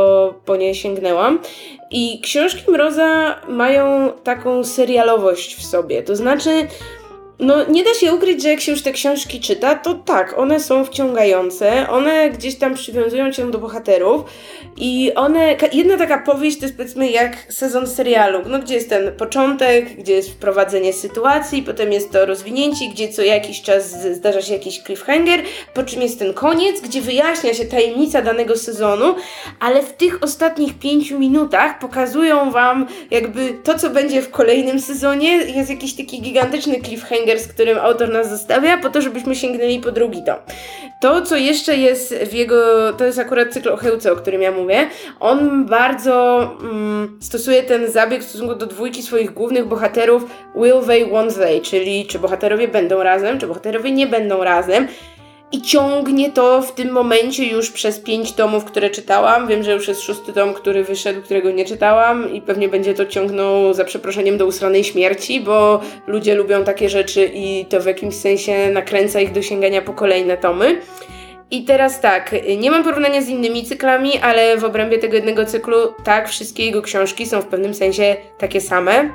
po 0.45 0.56
nie 0.56 0.76
sięgnęłam. 0.76 1.39
I 1.91 2.19
książki 2.23 2.71
Mroza 2.71 3.41
mają 3.47 4.12
taką 4.23 4.63
serialowość 4.63 5.56
w 5.56 5.65
sobie. 5.65 6.04
To 6.04 6.15
znaczy, 6.15 6.67
no 7.41 7.65
nie 7.69 7.84
da 7.84 7.93
się 7.93 8.13
ukryć, 8.13 8.43
że 8.43 8.49
jak 8.49 8.62
się 8.62 8.71
już 8.71 8.82
te 8.82 8.91
książki 8.91 9.39
czyta, 9.39 9.75
to 9.75 9.93
tak, 9.93 10.38
one 10.38 10.60
są 10.60 10.86
wciągające, 10.86 11.89
one 11.89 12.30
gdzieś 12.30 12.56
tam 12.56 12.73
przywiązują 12.73 13.32
cię 13.32 13.51
do 13.51 13.58
bohaterów 13.58 14.21
i 14.77 15.12
one, 15.15 15.56
jedna 15.73 15.97
taka 15.97 16.17
powieść 16.17 16.60
to 16.60 16.65
jest 16.65 16.77
powiedzmy 16.77 17.12
jak 17.12 17.38
sezon 17.49 17.88
serialu, 17.88 18.39
no 18.45 18.60
gdzie 18.60 18.73
jest 18.73 18.89
ten 18.89 19.15
początek, 19.15 19.95
gdzie 19.95 20.13
jest 20.13 20.32
wprowadzenie 20.32 20.93
sytuacji, 20.93 21.63
potem 21.63 21.91
jest 21.91 22.12
to 22.12 22.25
rozwinięcie, 22.25 22.86
gdzie 22.93 23.10
co 23.10 23.21
jakiś 23.21 23.62
czas 23.62 24.04
zdarza 24.13 24.41
się 24.41 24.54
jakiś 24.54 24.84
cliffhanger, 24.84 25.39
po 25.73 25.84
czym 25.84 26.01
jest 26.01 26.19
ten 26.19 26.34
koniec, 26.34 26.82
gdzie 26.82 27.01
wyjaśnia 27.01 27.54
się 27.54 27.65
tajemnica 27.65 28.21
danego 28.21 28.58
sezonu, 28.58 29.15
ale 29.60 29.84
w 29.84 29.93
tych 29.93 30.23
ostatnich 30.23 30.80
pięciu 30.80 31.19
minutach 31.19 31.80
pokazują 31.80 32.51
wam 32.51 32.88
jakby 33.12 33.54
to, 33.63 33.80
co 33.80 33.89
będzie 33.89 34.21
w 34.21 34.32
kolejnym 34.32 34.80
sezonie, 34.80 35.38
jest 35.38 35.69
jakiś 35.69 35.95
taki 35.95 36.21
gigantyczny 36.21 36.82
cliffhanger, 36.82 37.31
z 37.39 37.48
którym 37.48 37.78
autor 37.78 38.10
nas 38.10 38.30
zostawia, 38.30 38.78
po 38.78 38.89
to, 38.89 39.02
żebyśmy 39.02 39.36
sięgnęli 39.36 39.80
po 39.80 39.91
drugi 39.91 40.24
tom. 40.24 40.36
To, 41.02 41.22
co 41.22 41.36
jeszcze 41.36 41.78
jest 41.78 42.15
w 42.15 42.34
jego, 42.34 42.94
to 42.94 43.06
jest 43.06 43.20
akurat 43.20 43.54
cykl 43.54 43.70
o 43.70 43.78
Chełce, 43.78 44.12
o 44.12 44.15
którym 44.15 44.41
ja 44.41 44.52
mówię, 44.52 44.88
on 45.20 45.65
bardzo 45.65 46.44
mm, 46.62 47.17
stosuje 47.22 47.63
ten 47.63 47.91
zabieg 47.91 48.22
w 48.22 48.30
stosunku 48.30 48.56
do 48.56 48.65
dwójki 48.65 49.04
swoich 49.04 49.34
głównych 49.34 49.65
bohaterów 49.65 50.26
will 50.56 50.82
they, 50.88 51.06
won't 51.06 51.34
they, 51.34 51.62
czyli 51.62 52.06
czy 52.06 52.20
bohaterowie 52.20 52.67
będą 52.67 53.04
razem, 53.04 53.39
czy 53.39 53.48
bohaterowie 53.48 53.91
nie 53.91 54.08
będą 54.08 54.44
razem. 54.44 54.88
I 55.52 55.62
ciągnie 55.62 56.32
to 56.32 56.62
w 56.62 56.72
tym 56.72 56.92
momencie 56.92 57.48
już 57.48 57.72
przez 57.72 58.00
pięć 58.00 58.32
tomów, 58.32 58.66
które 58.66 58.90
czytałam. 58.90 59.48
Wiem, 59.48 59.64
że 59.64 59.74
już 59.74 59.88
jest 59.88 60.02
szósty 60.02 60.34
tom, 60.34 60.54
który 60.54 60.84
wyszedł, 60.84 61.22
którego 61.22 61.52
nie 61.52 61.66
czytałam 61.66 62.34
i 62.34 62.42
pewnie 62.42 62.70
będzie 62.70 62.94
to 62.94 63.06
ciągnął 63.06 63.74
za 63.74 63.86
przeproszeniem 63.86 64.38
do 64.38 64.46
usranej 64.46 64.84
śmierci, 64.84 65.42
bo 65.42 65.82
ludzie 66.08 66.36
lubią 66.36 66.64
takie 66.64 66.90
rzeczy 66.90 67.32
i 67.34 67.66
to 67.66 67.80
w 67.82 67.86
jakimś 67.86 68.16
sensie 68.16 68.72
nakręca 68.72 69.20
ich 69.20 69.32
do 69.32 69.42
sięgania 69.42 69.82
po 69.82 69.94
kolejne 69.94 70.38
tomy. 70.38 70.82
I 71.52 71.64
teraz 71.64 72.02
tak, 72.02 72.36
nie 72.58 72.72
mam 72.72 72.84
porównania 72.84 73.22
z 73.22 73.30
innymi 73.30 73.64
cyklami, 73.64 74.18
ale 74.18 74.58
w 74.58 74.64
obrębie 74.64 74.98
tego 74.98 75.16
jednego 75.16 75.46
cyklu, 75.46 75.76
tak, 76.04 76.30
wszystkie 76.30 76.66
jego 76.66 76.82
książki 76.82 77.26
są 77.26 77.42
w 77.42 77.48
pewnym 77.48 77.74
sensie 77.74 78.16
takie 78.38 78.62
same. 78.62 79.10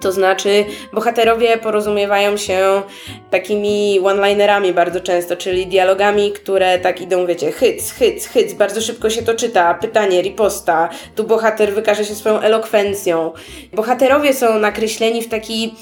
To 0.00 0.12
znaczy, 0.12 0.64
bohaterowie 0.92 1.58
porozumiewają 1.58 2.36
się 2.36 2.82
takimi 3.30 4.00
one-linerami 4.00 4.72
bardzo 4.72 5.00
często, 5.00 5.36
czyli 5.36 5.66
dialogami, 5.66 6.32
które 6.32 6.78
tak 6.78 7.00
idą, 7.00 7.26
wiecie, 7.26 7.52
hyc, 7.52 7.92
hyc, 7.92 8.26
hyc, 8.26 8.52
bardzo 8.52 8.80
szybko 8.80 9.10
się 9.10 9.22
to 9.22 9.34
czyta, 9.34 9.74
pytanie, 9.74 10.22
riposta, 10.22 10.88
tu 11.14 11.24
bohater 11.24 11.74
wykaże 11.74 12.04
się 12.04 12.14
swoją 12.14 12.40
elokwencją. 12.40 13.32
Bohaterowie 13.72 14.34
są 14.34 14.58
nakreśleni 14.58 15.22
w 15.22 15.28
taki 15.28 15.74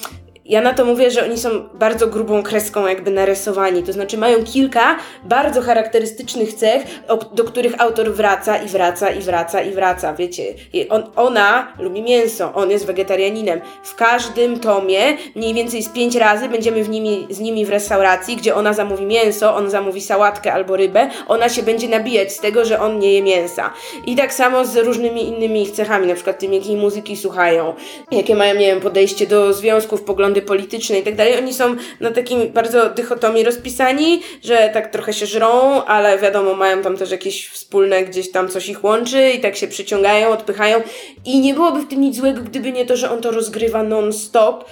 ja 0.47 0.61
na 0.61 0.75
to 0.75 0.85
mówię, 0.85 1.11
że 1.11 1.25
oni 1.25 1.39
są 1.39 1.51
bardzo 1.75 2.07
grubą 2.07 2.43
kreską 2.43 2.87
jakby 2.87 3.11
narysowani, 3.11 3.83
to 3.83 3.93
znaczy 3.93 4.19
mają 4.19 4.45
kilka 4.45 4.99
bardzo 5.25 5.63
charakterystycznych 5.63 6.55
cech, 6.55 6.83
do 7.35 7.45
których 7.45 7.81
autor 7.81 8.13
wraca 8.13 8.57
i 8.57 8.69
wraca 8.69 9.11
i 9.11 9.21
wraca 9.21 9.63
i 9.63 9.71
wraca, 9.71 10.15
wiecie. 10.15 10.55
On, 10.91 11.03
ona 11.17 11.73
lubi 11.79 12.03
mięso, 12.03 12.55
on 12.55 12.71
jest 12.71 12.87
wegetarianinem. 12.87 13.61
W 13.83 13.95
każdym 13.95 14.61
tomie 14.61 15.01
mniej 15.35 15.55
więcej 15.55 15.83
z 15.83 15.89
pięć 15.89 16.17
razy 16.17 16.49
będziemy 16.49 16.85
w 16.85 16.89
nimi, 16.89 17.27
z 17.31 17.41
nimi 17.41 17.67
w 17.67 17.71
restauracji, 17.71 18.37
gdzie 18.37 18.55
ona 18.55 18.73
zamówi 18.73 19.07
mięso, 19.07 19.57
on 19.57 19.71
zamówi 19.71 20.01
sałatkę 20.01 20.53
albo 20.53 20.77
rybę, 20.77 21.11
ona 21.29 21.49
się 21.49 21.63
będzie 21.63 21.89
nabijać 21.89 22.33
z 22.33 22.41
tego, 22.41 22.65
że 22.65 22.81
on 22.81 22.99
nie 22.99 23.13
je 23.13 23.23
mięsa. 23.23 23.73
I 24.07 24.17
tak 24.17 24.35
samo 24.35 24.65
z 24.65 24.77
różnymi 24.77 25.29
innymi 25.29 25.63
ich 25.63 25.71
cechami, 25.71 26.07
na 26.07 26.15
przykład 26.15 26.39
tym, 26.39 26.53
jakiej 26.53 26.77
muzyki 26.77 27.17
słuchają, 27.17 27.75
jakie 28.11 28.35
mają, 28.35 28.55
nie 28.55 28.67
wiem, 28.67 28.81
podejście 28.81 29.27
do 29.27 29.53
związków, 29.53 30.03
poglądy 30.35 30.43
polityczne 30.43 30.99
i 30.99 31.03
tak 31.03 31.17
dalej. 31.17 31.39
Oni 31.39 31.55
są 31.55 31.77
na 32.01 32.11
takim 32.11 32.53
bardzo 32.53 32.91
dychotomii 32.91 33.45
rozpisani, 33.45 34.21
że 34.45 34.71
tak 34.73 34.93
trochę 34.93 35.13
się 35.13 35.27
żrą, 35.27 35.83
ale 35.85 36.19
wiadomo, 36.19 36.55
mają 36.55 36.83
tam 36.83 36.97
też 36.97 37.11
jakieś 37.11 37.49
wspólne, 37.49 38.05
gdzieś 38.05 38.31
tam 38.31 38.49
coś 38.49 38.69
ich 38.69 38.85
łączy 38.85 39.31
i 39.31 39.41
tak 39.41 39.57
się 39.57 39.69
przyciągają, 39.69 40.29
odpychają. 40.29 40.83
I 41.25 41.41
nie 41.41 41.55
byłoby 41.55 41.81
w 41.81 41.89
tym 41.89 42.01
nic 42.01 42.17
złego, 42.17 42.43
gdyby 42.43 42.73
nie 42.73 42.87
to, 42.87 42.97
że 42.97 43.11
on 43.11 43.21
to 43.23 43.31
rozgrywa 43.31 43.83
non-stop. 43.83 44.65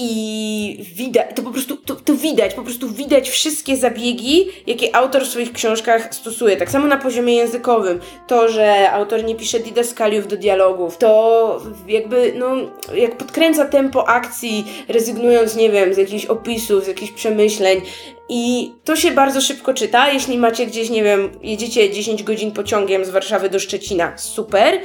I 0.00 0.84
widać, 0.94 1.26
to 1.34 1.42
po 1.42 1.50
prostu, 1.50 1.76
to, 1.76 1.94
to 1.94 2.14
widać, 2.14 2.54
po 2.54 2.62
prostu 2.62 2.88
widać 2.88 3.30
wszystkie 3.30 3.76
zabiegi, 3.76 4.48
jakie 4.66 4.96
autor 4.96 5.22
w 5.22 5.28
swoich 5.28 5.52
książkach 5.52 6.14
stosuje. 6.14 6.56
Tak 6.56 6.70
samo 6.70 6.86
na 6.86 6.96
poziomie 6.96 7.34
językowym. 7.34 8.00
To, 8.26 8.48
że 8.48 8.90
autor 8.90 9.24
nie 9.24 9.34
pisze 9.34 9.60
didaskaliów 9.60 10.28
do 10.28 10.36
dialogów, 10.36 10.98
to 10.98 11.62
jakby, 11.88 12.32
no, 12.36 12.56
jak 12.94 13.16
podkręca 13.16 13.64
tempo 13.64 14.08
akcji, 14.08 14.64
rezygnując, 14.88 15.56
nie 15.56 15.70
wiem, 15.70 15.94
z 15.94 15.96
jakichś 15.96 16.26
opisów, 16.26 16.84
z 16.84 16.88
jakichś 16.88 17.12
przemyśleń. 17.12 17.80
I 18.28 18.72
to 18.84 18.96
się 18.96 19.10
bardzo 19.10 19.40
szybko 19.40 19.74
czyta. 19.74 20.10
Jeśli 20.12 20.38
macie 20.38 20.66
gdzieś, 20.66 20.90
nie 20.90 21.02
wiem, 21.02 21.30
jedziecie 21.42 21.90
10 21.90 22.22
godzin 22.22 22.52
pociągiem 22.52 23.04
z 23.04 23.10
Warszawy 23.10 23.50
do 23.50 23.58
Szczecina, 23.58 24.18
super 24.18 24.80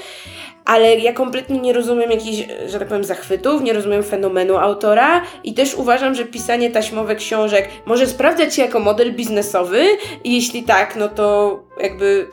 ale 0.66 0.98
ja 0.98 1.14
kompletnie 1.14 1.60
nie 1.60 1.74
rozumiem 1.74 2.12
jakichś, 2.12 2.48
że 2.68 2.80
tak 2.80 2.88
powiem, 2.88 3.04
zachwytów, 3.04 3.62
nie 3.62 3.74
rozumiem 3.74 4.04
fenomenu 4.04 4.58
autora 4.58 5.22
i 5.44 5.54
też 5.54 5.76
uważam, 5.76 6.16
że 6.16 6.26
pisanie 6.26 6.72
taśmowych 6.72 7.18
książek 7.18 7.70
może 7.86 8.08
sprawdzać 8.08 8.56
się 8.56 8.62
jako 8.62 8.80
model 8.80 9.14
biznesowy 9.14 9.86
i 10.24 10.36
jeśli 10.36 10.64
tak, 10.64 10.96
no 10.96 11.10
to 11.10 11.60
jakby 11.80 12.28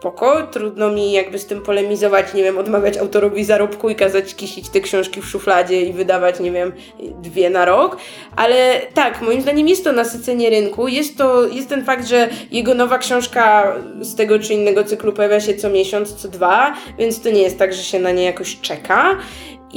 spoko, 0.00 0.42
trudno 0.42 0.90
mi 0.90 1.12
jakby 1.12 1.38
z 1.38 1.46
tym 1.46 1.60
polemizować, 1.60 2.34
nie 2.34 2.42
wiem, 2.42 2.58
odmawiać 2.58 2.96
autorowi 2.96 3.44
zarobku 3.44 3.90
i 3.90 3.94
kazać 3.94 4.34
kisić 4.34 4.68
te 4.68 4.80
książki 4.80 5.20
w 5.20 5.26
szufladzie 5.26 5.82
i 5.82 5.92
wydawać, 5.92 6.40
nie 6.40 6.52
wiem, 6.52 6.72
dwie 7.22 7.50
na 7.50 7.64
rok, 7.64 7.96
ale 8.36 8.80
tak, 8.94 9.22
moim 9.22 9.42
zdaniem 9.42 9.68
jest 9.68 9.84
to 9.84 9.92
nasycenie 9.92 10.50
rynku, 10.50 10.88
jest 10.88 11.18
to, 11.18 11.46
jest 11.46 11.68
ten 11.68 11.84
fakt, 11.84 12.06
że 12.06 12.28
jego 12.50 12.74
nowa 12.74 12.98
książka 12.98 13.74
z 14.00 14.14
tego 14.14 14.38
czy 14.38 14.54
innego 14.54 14.84
cyklu 14.84 15.12
pojawia 15.12 15.40
się 15.40 15.54
co 15.54 15.70
miesiąc, 15.70 16.14
co 16.14 16.28
dwa, 16.28 16.74
więc 16.98 17.20
to 17.20 17.30
nie 17.30 17.42
jest 17.42 17.58
tak, 17.58 17.74
że 17.74 17.82
się 17.82 17.98
na 17.98 18.10
nie 18.10 18.24
jakoś 18.24 18.60
czeka. 18.60 19.16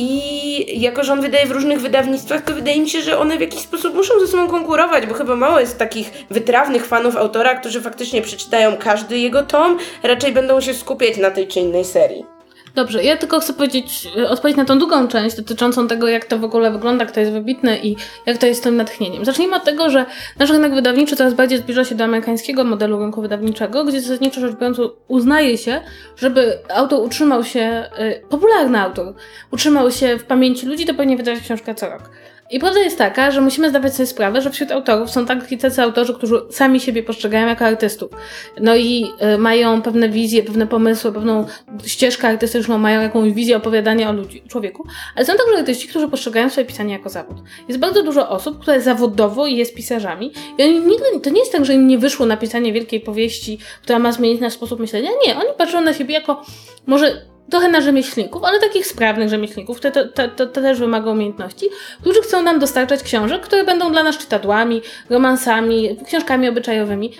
I 0.02 0.82
jako, 0.82 1.04
że 1.04 1.14
on 1.14 1.22
wydaje 1.22 1.46
w 1.46 1.52
różnych 1.52 1.82
wydawnictwach, 1.82 2.42
to 2.42 2.54
wydaje 2.54 2.82
mi 2.82 2.90
się, 2.90 3.02
że 3.02 3.20
one 3.20 3.38
w 3.38 3.42
jakiś 3.42 3.60
sposób 3.60 3.96
muszą 3.96 4.20
ze 4.20 4.28
sobą 4.28 4.48
konkurować, 4.48 5.06
bo 5.06 5.14
chyba 5.14 5.36
mało 5.36 5.60
jest 5.60 5.78
takich 5.78 6.12
wytrawnych 6.30 6.86
fanów 6.86 7.18
autora, 7.18 7.56
którzy 7.56 7.82
faktycznie 7.82 8.22
przeczytają 8.22 8.78
każdy 8.78 9.18
jego 9.18 9.44
tom, 9.44 9.78
raczej 10.04 10.32
będą 10.32 10.62
się 10.62 10.74
skupiać 10.74 11.18
na 11.18 11.32
tej 11.32 11.48
czy 11.48 11.60
innej 11.60 11.86
serii. 11.86 12.39
Dobrze, 12.80 13.04
ja 13.04 13.18
tylko 13.18 13.40
chcę 13.40 13.54
powiedzieć, 13.54 14.08
e, 14.18 14.30
odpowiedzieć 14.30 14.58
na 14.58 14.66
tą 14.66 14.80
drugą 14.80 15.08
część 15.08 15.36
dotyczącą 15.36 15.88
tego, 15.88 16.08
jak 16.08 16.26
to 16.26 16.40
w 16.40 16.44
ogóle 16.44 16.72
wygląda, 16.72 17.06
kto 17.06 17.20
jest 17.20 17.32
wybitny 17.32 17.80
i 17.84 17.96
jak 18.26 18.38
to 18.38 18.46
jest 18.46 18.64
tym 18.64 18.76
natchnieniem. 18.76 19.26
Zacznijmy 19.26 19.56
od 19.56 19.64
tego, 19.64 19.90
że 19.90 20.06
nasz 20.40 20.50
rynek 20.50 20.76
wydawniczy 20.76 21.16
coraz 21.16 21.34
bardziej 21.34 21.58
zbliża 21.58 21.84
się 21.84 21.96
do 21.96 22.04
amerykańskiego 22.04 22.64
modelu 22.64 23.00
rynku 23.00 23.22
wydawniczego, 23.22 23.86
gdzie 23.86 24.02
zasadniczo 24.02 24.42
rzecz 24.42 24.56
biorąc 24.56 24.78
uznaje 25.08 25.58
się, 25.58 25.82
żeby 26.18 26.58
autor 26.76 27.00
utrzymał 27.06 27.44
się, 27.44 27.90
y, 28.00 28.28
popularny 28.30 28.80
autor, 28.80 29.14
utrzymał 29.52 29.92
się 29.92 30.18
w 30.18 30.24
pamięci 30.24 30.66
ludzi, 30.66 30.86
to 30.86 30.94
powinien 30.94 31.18
wydawać 31.18 31.44
książkę 31.44 31.76
co 31.76 31.90
rok. 31.90 32.10
I 32.52 32.60
prawda 32.60 32.80
jest 32.80 32.98
taka, 32.98 33.32
że 33.32 33.42
musimy 33.42 33.70
zdawać 33.70 33.96
sobie 33.96 34.08
sprawę, 34.08 34.42
że 34.42 34.52
wśród 34.52 34.72
autorów 34.72 35.12
są 35.12 35.26
tak 35.26 35.48
tacy 35.62 35.82
autorzy, 35.82 36.14
którzy 36.14 36.42
sami 36.50 36.80
siebie 36.80 37.04
postrzegają 37.04 37.48
jako 37.48 37.66
artystów. 37.66 38.12
No 38.62 38.76
i 38.76 39.06
y, 39.36 39.38
mają 39.38 39.82
pewne 39.82 40.10
wizje, 40.10 40.44
pewne 40.44 40.68
pomysły, 40.68 41.12
pewną 41.12 41.46
ścieżkę 41.86 42.28
artystyczną, 42.28 42.78
mają 42.78 43.02
jakąś 43.02 43.34
wizję 43.34 43.58
opowiadania 43.58 44.10
o 44.10 44.14
ludzi, 44.14 44.44
człowieku. 44.48 44.88
Ale 45.16 45.26
są 45.26 45.34
także 45.34 45.58
artyści, 45.58 45.88
którzy 45.88 46.08
postrzegają 46.08 46.50
swoje 46.50 46.66
pisanie 46.66 46.94
jako 46.94 47.10
zawód. 47.10 47.38
Jest 47.68 47.80
bardzo 47.80 48.04
dużo 48.04 48.30
osób, 48.30 48.60
które 48.60 48.82
zawodowo 48.82 49.48
jest 49.48 49.76
pisarzami 49.76 50.32
i 50.58 50.64
oni 50.64 50.80
nigdy, 50.80 51.20
to 51.24 51.30
nie 51.30 51.40
jest 51.40 51.52
tak, 51.52 51.66
że 51.66 51.74
im 51.74 51.88
nie 51.88 51.98
wyszło 51.98 52.26
napisanie 52.26 52.74
wielkiej 52.74 53.00
powieści, 53.00 53.58
która 53.82 54.00
ma 54.00 54.12
zmienić 54.12 54.42
nasz 54.42 54.54
sposób 54.54 54.80
myślenia. 54.80 55.10
Nie, 55.26 55.36
oni 55.36 55.50
patrzą 55.58 55.82
na 55.82 55.94
siebie 55.94 56.14
jako 56.14 56.46
może 56.86 57.22
trochę 57.50 57.68
na 57.68 57.82
rzemieślników, 57.82 58.44
ale 58.44 58.60
takich 58.60 58.88
sprawnych 58.88 59.30
rzemieślników, 59.30 59.80
to, 59.80 59.92
to, 59.92 60.08
to, 60.08 60.46
to, 60.48 60.62
też 60.62 60.80
wymaga 60.80 61.12
umiejętności, 61.12 61.66
którzy 62.02 62.22
chcą 62.22 62.44
nam 62.44 62.60
dostarczać 62.60 63.04
książek, 63.04 63.42
które 63.42 63.64
będą 63.64 63.92
dla 63.92 64.04
nas 64.04 64.18
czytadłami, 64.18 64.82
romansami, 65.10 65.98
książkami 66.08 66.50
obyczajowymi. 66.50 67.14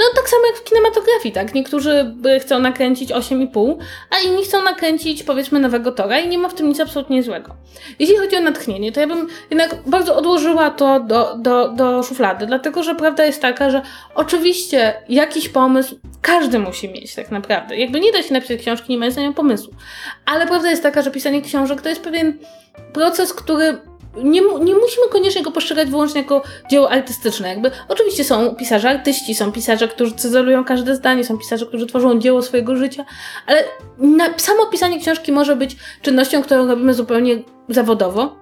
No 0.00 0.06
tak 0.16 0.28
samo 0.28 0.46
jak 0.46 0.56
w 0.56 0.64
kinematografii, 0.64 1.34
tak? 1.34 1.54
Niektórzy 1.54 2.14
chcą 2.40 2.58
nakręcić 2.58 3.12
8,5, 3.12 3.76
a 4.10 4.18
inni 4.18 4.44
chcą 4.44 4.62
nakręcić 4.62 5.22
powiedzmy 5.22 5.60
nowego 5.60 5.92
Tora 5.92 6.18
i 6.18 6.28
nie 6.28 6.38
ma 6.38 6.48
w 6.48 6.54
tym 6.54 6.68
nic 6.68 6.80
absolutnie 6.80 7.22
złego. 7.22 7.54
Jeśli 7.98 8.16
chodzi 8.16 8.36
o 8.36 8.40
natchnienie, 8.40 8.92
to 8.92 9.00
ja 9.00 9.06
bym 9.06 9.28
jednak 9.50 9.76
bardzo 9.86 10.16
odłożyła 10.16 10.70
to 10.70 11.00
do, 11.00 11.34
do, 11.38 11.68
do 11.68 12.02
szuflady, 12.02 12.46
dlatego 12.46 12.82
że 12.82 12.94
prawda 12.94 13.24
jest 13.24 13.42
taka, 13.42 13.70
że 13.70 13.82
oczywiście 14.14 14.94
jakiś 15.08 15.48
pomysł 15.48 15.98
każdy 16.22 16.58
musi 16.58 16.88
mieć 16.88 17.14
tak 17.14 17.30
naprawdę. 17.30 17.76
Jakby 17.76 18.00
nie 18.00 18.12
da 18.12 18.22
się 18.22 18.34
napisać 18.34 18.60
książki, 18.60 18.92
nie 18.92 18.98
mając 18.98 19.16
na 19.16 19.22
nią 19.22 19.34
pomysłu. 19.34 19.72
Ale 20.26 20.46
prawda 20.46 20.70
jest 20.70 20.82
taka, 20.82 21.02
że 21.02 21.10
pisanie 21.10 21.42
książek 21.42 21.82
to 21.82 21.88
jest 21.88 22.02
pewien 22.02 22.38
proces, 22.92 23.32
który 23.32 23.89
nie, 24.16 24.40
nie 24.40 24.74
musimy 24.74 25.08
koniecznie 25.10 25.42
go 25.42 25.50
postrzegać 25.50 25.90
wyłącznie 25.90 26.20
jako 26.20 26.42
dzieło 26.70 26.90
artystyczne. 26.90 27.48
Jakby, 27.48 27.70
oczywiście 27.88 28.24
są 28.24 28.54
pisarze 28.54 28.90
artyści, 28.90 29.34
są 29.34 29.52
pisarze, 29.52 29.88
którzy 29.88 30.14
cyzelują 30.14 30.64
każde 30.64 30.96
zdanie, 30.96 31.24
są 31.24 31.38
pisarze, 31.38 31.66
którzy 31.66 31.86
tworzą 31.86 32.18
dzieło 32.18 32.42
swojego 32.42 32.76
życia, 32.76 33.04
ale 33.46 33.64
na, 33.98 34.38
samo 34.38 34.66
pisanie 34.66 35.00
książki 35.00 35.32
może 35.32 35.56
być 35.56 35.76
czynnością, 36.02 36.42
którą 36.42 36.66
robimy 36.66 36.94
zupełnie 36.94 37.42
zawodowo. 37.68 38.40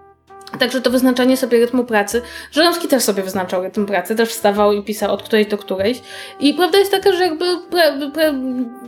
Także 0.59 0.81
to 0.81 0.91
wyznaczanie 0.91 1.37
sobie 1.37 1.59
rytmu 1.59 1.85
pracy. 1.85 2.23
Żeromski 2.53 2.89
też 2.89 3.03
sobie 3.03 3.23
wyznaczał 3.23 3.63
rytm 3.63 3.87
pracy, 3.87 4.17
też 4.17 4.29
wstawał 4.29 4.73
i 4.73 4.83
pisał 4.83 5.13
od 5.13 5.23
którejś 5.23 5.47
do 5.47 5.59
którejś. 5.59 6.03
I 6.41 6.55
prawda 6.55 6.79
jest 6.79 6.91
taka, 6.91 7.13
że 7.13 7.23
jakby 7.23 7.45
pra, 7.71 7.83
pra, 8.15 8.25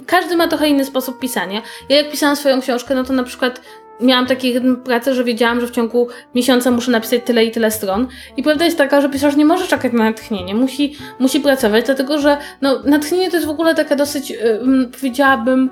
każdy 0.07 0.37
ma 0.37 0.49
trochę 0.49 0.69
inny 0.69 0.85
sposób 0.85 1.19
pisania. 1.19 1.63
Ja 1.89 1.97
jak 1.97 2.11
pisałam 2.11 2.37
swoją 2.37 2.61
książkę, 2.61 2.95
no 2.95 3.05
to 3.05 3.13
na 3.13 3.25
przykład 3.25 3.61
miałam 4.03 4.27
taki 4.27 4.55
rytm 4.55 4.77
pracy, 4.77 5.15
że 5.15 5.25
wiedziałam, 5.25 5.61
że 5.61 5.67
w 5.67 5.71
ciągu 5.71 6.09
miesiąca 6.35 6.71
muszę 6.71 6.91
napisać 6.91 7.21
tyle 7.25 7.45
i 7.45 7.51
tyle 7.51 7.71
stron. 7.71 8.09
I 8.37 8.43
prawda 8.43 8.65
jest 8.65 8.79
taka, 8.79 9.01
że 9.01 9.09
pisarz 9.09 9.37
nie 9.37 9.45
może 9.45 9.67
czekać 9.67 9.93
na 9.93 10.05
natchnienie, 10.05 10.55
musi, 10.55 10.97
musi 11.19 11.41
pracować, 11.41 11.85
dlatego 11.87 12.19
że 12.19 12.37
no, 12.63 12.81
natchnienie 12.85 13.31
to 13.31 13.37
jest 13.37 13.47
w 13.47 13.51
ogóle 13.51 13.75
taka 13.75 13.97
dosyć, 13.97 14.33
um, 14.61 14.91
powiedziałabym, 15.01 15.71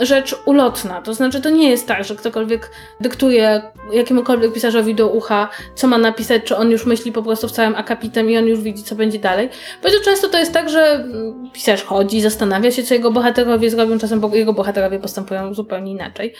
rzecz 0.00 0.34
ulotna. 0.46 1.02
To 1.02 1.14
znaczy, 1.14 1.40
to 1.40 1.50
nie 1.50 1.70
jest 1.70 1.86
tak, 1.86 2.04
że 2.04 2.16
ktokolwiek 2.16 2.70
dyktuje 3.00 3.62
jakiemukolwiek 3.92 4.52
pisarzowi 4.52 4.94
do 4.94 5.08
ucha, 5.08 5.48
co 5.74 5.86
ma 5.86 5.98
napisać, 5.98 6.42
czy 6.44 6.56
on 6.56 6.70
już 6.70 6.86
myśli 6.86 7.12
po 7.12 7.22
prostu 7.22 7.48
w 7.48 7.52
całym 7.52 7.74
akapitem 7.74 8.30
i 8.30 8.38
on 8.38 8.46
już 8.46 8.60
widzi, 8.60 8.82
co 8.82 8.94
będzie 8.94 9.18
dalej. 9.18 9.48
Bardzo 9.82 9.98
często 10.04 10.28
to 10.28 10.38
jest 10.38 10.52
tak, 10.52 10.70
że 10.70 11.04
pisarz 11.52 11.84
chodzi, 11.84 12.20
zastanawia 12.20 12.70
się, 12.70 12.82
co 12.82 12.94
jego 12.94 13.10
bohaterowie 13.10 13.70
zrobią, 13.70 13.98
czasem 13.98 14.22
jego 14.32 14.52
bohaterowie 14.52 14.98
postępują 14.98 15.54
zupełnie 15.54 15.92
inaczej. 15.92 16.34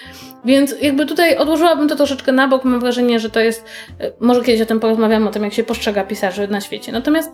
Więc 0.45 0.75
jakby 0.83 1.07
tutaj 1.09 1.37
odłożyłabym 1.37 1.89
to 1.89 1.97
troszeczkę 1.97 2.33
na 2.33 2.49
bok. 2.49 2.65
Mam 2.65 2.81
wrażenie, 2.81 3.21
że 3.21 3.31
to 3.31 3.41
jest. 3.41 3.65
E, 4.01 4.13
może 4.21 4.43
kiedyś 4.43 4.61
o 4.61 4.67
tym 4.67 4.81
porozmawiamy, 4.81 5.29
o 5.29 5.33
tym, 5.33 5.45
jak 5.45 5.53
się 5.53 5.65
postrzega 5.65 6.05
pisarzy 6.05 6.49
na 6.49 6.61
świecie. 6.61 6.93
Natomiast 6.93 7.33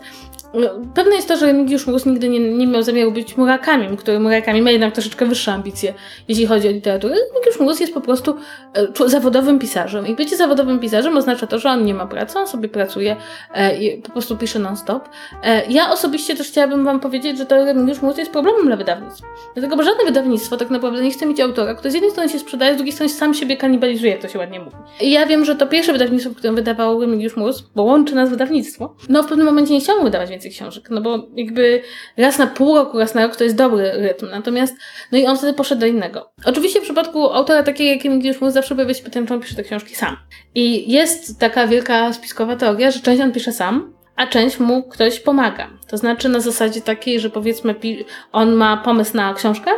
e, 0.54 0.58
pewne 0.94 1.16
jest 1.16 1.28
to, 1.28 1.36
że 1.36 1.46
Remigiusz 1.46 1.86
Mróz 1.86 2.06
nigdy 2.06 2.28
nie, 2.28 2.40
nie 2.40 2.66
miał 2.66 2.82
zamiaru 2.82 3.12
być 3.12 3.36
Murakami, 3.36 3.96
który 3.96 4.20
Murakami 4.20 4.62
ma 4.62 4.70
jednak 4.70 4.92
troszeczkę 4.92 5.26
wyższe 5.26 5.52
ambicje, 5.52 5.94
jeśli 6.28 6.46
chodzi 6.46 6.68
o 6.68 6.70
literaturę. 6.70 7.14
Remigiusz 7.14 7.60
Mróz 7.60 7.80
jest 7.80 7.94
po 7.94 8.00
prostu 8.00 8.36
e, 9.04 9.08
zawodowym 9.08 9.58
pisarzem. 9.58 10.06
I 10.06 10.14
bycie 10.14 10.36
zawodowym 10.36 10.78
pisarzem 10.78 11.16
oznacza 11.16 11.46
to, 11.46 11.58
że 11.58 11.70
on 11.70 11.84
nie 11.84 11.94
ma 11.94 12.06
pracy, 12.06 12.38
on 12.38 12.46
sobie 12.46 12.68
pracuje 12.68 13.16
i 13.80 14.02
po 14.02 14.10
prostu 14.12 14.36
pisze 14.36 14.58
non-stop. 14.58 15.08
Ja 15.68 15.92
osobiście 15.92 16.36
też 16.36 16.48
chciałabym 16.48 16.84
Wam 16.84 17.00
powiedzieć, 17.00 17.38
że 17.38 17.46
to 17.46 17.64
Remigiusz 17.64 18.02
Mróz 18.02 18.18
jest 18.18 18.32
problemem 18.32 18.66
dla 18.66 18.76
wydawnictw. 18.76 19.22
Dlatego, 19.54 19.76
bo 19.76 19.82
żadne 19.82 20.04
wydawnictwo 20.04 20.56
tak 20.56 20.70
naprawdę 20.70 21.02
nie 21.02 21.10
chce 21.10 21.26
mieć 21.26 21.40
autora, 21.40 21.74
który 21.74 21.90
z 21.90 21.94
jednej 21.94 22.10
strony 22.10 22.28
się 22.28 22.38
sprzedaje, 22.38 22.74
z 22.74 22.76
drugiej 22.76 22.92
strony 22.92 23.12
sam 23.12 23.34
siebie 23.34 23.53
kanibalizuje, 23.56 24.12
jak 24.12 24.22
to 24.22 24.28
się 24.28 24.38
ładnie 24.38 24.60
mówi. 24.60 24.76
I 25.00 25.10
ja 25.10 25.26
wiem, 25.26 25.44
że 25.44 25.56
to 25.56 25.66
pierwsze 25.66 25.92
wydawnictwo, 25.92 26.30
w 26.30 26.36
którym 26.36 26.56
wydawał 26.56 27.00
Remigiusz 27.00 27.36
Mus, 27.36 27.60
bo 27.74 27.82
łączy 27.82 28.14
nas 28.14 28.30
wydawnictwo, 28.30 28.96
no 29.08 29.22
w 29.22 29.26
pewnym 29.26 29.46
momencie 29.46 29.74
nie 29.74 29.80
chciało 29.80 30.02
wydawać 30.02 30.30
więcej 30.30 30.50
książek, 30.50 30.88
no 30.90 31.00
bo 31.00 31.28
jakby 31.36 31.82
raz 32.16 32.38
na 32.38 32.46
pół 32.46 32.76
roku, 32.76 32.98
raz 32.98 33.14
na 33.14 33.26
rok 33.26 33.36
to 33.36 33.44
jest 33.44 33.56
dobry 33.56 33.92
rytm, 33.92 34.26
natomiast, 34.30 34.76
no 35.12 35.18
i 35.18 35.26
on 35.26 35.36
wtedy 35.36 35.52
poszedł 35.52 35.80
do 35.80 35.86
innego. 35.86 36.30
Oczywiście 36.44 36.80
w 36.80 36.84
przypadku 36.84 37.32
autora 37.32 37.62
takiego 37.62 37.90
jak 37.90 38.04
Remigiusz 38.04 38.40
Mus 38.40 38.52
zawsze 38.52 38.74
pojawia 38.74 38.94
się 38.94 39.04
pytanie, 39.04 39.26
czy 39.26 39.34
on 39.34 39.40
pisze 39.40 39.54
te 39.54 39.62
książki 39.62 39.94
sam. 39.94 40.16
I 40.54 40.92
jest 40.92 41.40
taka 41.40 41.66
wielka 41.66 42.12
spiskowa 42.12 42.56
teoria, 42.56 42.90
że 42.90 43.00
część 43.00 43.22
on 43.22 43.32
pisze 43.32 43.52
sam, 43.52 43.94
a 44.16 44.26
część 44.26 44.58
mu 44.58 44.82
ktoś 44.82 45.20
pomaga. 45.20 45.70
To 45.88 45.96
znaczy 45.96 46.28
na 46.28 46.40
zasadzie 46.40 46.80
takiej, 46.80 47.20
że 47.20 47.30
powiedzmy 47.30 47.74
on 48.32 48.52
ma 48.52 48.76
pomysł 48.76 49.16
na 49.16 49.34
książkę, 49.34 49.70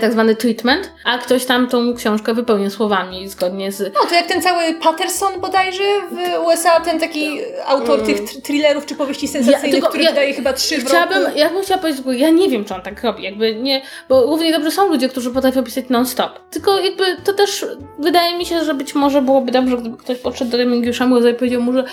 tak 0.00 0.12
zwany 0.12 0.36
treatment, 0.36 0.92
a 1.04 1.18
ktoś 1.18 1.44
tam 1.44 1.68
tą 1.68 1.94
książkę 1.94 2.34
wypełnia 2.34 2.70
słowami 2.70 3.28
zgodnie 3.28 3.72
z... 3.72 3.94
No, 3.94 4.00
to 4.08 4.14
jak 4.14 4.26
ten 4.26 4.42
cały 4.42 4.74
Patterson 4.74 5.40
bodajże 5.40 5.82
w 6.10 6.46
USA, 6.46 6.80
ten 6.80 7.00
taki 7.00 7.40
autor 7.66 8.00
mm. 8.00 8.06
tych 8.06 8.42
thrillerów 8.42 8.86
czy 8.86 8.94
powieści 8.94 9.28
sensacyjnych, 9.28 9.82
ja, 9.82 9.88
który 9.88 10.04
ja, 10.04 10.10
wydaje 10.10 10.34
chyba 10.34 10.52
trzy 10.52 10.78
w 10.78 10.84
chciałabym, 10.84 11.22
roku. 11.22 11.38
Ja 11.38 11.50
bym 11.50 11.62
chciała 11.62 11.80
powiedzieć, 11.80 12.02
bo 12.02 12.12
ja 12.12 12.30
nie 12.30 12.48
wiem, 12.48 12.64
czy 12.64 12.74
on 12.74 12.82
tak 12.82 13.02
robi, 13.02 13.22
jakby 13.22 13.54
nie, 13.54 13.82
bo 14.08 14.22
równie 14.22 14.52
dobrze 14.52 14.70
są 14.70 14.88
ludzie, 14.88 15.08
którzy 15.08 15.30
potrafią 15.30 15.64
pisać 15.64 15.84
non-stop. 15.88 16.40
Tylko 16.50 16.80
jakby 16.80 17.04
to 17.24 17.32
też 17.32 17.66
wydaje 17.98 18.38
mi 18.38 18.46
się, 18.46 18.64
że 18.64 18.74
być 18.74 18.94
może 18.94 19.22
byłoby 19.22 19.52
dobrze, 19.52 19.76
gdyby 19.76 19.96
ktoś 19.96 20.18
podszedł 20.18 20.50
do 20.50 20.56
Remigiusza 20.56 21.08
i 21.32 21.34
powiedział 21.34 21.62
mu, 21.62 21.72
że, 21.72 21.84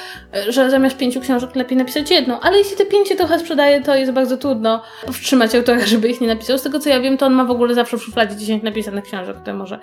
że 0.47 0.69
zamiast 0.69 0.97
pięciu 0.97 1.21
książek 1.21 1.55
lepiej 1.55 1.77
napisać 1.77 2.11
jedną. 2.11 2.39
Ale 2.39 2.57
jeśli 2.57 2.77
te 2.77 2.85
pięć 2.85 3.07
się 3.07 3.15
trochę 3.15 3.39
sprzedaje, 3.39 3.81
to 3.81 3.95
jest 3.95 4.11
bardzo 4.11 4.37
trudno 4.37 4.81
powstrzymać 5.05 5.55
autora, 5.55 5.85
żeby 5.93 6.09
ich 6.09 6.21
nie 6.21 6.27
napisał. 6.27 6.57
Z 6.57 6.61
tego 6.61 6.79
co 6.79 6.89
ja 6.89 6.99
wiem, 6.99 7.17
to 7.17 7.25
on 7.25 7.33
ma 7.33 7.45
w 7.45 7.51
ogóle 7.51 7.75
zawsze 7.79 7.97
w 7.97 8.03
szufladzie 8.03 8.35
10 8.35 8.63
napisanych 8.63 9.03
książek, 9.03 9.35
które 9.35 9.53
może, 9.53 9.79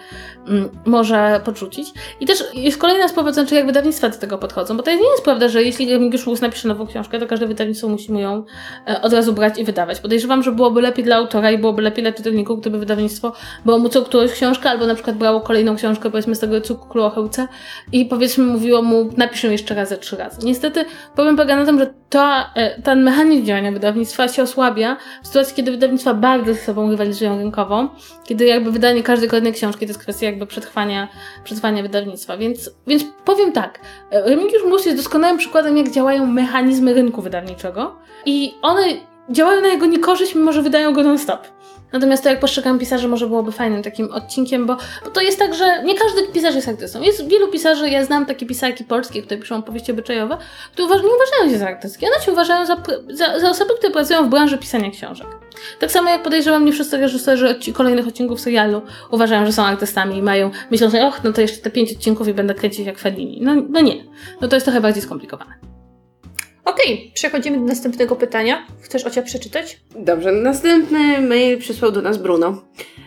mm, 0.49 0.69
może 0.87 1.41
podrzucić. 1.45 1.89
I 2.21 2.27
też 2.27 2.45
jest 2.55 2.79
kolejna 2.79 3.09
sprawa, 3.09 3.33
znaczy 3.33 3.55
jak 3.55 3.67
wydawnictwa 3.67 4.09
do 4.09 4.19
tego 4.19 4.39
podchodzą, 4.39 4.77
bo 4.77 4.83
to 4.83 4.91
nie 4.91 5.11
jest 5.11 5.25
prawda, 5.25 5.49
że 5.49 5.63
jeśli 5.63 5.93
Remigiusz 5.93 6.27
Łus 6.27 6.41
napisze 6.41 6.69
nową 6.69 6.87
książkę, 6.87 7.19
to 7.19 7.27
każde 7.27 7.47
wydawnictwo 7.47 7.89
musi 7.89 8.13
mu 8.13 8.19
ją 8.19 8.45
e, 8.89 9.03
od 9.03 9.13
razu 9.13 9.33
brać 9.33 9.59
i 9.59 9.65
wydawać. 9.65 10.01
Podejrzewam, 10.01 10.43
że 10.43 10.53
byłoby 10.53 10.81
lepiej 10.81 11.05
dla 11.05 11.17
autora 11.17 11.51
i 11.51 11.59
byłoby 11.59 11.83
lepiej 11.83 12.05
dla 12.05 12.13
czytelników, 12.13 12.61
gdyby 12.61 12.79
wydawnictwo 12.79 13.33
było 13.65 13.79
mu 13.79 13.89
co 13.89 14.03
którąś 14.03 14.33
książkę, 14.33 14.71
albo 14.71 14.87
na 14.87 14.95
przykład 14.95 15.17
brało 15.17 15.41
kolejną 15.41 15.77
książkę, 15.77 16.11
powiedzmy 16.11 16.35
z 16.35 16.41
tego 16.41 16.61
cyklu 16.61 17.03
o 17.03 17.11
chełce 17.11 17.49
i 17.93 18.07
powiedzmy 18.07 18.45
mówiło 18.45 18.83
mu, 18.83 19.11
napiszę 19.17 19.53
jeszcze 19.53 19.75
raz, 19.75 19.95
trzy 20.01 20.17
razy. 20.17 20.47
Niestety 20.47 20.85
problem 21.15 21.37
polega 21.37 21.57
na 21.57 21.65
tym, 21.67 21.79
że 21.79 21.95
ta, 22.11 22.51
e, 22.55 22.83
ten 22.83 23.03
mechanizm 23.03 23.47
działania 23.47 23.73
wydawnictwa 23.73 24.29
się 24.29 24.43
osłabia 24.43 24.97
w 25.23 25.27
sytuacji, 25.27 25.57
kiedy 25.57 25.71
wydawnictwa 25.71 26.15
bardzo 26.15 26.55
ze 26.55 26.61
sobą 26.61 26.91
rywalizują 26.91 27.41
kiedy 28.25 28.47
jakby 28.47 28.73
wydanie 28.73 29.03
każdej 29.03 29.29
kolejnej 29.29 29.53
książki 29.53 29.87
to 29.87 29.91
jest 29.91 30.01
kwestia 30.01 30.27
jakby 30.27 30.47
przetrwania, 30.47 31.09
przetrwania 31.45 31.83
wydawnictwa. 31.83 32.37
Więc, 32.37 32.71
więc 32.87 33.05
powiem 33.25 33.53
tak, 33.53 33.81
Remigiusz 34.11 34.65
Mus 34.65 34.87
jest 34.87 34.99
doskonałym 34.99 35.39
przykładem, 35.39 35.77
jak 35.77 35.91
działają 35.91 36.27
mechanizmy 36.27 36.95
rynku 36.95 37.23
wydawniczego 37.23 37.97
i 38.27 38.55
one 38.63 38.83
działają 39.31 39.61
na 39.61 39.69
jego 39.69 39.87
niekorzyść, 39.87 40.35
mimo 40.35 40.53
że 40.53 40.63
wydają 40.63 40.93
go 40.93 41.03
non-stop. 41.03 41.47
Natomiast 41.93 42.23
to, 42.23 42.29
jak 42.29 42.41
postrzegam 42.41 42.79
pisarzy, 42.79 43.09
może 43.09 43.27
byłoby 43.27 43.53
fajnym 43.53 43.83
takim 43.83 44.13
odcinkiem, 44.13 44.67
bo, 44.67 44.77
bo 45.05 45.11
to 45.11 45.21
jest 45.21 45.39
tak, 45.39 45.55
że 45.55 45.83
nie 45.85 45.95
każdy 45.95 46.23
pisarz 46.33 46.55
jest 46.55 46.69
artystą. 46.69 47.03
Jest 47.03 47.29
wielu 47.29 47.49
pisarzy, 47.49 47.91
ja 47.91 48.05
znam 48.05 48.27
takie 48.27 48.47
pisarki 48.47 48.85
polskie, 48.85 49.23
które 49.23 49.41
piszą 49.41 49.57
opowieści 49.57 49.93
obyczajowe, 49.93 50.39
które 50.73 50.87
uważ, 50.87 51.03
nie 51.03 51.09
uważają 51.09 51.53
się 51.53 51.59
za 51.59 51.69
artystki. 51.69 52.07
One 52.07 52.25
się 52.25 52.33
uważają 52.33 52.67
za, 52.67 52.77
za, 53.11 53.41
za 53.41 53.51
osoby, 53.51 53.75
które 53.79 53.93
pracują 53.93 54.25
w 54.25 54.29
branży 54.29 54.59
pisania 54.59 54.91
książek. 54.91 55.27
Tak 55.81 55.91
samo 55.91 56.11
jak 56.11 56.23
podejrzewam, 56.23 56.65
nie 56.65 56.73
wszyscy 56.73 56.97
reżyserzy 56.97 57.49
odci 57.49 57.73
kolejnych 57.73 58.07
odcinków 58.07 58.41
serialu 58.41 58.83
uważają, 59.11 59.47
że 59.47 59.53
są 59.53 59.65
artystami 59.65 60.17
i 60.17 60.23
mają, 60.23 60.51
myślą, 60.71 60.91
że 60.91 61.07
och, 61.07 61.21
no 61.25 61.33
to 61.33 61.41
jeszcze 61.41 61.59
te 61.59 61.71
pięć 61.71 61.93
odcinków 61.93 62.29
i 62.29 62.35
będę 62.35 62.55
kręcić 62.55 62.87
jak 62.87 62.99
Fellini. 62.99 63.41
No, 63.43 63.55
no 63.69 63.81
nie. 63.81 64.05
No 64.41 64.49
to 64.49 64.57
jest 64.57 64.67
trochę 64.67 64.81
bardziej 64.81 65.03
skomplikowane. 65.03 65.76
Okej, 66.67 67.11
przechodzimy 67.15 67.59
do 67.59 67.65
następnego 67.65 68.17
pytania. 68.17 68.67
Chcesz 68.81 69.05
Ocia 69.05 69.23
przeczytać? 69.23 69.81
Dobrze, 69.97 70.33
następny 70.33 71.21
mail 71.21 71.59
przysłał 71.59 71.93
do 71.93 72.03
nas 72.03 72.19
Bruno. 72.19 72.63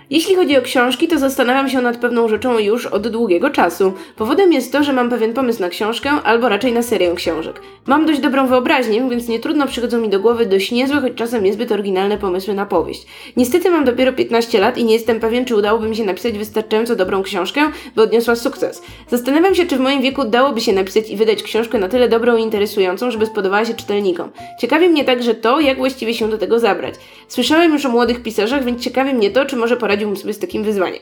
Jeśli 0.10 0.36
chodzi 0.36 0.58
o 0.58 0.62
książki, 0.62 1.08
to 1.08 1.20
zastanawiam 1.20 1.70
się 1.70 1.82
nad 1.82 1.98
pewną 1.98 2.30
rzeczą 2.30 2.60
już 2.60 2.86
od 2.86 3.08
długiego 3.08 3.50
czasu. 3.50 3.94
Powodem 4.16 4.54
jest 4.54 4.72
to, 4.72 4.84
że 4.84 4.94
mam 4.94 5.10
pewien 5.10 5.34
pomysł 5.34 5.62
na 5.62 5.70
książkę, 5.70 6.10
albo 6.24 6.50
raczej 6.50 6.74
na 6.74 6.82
serię 6.82 7.14
książek. 7.16 7.62
Mam 7.86 8.06
dość 8.06 8.20
dobrą 8.20 8.48
wyobraźnię, 8.48 9.10
więc 9.10 9.28
nie 9.28 9.40
trudno 9.40 9.68
przychodzą 9.68 10.02
mi 10.02 10.10
do 10.10 10.20
głowy 10.20 10.46
dość 10.46 10.72
niezłe, 10.72 11.02
choć 11.02 11.14
czasem 11.16 11.44
niezbyt 11.44 11.72
oryginalne 11.72 12.18
pomysły 12.18 12.54
na 12.54 12.66
powieść. 12.66 13.06
Niestety 13.38 13.70
mam 13.70 13.86
dopiero 13.86 14.14
15 14.14 14.60
lat 14.60 14.78
i 14.78 14.86
nie 14.86 14.94
jestem 14.94 15.20
pewien, 15.20 15.46
czy 15.46 15.56
udałoby 15.56 15.90
mi 15.90 15.96
się 15.96 16.04
napisać 16.04 16.38
wystarczająco 16.38 16.96
dobrą 16.96 17.24
książkę, 17.24 17.62
by 17.96 18.02
odniosła 18.02 18.36
sukces. 18.36 18.82
Zastanawiam 19.08 19.56
się, 19.56 19.66
czy 19.66 19.78
w 19.78 19.80
moim 19.80 20.02
wieku 20.02 20.26
dałoby 20.26 20.62
się 20.62 20.74
napisać 20.74 21.10
i 21.10 21.18
wydać 21.18 21.44
książkę 21.44 21.78
na 21.78 21.90
tyle 21.90 22.10
dobrą 22.10 22.38
i 22.38 22.42
interesującą, 22.42 23.12
żeby 23.12 23.26
spodobała 23.26 23.66
się 23.66 23.74
czytelnikom. 23.74 24.30
Ciekawi 24.60 24.90
mnie 24.90 25.04
także 25.04 25.36
to, 25.36 25.60
jak 25.60 25.78
właściwie 25.78 26.14
się 26.14 26.30
do 26.30 26.38
tego 26.38 26.60
zabrać. 26.60 26.96
Słyszałem 27.30 27.74
już 27.74 27.86
o 27.86 27.90
młodych 27.90 28.24
pisarzach, 28.24 28.64
więc 28.64 28.84
ciekawi 28.84 29.14
mnie 29.14 29.32
to, 29.32 29.46
czy 29.46 29.56
może 29.56 29.78
poradziłbym 29.78 30.18
sobie 30.18 30.34
z 30.34 30.40
takim 30.40 30.64
wyzwaniem. 30.64 31.02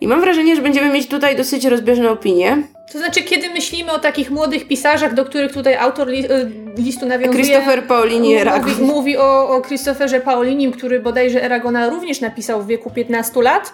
I 0.00 0.08
mam 0.08 0.20
wrażenie, 0.20 0.56
że 0.56 0.62
będziemy 0.62 0.90
mieć 0.90 1.08
tutaj 1.08 1.36
dosyć 1.36 1.64
rozbieżne 1.64 2.10
opinie. 2.10 2.62
To 2.92 2.98
znaczy, 2.98 3.22
kiedy 3.22 3.50
myślimy 3.50 3.92
o 3.92 3.98
takich 3.98 4.30
młodych 4.30 4.68
pisarzach, 4.68 5.14
do 5.14 5.24
których 5.24 5.52
tutaj 5.52 5.76
autor 5.76 6.08
li, 6.08 6.24
y, 6.24 6.50
listu 6.76 7.06
nawiązuje... 7.06 7.44
Christopher 7.44 7.86
Paolini 7.86 8.34
Eragon. 8.34 8.70
Mówi, 8.70 8.84
mówi 8.84 9.16
o, 9.16 9.48
o 9.48 9.60
Christopherze 9.60 10.20
Paolinim, 10.20 10.72
który 10.72 11.00
bodajże 11.00 11.44
Eragona 11.44 11.88
również 11.88 12.20
napisał 12.20 12.62
w 12.62 12.66
wieku 12.66 12.90
15 12.90 13.42
lat. 13.42 13.72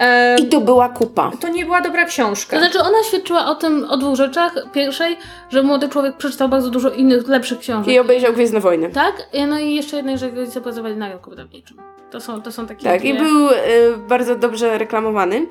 E, 0.00 0.36
I 0.38 0.46
to 0.48 0.60
była 0.60 0.88
kupa. 0.88 1.30
to 1.40 1.48
nie 1.48 1.64
była 1.64 1.80
dobra 1.80 2.04
książka. 2.04 2.56
To 2.56 2.62
znaczy, 2.62 2.80
ona 2.80 3.02
świadczyła 3.08 3.46
o 3.46 3.54
tym, 3.54 3.84
o 3.90 3.96
dwóch 3.96 4.16
rzeczach. 4.16 4.54
Pierwszej, 4.72 5.16
że 5.50 5.62
młody 5.62 5.88
człowiek 5.88 6.16
przeczytał 6.16 6.48
bardzo 6.48 6.70
dużo 6.70 6.90
innych, 6.90 7.28
lepszych 7.28 7.58
książek. 7.58 7.94
I 7.94 7.98
obejrzał 7.98 8.32
Gwiezdne 8.32 8.60
Wojny. 8.60 8.90
Tak? 8.90 9.28
No 9.48 9.58
i 9.58 9.74
jeszcze 9.74 9.96
jednej, 9.96 10.18
że 10.18 10.32
go 10.32 10.46
zapracowali 10.46 10.96
na 10.96 11.08
rynku 11.08 11.30
wydawniczym. 11.30 11.76
To 12.10 12.20
są, 12.20 12.42
to 12.42 12.52
są 12.52 12.66
takie 12.66 12.84
Tak, 12.84 13.00
dwie... 13.00 13.10
i 13.10 13.18
był 13.18 13.48
e, 13.48 13.54
bardzo 14.08 14.36
dobrze 14.36 14.78
reklamowany. 14.78 15.46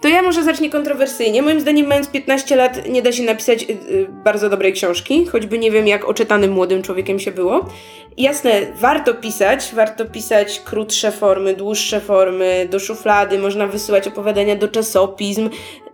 To 0.00 0.08
ja 0.08 0.22
może 0.22 0.44
zacznę 0.44 0.68
kontrowersyjnie. 0.68 1.42
Moim 1.42 1.60
zdaniem, 1.60 1.86
mając 1.86 2.08
15 2.08 2.56
lat, 2.56 2.88
nie 2.88 3.02
da 3.02 3.12
się 3.12 3.22
napisać 3.22 3.62
y, 3.62 3.66
y, 3.66 4.06
bardzo 4.24 4.50
dobrej 4.50 4.72
książki, 4.72 5.26
choćby 5.26 5.58
nie 5.58 5.70
wiem, 5.70 5.86
jak 5.86 6.04
oczytanym 6.04 6.52
młodym 6.52 6.82
człowiekiem 6.82 7.18
się 7.18 7.30
było. 7.30 7.66
Jasne, 8.16 8.50
warto 8.76 9.14
pisać, 9.14 9.70
warto 9.74 10.06
pisać 10.06 10.60
krótsze 10.60 11.12
formy, 11.12 11.54
dłuższe 11.54 12.00
formy, 12.00 12.68
do 12.70 12.78
szuflady, 12.78 13.38
można 13.38 13.66
wysyłać 13.66 14.08
opowiadania 14.08 14.56
do 14.56 14.68
czasopism. 14.68 15.50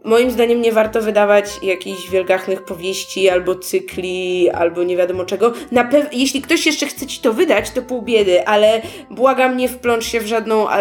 Moim 0.06 0.30
zdaniem 0.30 0.62
nie 0.62 0.72
warto 0.72 1.02
wydawać 1.02 1.44
jakichś 1.62 2.08
wielgachnych 2.10 2.62
powieści, 2.64 3.28
albo 3.28 3.54
cykli, 3.54 4.50
albo 4.50 4.82
nie 4.84 4.96
wiadomo 4.96 5.24
czego. 5.24 5.52
Na 5.72 5.84
pew- 5.84 6.08
jeśli 6.12 6.42
ktoś 6.42 6.66
jeszcze 6.66 6.86
chce 6.86 7.06
ci 7.06 7.20
to 7.20 7.32
wydać, 7.32 7.70
to 7.70 7.82
pół 7.82 8.02
biedy, 8.02 8.46
ale 8.46 8.82
błagam, 9.10 9.56
nie 9.56 9.68
wplącz 9.68 10.04
się 10.04 10.20
w 10.20 10.26
żadną 10.26 10.70
e, 10.70 10.80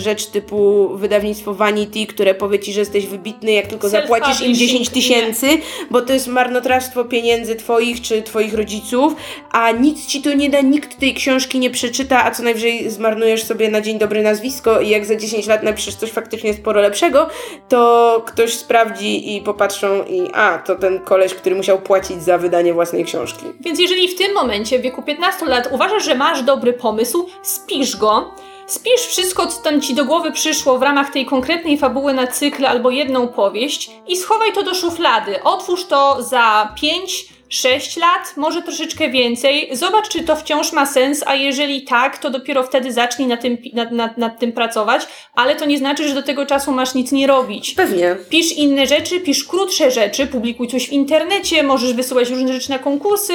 rzecz 0.00 0.26
typu 0.26 0.88
wydawnictwo 0.96 1.54
Vanity, 1.54 2.06
które 2.06 2.34
powie 2.34 2.58
ci, 2.58 2.72
że 2.72 2.80
jesteś 2.80 3.06
wybitny, 3.06 3.52
jak 3.52 3.66
tylko 3.66 3.88
zapłacisz 3.88 4.40
im 4.40 4.54
10 4.54 4.88
tysięcy, 4.88 5.46
bo 5.90 6.02
to 6.02 6.12
jest 6.12 6.26
marnotrawstwo 6.28 7.04
pieniędzy 7.04 7.56
twoich 7.56 8.00
czy 8.02 8.22
twoich 8.22 8.54
rodziców, 8.54 9.12
a 9.52 9.70
nic 9.70 10.06
ci 10.06 10.22
to 10.22 10.34
nie 10.34 10.50
da, 10.50 10.60
nikt 10.60 10.98
tej 11.00 11.14
książki 11.14 11.58
nie 11.58 11.70
przeczyta, 11.70 12.24
a 12.24 12.30
co 12.30 12.42
najwyżej 12.42 12.90
zmarnujesz 12.90 13.42
sobie 13.44 13.68
na 13.68 13.80
dzień 13.80 13.98
dobry 13.98 14.22
nazwisko 14.22 14.80
i 14.80 14.88
jak 14.88 15.04
za 15.04 15.16
10 15.16 15.46
lat 15.46 15.62
napiszesz 15.62 15.94
coś 15.94 16.10
faktycznie 16.10 16.54
sporo 16.54 16.80
lepszego, 16.80 17.28
to 17.68 18.22
ktoś 18.26 18.65
sprawdzi 18.66 19.36
i 19.36 19.40
popatrzą 19.40 20.04
i 20.04 20.30
a, 20.34 20.58
to 20.58 20.76
ten 20.76 21.00
koleś, 21.00 21.34
który 21.34 21.56
musiał 21.56 21.78
płacić 21.78 22.22
za 22.22 22.38
wydanie 22.38 22.74
własnej 22.74 23.04
książki. 23.04 23.46
Więc 23.60 23.78
jeżeli 23.78 24.08
w 24.08 24.18
tym 24.18 24.34
momencie, 24.34 24.78
w 24.78 24.82
wieku 24.82 25.02
15 25.02 25.46
lat, 25.46 25.68
uważasz, 25.70 26.04
że 26.04 26.14
masz 26.14 26.42
dobry 26.42 26.72
pomysł, 26.72 27.26
spisz 27.42 27.96
go. 27.96 28.34
Spisz 28.66 29.00
wszystko, 29.00 29.46
co 29.46 29.62
tam 29.62 29.80
ci 29.80 29.94
do 29.94 30.04
głowy 30.04 30.32
przyszło 30.32 30.78
w 30.78 30.82
ramach 30.82 31.12
tej 31.12 31.26
konkretnej 31.26 31.78
fabuły 31.78 32.12
na 32.12 32.26
cykl 32.26 32.66
albo 32.66 32.90
jedną 32.90 33.28
powieść 33.28 33.90
i 34.06 34.16
schowaj 34.16 34.52
to 34.52 34.62
do 34.62 34.74
szuflady. 34.74 35.42
Otwórz 35.42 35.84
to 35.84 36.22
za 36.22 36.74
5 36.80 37.36
6 37.48 37.96
lat, 37.96 38.36
może 38.36 38.62
troszeczkę 38.62 39.10
więcej. 39.10 39.68
Zobacz, 39.72 40.08
czy 40.08 40.24
to 40.24 40.36
wciąż 40.36 40.72
ma 40.72 40.86
sens, 40.86 41.22
a 41.26 41.34
jeżeli 41.34 41.84
tak, 41.84 42.18
to 42.18 42.30
dopiero 42.30 42.62
wtedy 42.62 42.92
zacznij 42.92 43.28
nad 43.28 43.40
tym, 43.40 43.58
nad, 43.72 43.92
nad, 43.92 44.18
nad 44.18 44.38
tym 44.38 44.52
pracować, 44.52 45.06
ale 45.34 45.56
to 45.56 45.64
nie 45.64 45.78
znaczy, 45.78 46.08
że 46.08 46.14
do 46.14 46.22
tego 46.22 46.46
czasu 46.46 46.72
masz 46.72 46.94
nic 46.94 47.12
nie 47.12 47.26
robić. 47.26 47.74
Pewnie. 47.74 48.16
Pisz 48.28 48.52
inne 48.52 48.86
rzeczy, 48.86 49.20
pisz 49.20 49.44
krótsze 49.44 49.90
rzeczy, 49.90 50.26
publikuj 50.26 50.68
coś 50.68 50.88
w 50.88 50.92
internecie, 50.92 51.62
możesz 51.62 51.92
wysyłać 51.92 52.30
różne 52.30 52.52
rzeczy 52.52 52.70
na 52.70 52.78
konkursy, 52.78 53.32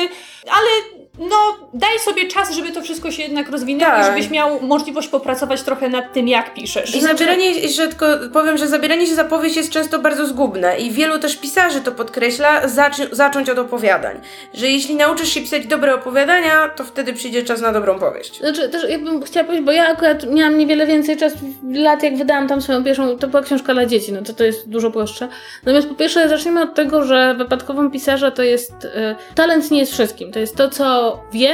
ale 0.48 1.01
no, 1.22 1.70
daj 1.74 2.00
sobie 2.00 2.28
czas, 2.28 2.52
żeby 2.52 2.72
to 2.72 2.82
wszystko 2.82 3.12
się 3.12 3.24
jednak 3.24 3.50
rozwinęło 3.50 3.92
Tak. 3.92 4.02
i 4.02 4.06
żebyś 4.06 4.30
miał 4.30 4.62
możliwość 4.62 5.08
popracować 5.08 5.62
trochę 5.62 5.90
nad 5.90 6.14
tym, 6.14 6.28
jak 6.28 6.54
piszesz. 6.54 6.96
I 6.96 7.02
zabieranie, 7.02 7.70
że 7.70 7.88
tylko 7.88 8.06
powiem, 8.34 8.58
że 8.58 8.68
zabieranie 8.68 9.08
się 9.08 9.16
za 9.16 9.24
powieść 9.24 9.56
jest 9.56 9.72
często 9.72 10.00
bardzo 10.00 10.26
zgubne 10.28 10.80
i 10.80 10.92
wielu 10.92 11.20
też 11.20 11.38
pisarzy 11.38 11.82
to 11.82 11.92
podkreśla, 11.92 12.68
zaczy, 12.68 13.08
zacząć 13.12 13.50
od 13.50 13.60
opowiadań. 13.60 14.22
Że 14.54 14.68
jeśli 14.68 14.96
nauczysz 14.96 15.30
się 15.30 15.42
pisać 15.42 15.68
dobre 15.68 15.96
opowiadania, 15.96 16.70
to 16.70 16.84
wtedy 16.84 17.14
przyjdzie 17.14 17.44
czas 17.44 17.62
na 17.62 17.72
dobrą 17.72 18.00
powieść. 18.00 18.40
Znaczy, 18.40 18.70
też 18.70 18.90
jakbym 18.90 19.24
chciała 19.24 19.46
powiedzieć, 19.46 19.66
bo 19.66 19.72
ja 19.72 19.88
akurat 19.88 20.34
miałam 20.34 20.58
niewiele 20.58 20.88
więcej 20.88 21.18
czasu, 21.18 21.38
lat, 21.72 22.04
jak 22.04 22.18
wydałam 22.18 22.48
tam 22.48 22.62
swoją 22.62 22.84
pierwszą, 22.84 23.18
to 23.18 23.28
była 23.28 23.44
książka 23.44 23.74
dla 23.74 23.86
dzieci, 23.86 24.14
no 24.14 24.22
to 24.22 24.34
to 24.34 24.44
jest 24.44 24.70
dużo 24.70 24.92
prostsze. 24.92 25.28
Natomiast 25.64 25.88
po 25.88 25.96
pierwsze, 25.96 26.30
zacznijmy 26.30 26.62
od 26.62 26.76
tego, 26.76 27.04
że 27.04 27.36
wypadkową 27.38 27.92
pisarza 27.92 28.32
to 28.32 28.44
jest, 28.44 28.74
e, 28.96 29.16
talent 29.36 29.72
nie 29.72 29.80
jest 29.80 29.92
wszystkim, 29.92 30.32
to 30.32 30.40
jest 30.40 30.56
to, 30.56 30.70
co 30.70 31.11
wie, 31.32 31.50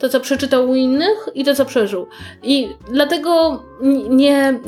to, 0.00 0.08
co 0.08 0.20
przeczytał 0.20 0.70
u 0.70 0.74
innych 0.74 1.28
i 1.34 1.44
to, 1.44 1.54
co 1.54 1.64
przeżył. 1.64 2.06
I 2.42 2.68
dlatego 2.92 3.62
nie 4.10 4.60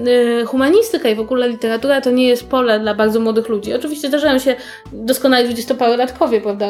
y, 0.42 0.46
humanistyka 0.46 1.08
i 1.08 1.14
w 1.14 1.20
ogóle 1.20 1.48
literatura 1.48 2.00
to 2.00 2.10
nie 2.10 2.28
jest 2.28 2.48
pole 2.48 2.80
dla 2.80 2.94
bardzo 2.94 3.20
młodych 3.20 3.48
ludzi. 3.48 3.74
Oczywiście 3.74 4.08
zdarzają 4.08 4.38
się 4.38 4.56
doskonali 4.92 5.44
dwudziestoparolatkowie, 5.44 6.40
prawda? 6.40 6.66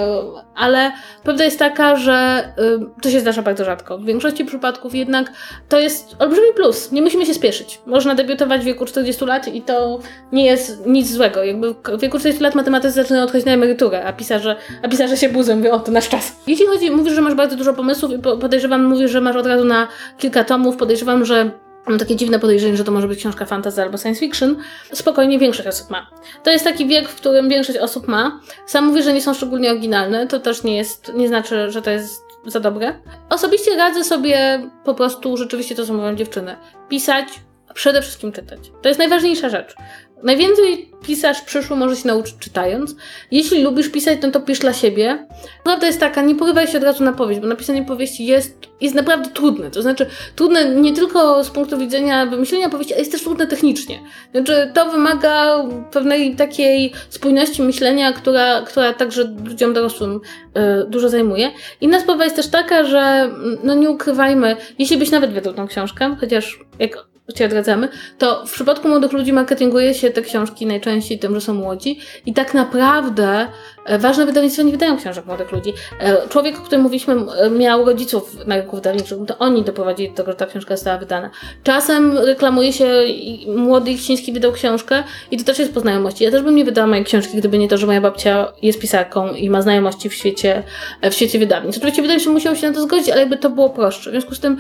Ale 0.55 0.93
prawda 1.23 1.45
jest 1.45 1.59
taka, 1.59 1.97
że 1.97 2.49
y, 2.59 3.03
to 3.03 3.11
się 3.11 3.21
zdarza 3.21 3.43
bardzo 3.43 3.65
rzadko. 3.65 3.99
W 3.99 4.05
większości 4.05 4.45
przypadków 4.45 4.95
jednak 4.95 5.33
to 5.69 5.81
jest 5.81 6.17
olbrzymi 6.19 6.55
plus. 6.57 6.93
Nie 6.93 7.03
musimy 7.03 7.27
się 7.27 7.35
spieszyć. 7.35 7.81
Można 7.87 8.15
debiutować 8.15 8.61
w 8.61 8.65
wieku 8.65 8.85
40 8.85 9.25
lat 9.25 9.49
i 9.49 9.63
to 9.63 9.99
nie 10.33 10.45
jest 10.45 10.87
nic 10.87 11.11
złego. 11.11 11.45
Jakby 11.45 11.75
w 11.75 12.01
wieku 12.01 12.19
40 12.19 12.43
lat 12.43 12.55
matematycy 12.55 12.95
zaczynają 12.95 13.25
odchodzić 13.25 13.47
na 13.47 13.53
emeryturę, 13.53 14.05
a 14.05 14.13
pisarze, 14.13 14.57
a 14.83 14.89
pisarze 14.89 15.17
się 15.17 15.29
budzą, 15.29 15.57
mówią, 15.57 15.71
o 15.71 15.81
to 15.81 15.93
nasz 15.93 16.09
czas. 16.09 16.37
Jeśli 16.47 16.67
chodzi, 16.67 16.91
mówisz, 16.91 17.15
że 17.15 17.21
masz 17.21 17.35
bardzo 17.35 17.57
dużo 17.57 17.75
pomysłów 17.75 18.13
i 18.13 18.19
po- 18.19 18.37
podejrzewam, 18.53 18.85
mówisz, 18.85 19.11
że 19.11 19.21
masz 19.21 19.37
od 19.37 19.47
razu 19.47 19.65
na 19.65 19.89
kilka 20.19 20.45
tomów, 20.45 20.77
podejrzewam, 20.77 21.25
że 21.25 21.51
Mam 21.87 21.99
takie 21.99 22.17
dziwne 22.17 22.39
podejrzenie, 22.39 22.77
że 22.77 22.85
to 22.85 22.93
może 22.93 23.09
być 23.09 23.19
książka 23.19 23.47
fantasy 23.47 23.83
albo 23.83 23.99
science 23.99 24.21
fiction. 24.21 24.57
Spokojnie 24.93 25.39
większość 25.39 25.69
osób 25.69 25.91
ma. 25.91 26.11
To 26.43 26.51
jest 26.51 26.65
taki 26.65 26.87
wiek, 26.87 27.09
w 27.09 27.15
którym 27.15 27.49
większość 27.49 27.79
osób 27.79 28.09
ma. 28.09 28.41
Sam 28.67 28.85
mówisz, 28.85 29.05
że 29.05 29.13
nie 29.13 29.23
są 29.23 29.35
szczególnie 29.35 29.71
oryginalne. 29.71 30.27
To 30.27 30.41
też 30.41 30.65
nie 30.65 30.77
jest, 30.77 31.13
nie 31.15 31.29
znaczy, 31.29 31.71
że 31.71 31.83
to 31.83 31.91
jest 31.91 32.23
za 32.47 32.61
dobre. 32.61 32.95
Osobiście 33.31 33.77
radzę 33.77 34.05
sobie 34.05 34.63
po 34.85 34.95
prostu 34.95 35.37
rzeczywiście 35.37 35.75
to, 35.75 35.87
co 35.87 35.95
mówią 35.95 36.15
dziewczyny. 36.15 36.57
Pisać, 36.89 37.27
przede 37.75 38.03
wszystkim 38.03 38.33
czytać. 38.33 38.59
To 38.83 38.89
jest 38.89 38.99
najważniejsza 38.99 39.49
rzecz. 39.49 39.75
Najwięcej 40.23 40.93
pisarz 41.03 41.41
przyszło 41.41 41.77
może 41.77 41.97
się 41.97 42.09
nauczyć 42.09 42.35
czytając. 42.39 42.97
Jeśli 43.31 43.63
lubisz 43.63 43.89
pisać, 43.89 44.19
no 44.23 44.31
to 44.31 44.41
pisz 44.41 44.59
dla 44.59 44.73
siebie. 44.73 45.27
Prawda 45.65 45.87
jest 45.87 46.01
taka, 46.01 46.23
nie 46.23 46.35
porywaj 46.35 46.69
się 46.69 46.79
od 46.79 46.85
razu 46.85 47.05
na 47.05 47.13
powieść, 47.13 47.41
bo 47.41 47.47
napisanie 47.47 47.85
powieści 47.85 48.27
jest, 48.27 48.59
jest 48.81 48.95
naprawdę 48.95 49.31
trudne. 49.31 49.71
To 49.71 49.83
znaczy, 49.83 50.07
trudne 50.37 50.75
nie 50.75 50.93
tylko 50.93 51.45
z 51.45 51.51
punktu 51.51 51.79
widzenia 51.79 52.27
wymyślenia 52.27 52.69
powieści, 52.69 52.93
ale 52.93 53.01
jest 53.01 53.13
też 53.13 53.23
trudne 53.23 53.47
technicznie. 53.47 54.01
Znaczy, 54.33 54.71
to 54.75 54.91
wymaga 54.91 55.65
pewnej 55.91 56.37
takiej 56.37 56.93
spójności 57.09 57.63
myślenia, 57.63 58.13
która, 58.13 58.63
która 58.63 58.95
także 58.95 59.25
ludziom 59.45 59.73
dorosłym 59.73 60.17
y, 60.17 60.91
dużo 60.91 61.09
zajmuje. 61.09 61.51
Inna 61.81 62.01
sprawa 62.01 62.25
jest 62.25 62.37
też 62.37 62.49
taka, 62.49 62.85
że 62.85 62.99
mm, 63.01 63.59
no 63.65 63.75
nie 63.75 63.91
ukrywajmy, 63.91 64.57
jeśli 64.79 64.97
byś 64.97 65.11
nawet 65.11 65.33
wydał 65.33 65.55
tą 65.55 65.67
książkę, 65.67 66.17
chociaż 66.21 66.61
jak 66.79 67.12
Cię 67.33 67.45
odradzamy, 67.47 67.89
to 68.19 68.47
w 68.47 68.53
przypadku 68.53 68.89
młodych 68.89 69.13
ludzi 69.13 69.33
marketinguje 69.33 69.95
się 69.95 70.11
te 70.11 70.23
książki 70.23 70.67
najczęściej 70.67 71.19
tym, 71.19 71.35
że 71.35 71.41
są 71.41 71.55
młodzi 71.55 71.99
i 72.27 72.33
tak 72.35 72.55
naprawdę 72.55 73.47
e, 73.87 73.99
ważne 73.99 74.27
wydawnictwa 74.27 74.63
nie 74.63 74.73
wydają 74.73 74.97
książek 74.97 75.27
młodych 75.27 75.53
ludzi. 75.53 75.73
E, 76.01 76.29
Człowiek, 76.29 76.59
o 76.59 76.63
którym 76.63 76.83
mówiliśmy, 76.83 77.15
m, 77.15 77.59
miał 77.59 77.85
rodziców 77.85 78.47
na 78.47 78.57
rynku 78.57 78.77
wydawniczym, 78.77 79.27
to 79.27 79.39
oni 79.39 79.63
doprowadzili 79.65 80.11
do 80.11 80.17
tego, 80.17 80.31
że 80.33 80.37
ta 80.37 80.47
książka 80.47 80.77
została 80.77 80.99
wydana. 80.99 81.31
Czasem 81.63 82.19
reklamuje 82.19 82.73
się, 82.73 83.05
i 83.05 83.51
młody 83.51 83.91
Ichciński 83.91 84.33
wydał 84.33 84.53
książkę 84.53 85.03
i 85.31 85.37
to 85.39 85.45
też 85.45 85.59
jest 85.59 85.75
po 85.75 85.81
znajomości. 85.81 86.25
Ja 86.25 86.31
też 86.31 86.43
bym 86.43 86.57
nie 86.57 86.65
wydała 86.65 86.87
mojej 86.87 87.05
książki, 87.05 87.37
gdyby 87.37 87.59
nie 87.59 87.69
to, 87.69 87.79
że 87.79 87.87
moja 87.87 88.01
babcia 88.01 88.53
jest 88.63 88.81
pisarką 88.81 89.35
i 89.35 89.51
ma 89.51 89.63
znajomości 89.63 90.09
w 90.09 90.15
świecie, 90.15 90.63
e, 91.01 91.11
w 91.11 91.15
świecie 91.15 91.39
wydawnictw. 91.39 91.79
Oczywiście 91.79 92.03
wydawnictwo 92.03 92.33
musiało 92.33 92.57
się 92.57 92.69
na 92.69 92.75
to 92.75 92.83
zgodzić, 92.83 93.09
ale 93.11 93.21
jakby 93.21 93.37
to 93.37 93.51
było 93.51 93.71
prostsze. 93.71 94.11
W 94.11 94.13
związku 94.13 94.35
z 94.35 94.41
tym 94.41 94.57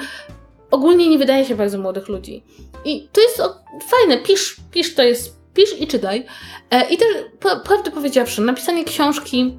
ogólnie 0.72 1.08
nie 1.08 1.18
wydaje 1.18 1.44
się 1.44 1.54
bardzo 1.54 1.78
młodych 1.78 2.08
ludzi. 2.08 2.44
I 2.84 3.08
to 3.12 3.20
jest 3.20 3.40
o, 3.40 3.54
fajne, 3.88 4.18
pisz, 4.18 4.56
pisz 4.70 4.94
to 4.94 5.02
jest, 5.02 5.36
pisz 5.54 5.80
i 5.80 5.86
czytaj. 5.86 6.26
E, 6.70 6.88
I 6.90 6.98
też, 6.98 7.08
pra- 7.40 7.62
prawdę 7.62 7.90
powiedziawszy, 7.90 8.42
napisanie 8.42 8.84
książki, 8.84 9.58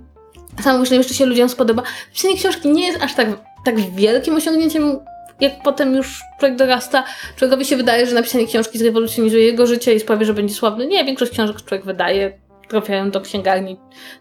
sam 0.63 0.75
mówisz, 0.75 0.89
że 0.89 0.95
jeszcze 0.95 1.13
się 1.13 1.25
ludziom 1.25 1.49
spodoba, 1.49 1.83
napisanie 2.07 2.35
książki 2.35 2.69
nie 2.69 2.87
jest 2.87 3.01
aż 3.01 3.15
tak, 3.15 3.27
tak 3.65 3.79
wielkim 3.79 4.35
osiągnięciem 4.35 4.99
jak 5.39 5.63
potem 5.63 5.95
już 5.95 6.21
człowiek 6.39 6.57
dorasta, 6.57 7.03
człowiekowi 7.35 7.65
się 7.65 7.77
wydaje, 7.77 8.07
że 8.07 8.15
napisanie 8.15 8.47
książki 8.47 8.77
zrewolucjonizuje 8.77 9.45
jego 9.45 9.67
życie 9.67 9.93
i 9.93 9.99
sprawi, 9.99 10.25
że 10.25 10.33
będzie 10.33 10.55
sławny. 10.55 10.87
Nie, 10.87 11.05
większość 11.05 11.31
książek 11.31 11.57
człowiek 11.65 11.85
wydaje, 11.85 12.39
trafiają 12.73 13.11
do 13.11 13.21
księgarni, 13.21 13.77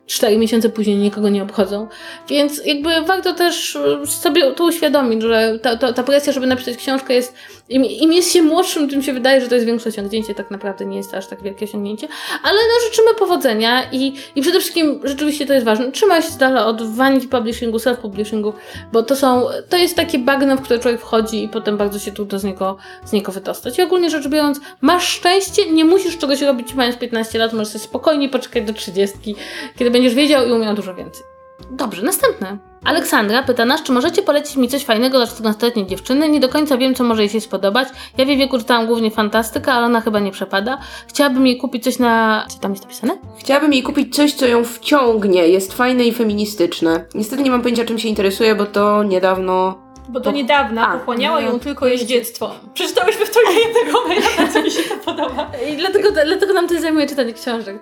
cztery 0.07 0.39
miesiące 0.39 0.69
później 0.69 0.97
nikogo 0.97 1.29
nie 1.29 1.43
obchodzą. 1.43 1.89
Więc 2.29 2.67
jakby 2.67 2.89
warto 3.07 3.33
też 3.33 3.77
e, 3.77 4.07
sobie 4.07 4.53
to 4.53 4.65
uświadomić, 4.65 5.23
że 5.23 5.59
ta, 5.63 5.77
ta, 5.77 5.93
ta 5.93 6.03
presja, 6.03 6.33
żeby 6.33 6.47
napisać 6.47 6.77
książkę 6.77 7.15
jest, 7.15 7.35
im, 7.69 7.85
im 7.85 8.13
jest 8.13 8.33
się 8.33 8.43
młodszym, 8.43 8.89
tym 8.89 9.03
się 9.03 9.13
wydaje, 9.13 9.41
że 9.41 9.49
to 9.49 9.55
jest 9.55 9.67
większe 9.67 9.89
osiągnięcie, 9.89 10.35
tak 10.35 10.51
naprawdę 10.51 10.85
nie 10.85 10.97
jest 10.97 11.11
to 11.11 11.17
aż 11.17 11.27
tak 11.27 11.43
wielkie 11.43 11.65
osiągnięcie, 11.65 12.09
ale 12.43 12.55
no 12.55 12.91
życzymy 12.91 13.15
powodzenia 13.19 13.91
i, 13.93 14.15
i 14.37 14.43
przede 14.43 14.61
wszystkim 14.61 15.01
rzeczywiście 15.05 15.47
to 15.47 15.53
jest 15.53 15.67
ważne, 15.67 15.93
trzymaj 15.93 16.23
się 16.23 16.29
z 16.29 16.37
dala 16.37 16.67
od 16.67 16.83
vanity 16.83 17.29
publishingu, 17.29 17.79
self-publishingu, 17.79 18.53
bo 18.93 19.03
to 19.03 19.17
są, 19.17 19.45
to 19.69 19.77
jest 19.77 19.97
takie 19.97 20.19
bagno, 20.19 20.57
w 20.57 20.61
które 20.61 20.79
człowiek 20.79 21.01
wchodzi 21.01 21.45
i 21.45 21.49
potem 21.49 21.77
bardzo 21.77 21.99
się 21.99 22.13
trudno 22.13 22.39
z 22.39 22.45
niego, 22.45 22.77
z 23.05 23.13
niego 23.13 23.33
wydostać. 23.33 23.79
I 23.79 23.83
ogólnie 23.83 24.11
rzecz 24.11 24.29
biorąc, 24.29 24.61
masz 24.81 25.09
szczęście, 25.09 25.71
nie 25.71 25.85
musisz 25.85 26.19
czegoś 26.19 26.41
robić 26.43 26.75
mając 26.75 26.97
15 26.97 27.39
lat, 27.39 27.53
możesz 27.53 27.69
sobie 27.69 27.85
spokojnie 27.85 28.29
poczekać 28.43 28.65
do 28.65 28.73
30, 28.73 29.35
kiedy 29.77 29.91
będziesz 29.91 30.15
wiedział 30.15 30.47
i 30.47 30.53
umiał 30.53 30.75
dużo 30.75 30.95
więcej. 30.95 31.23
Dobrze, 31.71 32.03
następne. 32.03 32.59
Aleksandra 32.85 33.43
pyta 33.43 33.65
nas, 33.65 33.83
czy 33.83 33.93
możecie 33.93 34.23
polecić 34.23 34.57
mi 34.57 34.69
coś 34.69 34.85
fajnego 34.85 35.19
dla 35.19 35.27
14-letniej 35.27 35.87
dziewczyny? 35.87 36.29
Nie 36.29 36.41
do 36.41 36.49
końca 36.49 36.77
wiem, 36.77 36.95
co 36.95 37.05
może 37.05 37.23
jej 37.23 37.29
się 37.29 37.41
spodobać. 37.41 37.89
Ja 38.19 38.25
w 38.25 38.29
jej 38.29 38.37
wieku 38.37 38.59
czytałam 38.59 38.87
głównie 38.87 39.11
fantastykę, 39.11 39.73
ale 39.73 39.87
ona 39.87 40.01
chyba 40.01 40.21
nie 40.21 40.31
przepada. 40.31 40.79
Chciałabym 41.09 41.47
jej 41.47 41.57
kupić 41.57 41.85
coś 41.85 41.99
na... 41.99 42.47
Czy 42.51 42.61
tam 42.61 42.71
jest 42.71 42.85
napisane? 42.85 43.19
Chciałabym 43.39 43.73
jej 43.73 43.83
kupić 43.83 44.17
coś, 44.17 44.35
co 44.35 44.47
ją 44.47 44.65
wciągnie, 44.65 45.49
jest 45.49 45.73
fajne 45.73 46.05
i 46.05 46.13
feministyczne. 46.13 47.05
Niestety 47.15 47.43
nie 47.43 47.51
mam 47.51 47.63
pojęcia, 47.63 47.85
czym 47.85 47.99
się 47.99 48.09
interesuje, 48.09 48.55
bo 48.55 48.67
to 48.67 49.03
niedawno... 49.03 49.82
Bo 50.09 50.21
do 50.21 50.31
niedawna 50.31 50.89
A, 50.89 50.99
pochłaniało 50.99 51.41
no, 51.41 51.47
ją 51.47 51.61
tylko 51.61 51.87
jej 51.87 52.07
dziecko. 52.07 52.55
Przeczytałyśmy 52.75 53.27
w 53.27 53.31
trójkę 53.31 53.53
jednego 53.53 54.09
maila, 54.09 54.27
bardzo 54.39 54.63
mi 54.63 54.71
się 54.71 54.83
to 54.83 54.97
podoba. 54.97 55.51
I 55.73 55.77
dlatego, 55.77 56.09
dlatego 56.25 56.53
nam 56.53 56.69
to 56.69 56.81
zajmuje 56.81 57.07
czytanie 57.07 57.33
książek. 57.33 57.79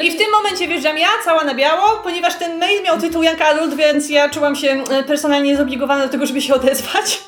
I 0.00 0.10
w 0.10 0.18
tym 0.18 0.30
momencie 0.32 0.68
wjeżdżam 0.68 0.98
ja, 0.98 1.08
cała 1.24 1.44
na 1.44 1.54
biało, 1.54 2.00
ponieważ 2.02 2.34
ten 2.34 2.58
mail 2.58 2.82
miał 2.82 3.00
tytuł 3.00 3.22
Young 3.22 3.40
Adult, 3.40 3.74
więc 3.74 4.10
ja 4.10 4.28
czułam 4.28 4.56
się 4.56 4.84
e, 4.90 5.02
personalnie 5.02 5.56
zobligowana 5.56 6.06
do 6.06 6.12
tego, 6.12 6.26
żeby 6.26 6.42
się 6.42 6.54
odezwać. 6.54 7.22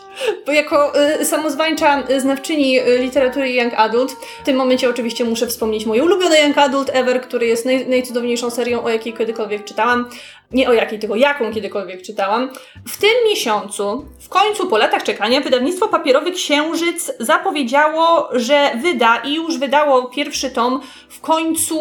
Bo 0.47 0.53
jako 0.53 0.93
y, 1.21 1.25
samozwańcza 1.25 2.03
y, 2.11 2.21
znawczyni 2.21 2.81
y, 2.81 2.99
literatury 2.99 3.53
Young 3.53 3.75
Adult, 3.75 4.13
w 4.13 4.45
tym 4.45 4.57
momencie 4.57 4.91
oczywiście 4.91 5.25
muszę 5.25 5.47
wspomnieć 5.47 5.87
moje 5.87 6.05
ulubione 6.05 6.41
Young 6.41 6.59
Adult 6.59 6.91
ever, 6.93 7.21
który 7.21 7.47
jest 7.47 7.67
naj, 7.67 7.87
najcudowniejszą 7.87 8.51
serią, 8.51 8.85
o 8.85 8.89
jakiej 8.89 9.13
kiedykolwiek 9.13 9.65
czytałam. 9.65 10.09
Nie 10.53 10.69
o 10.69 10.73
jakiej, 10.73 10.99
tylko 10.99 11.17
jaką 11.17 11.53
kiedykolwiek 11.53 12.03
czytałam. 12.03 12.51
W 12.89 12.97
tym 12.97 13.11
miesiącu, 13.29 14.05
w 14.21 14.29
końcu 14.29 14.67
po 14.67 14.79
latach 14.79 15.03
czekania, 15.03 15.41
wydawnictwo 15.41 15.89
papierowy 15.89 16.33
Księżyc 16.33 17.13
zapowiedziało, 17.21 18.29
że 18.33 18.71
wyda 18.83 19.17
i 19.17 19.35
już 19.35 19.59
wydało 19.59 20.09
pierwszy 20.09 20.51
tom 20.51 20.81
w 21.09 21.21
końcu 21.21 21.79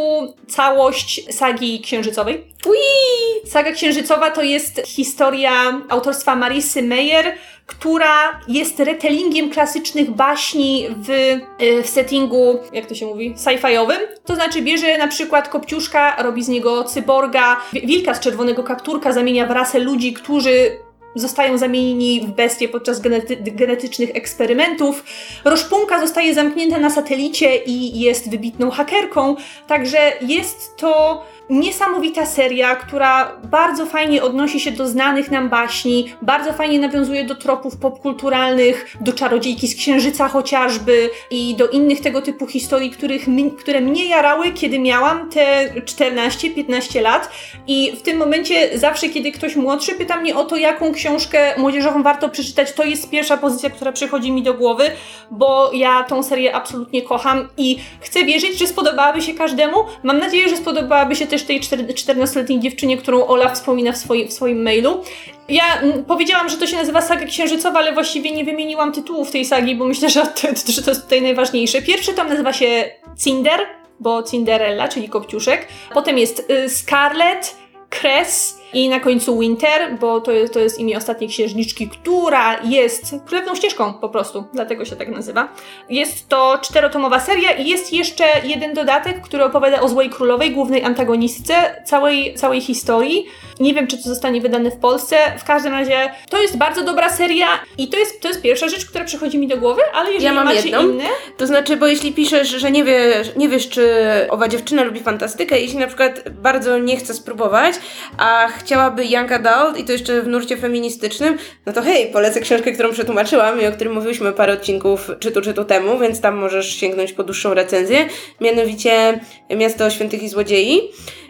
całość 0.47 1.36
sagi 1.36 1.82
księżycowej. 1.82 2.47
Ui! 2.66 3.49
Saga 3.49 3.72
księżycowa 3.72 4.32
to 4.32 4.41
jest 4.41 4.82
historia 4.86 5.51
autorstwa 5.89 6.36
Marisy 6.36 6.82
Meyer, 6.82 7.38
która 7.66 8.39
jest 8.47 8.80
retellingiem 8.80 9.49
klasycznych 9.49 10.11
baśni 10.11 10.88
w, 10.97 11.09
y, 11.09 11.84
w 11.84 11.89
settingu, 11.89 12.59
jak 12.74 12.86
to 12.86 12.95
się 12.95 13.05
mówi, 13.05 13.36
sci-fiowym. 13.36 13.97
To 14.26 14.36
znaczy 14.36 14.61
bierze 14.61 14.97
na 14.97 15.07
przykład 15.07 15.49
Kopciuszka, 15.49 16.24
robi 16.24 16.43
z 16.43 16.47
niego 16.47 16.84
cyborga, 16.84 17.57
wi- 17.74 17.88
wilka 17.88 18.14
z 18.14 18.20
czerwonego 18.20 18.64
kapturka 18.64 19.11
zamienia 19.11 19.45
w 19.45 19.51
rasę 19.51 19.80
ludzi, 19.80 20.14
którzy 20.14 20.78
zostają 21.16 21.57
zamienieni 21.57 22.22
w 22.22 22.32
bestie 22.32 22.70
podczas 22.70 23.01
genety 23.01 23.36
genetycznych 23.36 24.09
eksperymentów. 24.16 25.03
Roszpunka 25.45 25.99
zostaje 25.99 26.34
zamknięta 26.34 26.80
na 26.80 26.89
satelicie 26.89 27.55
i 27.55 27.99
jest 27.99 28.30
wybitną 28.30 28.70
hakerką, 28.72 29.36
także 29.68 29.97
jest 30.22 30.78
to 30.78 31.24
niesamowita 31.49 32.25
seria, 32.25 32.75
która 32.75 33.31
bardzo 33.43 33.85
fajnie 33.85 34.23
odnosi 34.23 34.59
się 34.59 34.71
do 34.71 34.87
znanych 34.87 35.31
nam 35.31 35.49
baśni, 35.49 36.13
bardzo 36.21 36.53
fajnie 36.53 36.79
nawiązuje 36.79 37.23
do 37.23 37.35
tropów 37.35 37.77
popkulturalnych, 37.77 38.97
do 39.01 39.13
czarodziejki 39.13 39.67
z 39.67 39.75
księżyca 39.75 40.27
chociażby 40.27 41.09
i 41.31 41.55
do 41.55 41.67
innych 41.67 42.01
tego 42.01 42.21
typu 42.21 42.47
historii, 42.47 42.91
których 42.91 43.25
które 43.59 43.81
mnie 43.81 44.05
jarały, 44.05 44.51
kiedy 44.51 44.79
miałam 44.79 45.29
te 45.29 45.73
14-15 45.73 47.01
lat. 47.01 47.29
I 47.67 47.91
w 47.95 48.01
tym 48.01 48.17
momencie 48.17 48.77
zawsze, 48.77 49.09
kiedy 49.09 49.31
ktoś 49.31 49.55
młodszy 49.55 49.95
pyta 49.95 50.17
mnie 50.17 50.35
o 50.35 50.45
to, 50.45 50.55
jaką 50.57 50.93
książkę 50.93 51.53
młodzieżową 51.57 52.03
warto 52.03 52.29
przeczytać, 52.29 52.73
to 52.73 52.83
jest 52.83 53.09
pierwsza 53.09 53.37
pozycja, 53.37 53.69
która 53.69 53.91
przychodzi 53.91 54.31
mi 54.31 54.43
do 54.43 54.53
głowy, 54.53 54.91
bo 55.31 55.71
ja 55.73 56.03
tą 56.03 56.23
serię 56.23 56.55
absolutnie 56.55 57.01
kocham 57.01 57.49
i 57.57 57.77
chcę 58.01 58.25
wierzyć, 58.25 58.59
że 58.59 58.67
spodobałaby 58.67 59.21
się 59.21 59.33
każdemu. 59.33 59.77
Mam 60.03 60.17
nadzieję, 60.17 60.49
że 60.49 60.57
spodobałaby 60.57 61.15
się 61.15 61.27
też 61.34 61.43
tej 61.43 61.59
czter- 61.59 61.88
14-letniej 61.88 62.59
dziewczynie, 62.59 62.97
którą 62.97 63.27
Ola 63.27 63.53
wspomina 63.53 63.91
w, 63.91 63.97
swoim 63.97 64.27
w 64.27 64.34
swoim 64.34 64.63
mailu. 64.63 65.03
Ja 65.49 65.63
mm, 65.81 66.05
powiedziałam, 66.05 66.49
że 66.49 66.57
to 66.57 66.67
się 66.67 66.77
nazywa 66.77 67.01
Saga 67.01 67.25
Księżycowa, 67.25 67.79
ale 67.79 67.93
właściwie 67.93 68.31
nie 68.31 68.45
wymieniłam 68.45 68.91
tytułów 68.91 69.31
tej 69.31 69.45
sagi, 69.45 69.75
bo 69.75 69.86
myślę, 69.86 70.09
że 70.09 70.21
to, 70.21 70.71
że 70.71 70.81
to 70.81 70.91
jest 70.91 71.03
tutaj 71.03 71.21
najważniejsze. 71.21 71.81
Pierwszy 71.81 72.13
tom 72.13 72.27
nazywa 72.29 72.53
się 72.53 72.91
Cinder, 73.23 73.59
bo 73.99 74.23
Cinderella, 74.23 74.88
czyli 74.88 75.09
Kopciuszek. 75.09 75.67
Potem 75.93 76.17
jest 76.17 76.49
y, 76.49 76.69
Scarlet, 76.69 77.55
Cress 77.89 78.62
i 78.74 78.89
na 78.89 78.99
końcu 78.99 79.39
Winter, 79.39 79.97
bo 79.99 80.21
to 80.21 80.32
jest, 80.32 80.53
to 80.53 80.59
jest 80.59 80.80
imię 80.80 80.97
ostatniej 80.97 81.30
księżniczki, 81.30 81.89
która 81.89 82.61
jest 82.63 83.15
królewną 83.26 83.55
ścieżką 83.55 83.93
po 83.93 84.09
prostu, 84.09 84.43
dlatego 84.53 84.86
się 84.86 84.95
tak 84.95 85.07
nazywa. 85.09 85.47
Jest 85.89 86.30
to 86.30 86.57
czterotomowa 86.61 87.19
seria 87.19 87.51
i 87.51 87.69
jest 87.69 87.93
jeszcze 87.93 88.26
jeden 88.43 88.74
dodatek, 88.74 89.21
który 89.21 89.43
opowiada 89.43 89.82
o 89.82 89.89
złej 89.89 90.09
królowej, 90.09 90.51
głównej 90.51 90.84
antagonistce 90.84 91.53
całej, 91.86 92.34
całej 92.36 92.61
historii. 92.61 93.26
Nie 93.59 93.74
wiem, 93.74 93.88
czy 93.88 93.97
to 93.97 94.03
zostanie 94.03 94.41
wydane 94.41 94.71
w 94.71 94.78
Polsce. 94.78 95.17
W 95.38 95.43
każdym 95.43 95.74
razie 95.74 96.11
to 96.30 96.41
jest 96.41 96.57
bardzo 96.57 96.84
dobra 96.84 97.09
seria 97.09 97.47
i 97.78 97.88
to 97.88 97.97
jest, 97.97 98.21
to 98.21 98.28
jest 98.28 98.41
pierwsza 98.41 98.69
rzecz, 98.69 98.86
która 98.86 99.05
przychodzi 99.05 99.38
mi 99.38 99.47
do 99.47 99.57
głowy, 99.57 99.82
ale 99.93 100.05
jeżeli 100.07 100.26
Ja 100.26 100.34
mam 100.34 100.45
macie 100.45 100.69
jedną. 100.69 100.89
inne... 100.89 101.03
To 101.38 101.47
znaczy, 101.47 101.78
bo 101.78 101.88
jeśli 101.88 102.13
piszesz, 102.13 102.49
że 102.49 102.71
nie 102.71 102.84
wiesz, 102.84 103.36
nie 103.36 103.49
wiesz, 103.49 103.69
czy 103.69 103.91
owa 104.30 104.47
dziewczyna 104.47 104.84
lubi 104.84 104.99
fantastykę, 104.99 105.59
jeśli 105.59 105.78
na 105.78 105.88
przykład 105.88 106.30
bardzo 106.30 106.78
nie 106.78 106.97
chce 106.97 107.13
spróbować, 107.13 107.76
a 108.17 108.47
chciałaby 108.64 109.05
Young 109.05 109.32
Adult 109.32 109.78
i 109.78 109.84
to 109.84 109.91
jeszcze 109.91 110.22
w 110.22 110.28
nurcie 110.28 110.57
feministycznym, 110.57 111.38
no 111.66 111.74
to 111.74 111.82
hej, 111.82 112.07
polecę 112.07 112.41
książkę, 112.41 112.72
którą 112.72 112.91
przetłumaczyłam 112.91 113.61
i 113.61 113.66
o 113.66 113.72
którym 113.72 113.93
mówiłyśmy 113.93 114.32
parę 114.32 114.53
odcinków 114.53 115.11
czytu 115.20 115.41
czytu 115.41 115.66
temu, 115.66 115.99
więc 115.99 116.22
tam 116.22 116.36
możesz 116.36 116.76
sięgnąć 116.76 117.14
po 117.14 117.24
dłuższą 117.24 117.53
recenzję. 117.53 118.05
Mianowicie 118.41 119.20
Miasto 119.49 119.89
Świętych 119.89 120.24
i 120.24 120.30
Złodziei. 120.30 120.82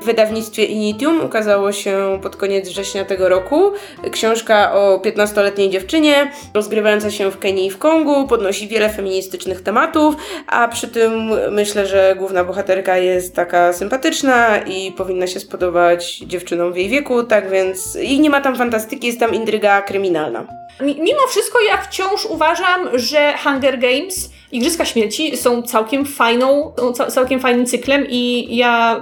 W 0.01 0.05
wydawnictwie 0.05 0.65
Initium 0.65 1.25
ukazało 1.25 1.71
się 1.71 2.19
pod 2.23 2.35
koniec 2.35 2.69
września 2.69 3.05
tego 3.05 3.29
roku. 3.29 3.71
Książka 4.11 4.73
o 4.73 5.01
15-letniej 5.05 5.69
dziewczynie 5.69 6.31
rozgrywająca 6.53 7.11
się 7.11 7.31
w 7.31 7.39
Kenii 7.39 7.65
i 7.65 7.69
w 7.69 7.77
Kongu, 7.77 8.27
podnosi 8.27 8.67
wiele 8.67 8.89
feministycznych 8.89 9.61
tematów, 9.61 10.15
a 10.47 10.67
przy 10.67 10.87
tym 10.87 11.31
myślę, 11.51 11.87
że 11.87 12.15
główna 12.17 12.43
bohaterka 12.43 12.97
jest 12.97 13.35
taka 13.35 13.73
sympatyczna 13.73 14.57
i 14.57 14.91
powinna 14.91 15.27
się 15.27 15.39
spodobać 15.39 16.17
dziewczynom 16.17 16.73
w 16.73 16.77
jej 16.77 16.89
wieku, 16.89 17.22
tak 17.25 17.49
więc 17.49 17.95
i 17.95 18.19
nie 18.19 18.29
ma 18.29 18.41
tam 18.41 18.55
fantastyki, 18.55 19.07
jest 19.07 19.19
tam 19.19 19.33
intryga 19.33 19.81
kryminalna. 19.81 20.43
Mi- 20.81 21.01
Mimo 21.01 21.27
wszystko 21.29 21.59
ja 21.69 21.77
wciąż 21.77 22.25
uważam, 22.25 22.89
że 22.93 23.33
Hunger 23.43 23.79
Games, 23.79 24.29
Igrzyska 24.51 24.85
Śmierci 24.85 25.37
są 25.37 25.61
całkiem 25.61 26.05
fajną, 26.05 26.73
cał- 26.93 27.11
całkiem 27.11 27.39
fajnym 27.39 27.65
cyklem 27.65 28.05
i 28.09 28.47
ja 28.55 29.01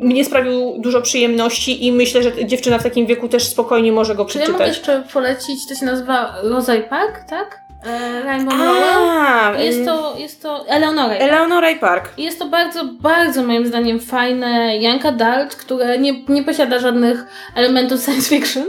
mnie 0.00 0.24
sprawił 0.24 0.74
dużo 0.78 1.02
przyjemności 1.02 1.86
i 1.86 1.92
myślę, 1.92 2.22
że 2.22 2.44
dziewczyna 2.46 2.78
w 2.78 2.82
takim 2.82 3.06
wieku 3.06 3.28
też 3.28 3.46
spokojnie 3.46 3.92
może 3.92 4.14
go 4.14 4.24
Czy 4.24 4.38
ja 4.38 4.44
mogę 4.48 4.54
przeczytać. 4.64 4.76
jeszcze 4.76 5.12
polecić, 5.12 5.68
to 5.68 5.74
się 5.74 5.86
nazywa 5.86 6.34
Rozaj 6.42 6.88
Park, 6.88 7.24
tak? 7.28 7.60
E, 7.84 8.22
Rainbow. 8.22 8.54
A, 8.54 9.52
Jest 9.58 9.84
to, 9.84 10.14
jest 10.18 10.42
to 10.42 10.68
Eleonora. 10.68 11.14
Eleonora 11.14 11.70
i 11.70 11.76
Park. 11.76 12.18
Jest 12.18 12.38
to 12.38 12.46
bardzo, 12.46 12.84
bardzo 12.84 13.42
moim 13.42 13.66
zdaniem 13.66 14.00
fajne 14.00 14.78
young 14.78 15.06
adult, 15.06 15.54
które 15.56 15.98
nie, 15.98 16.24
nie 16.28 16.42
posiada 16.42 16.78
żadnych 16.78 17.24
elementów 17.54 18.02
science 18.04 18.28
fiction 18.28 18.64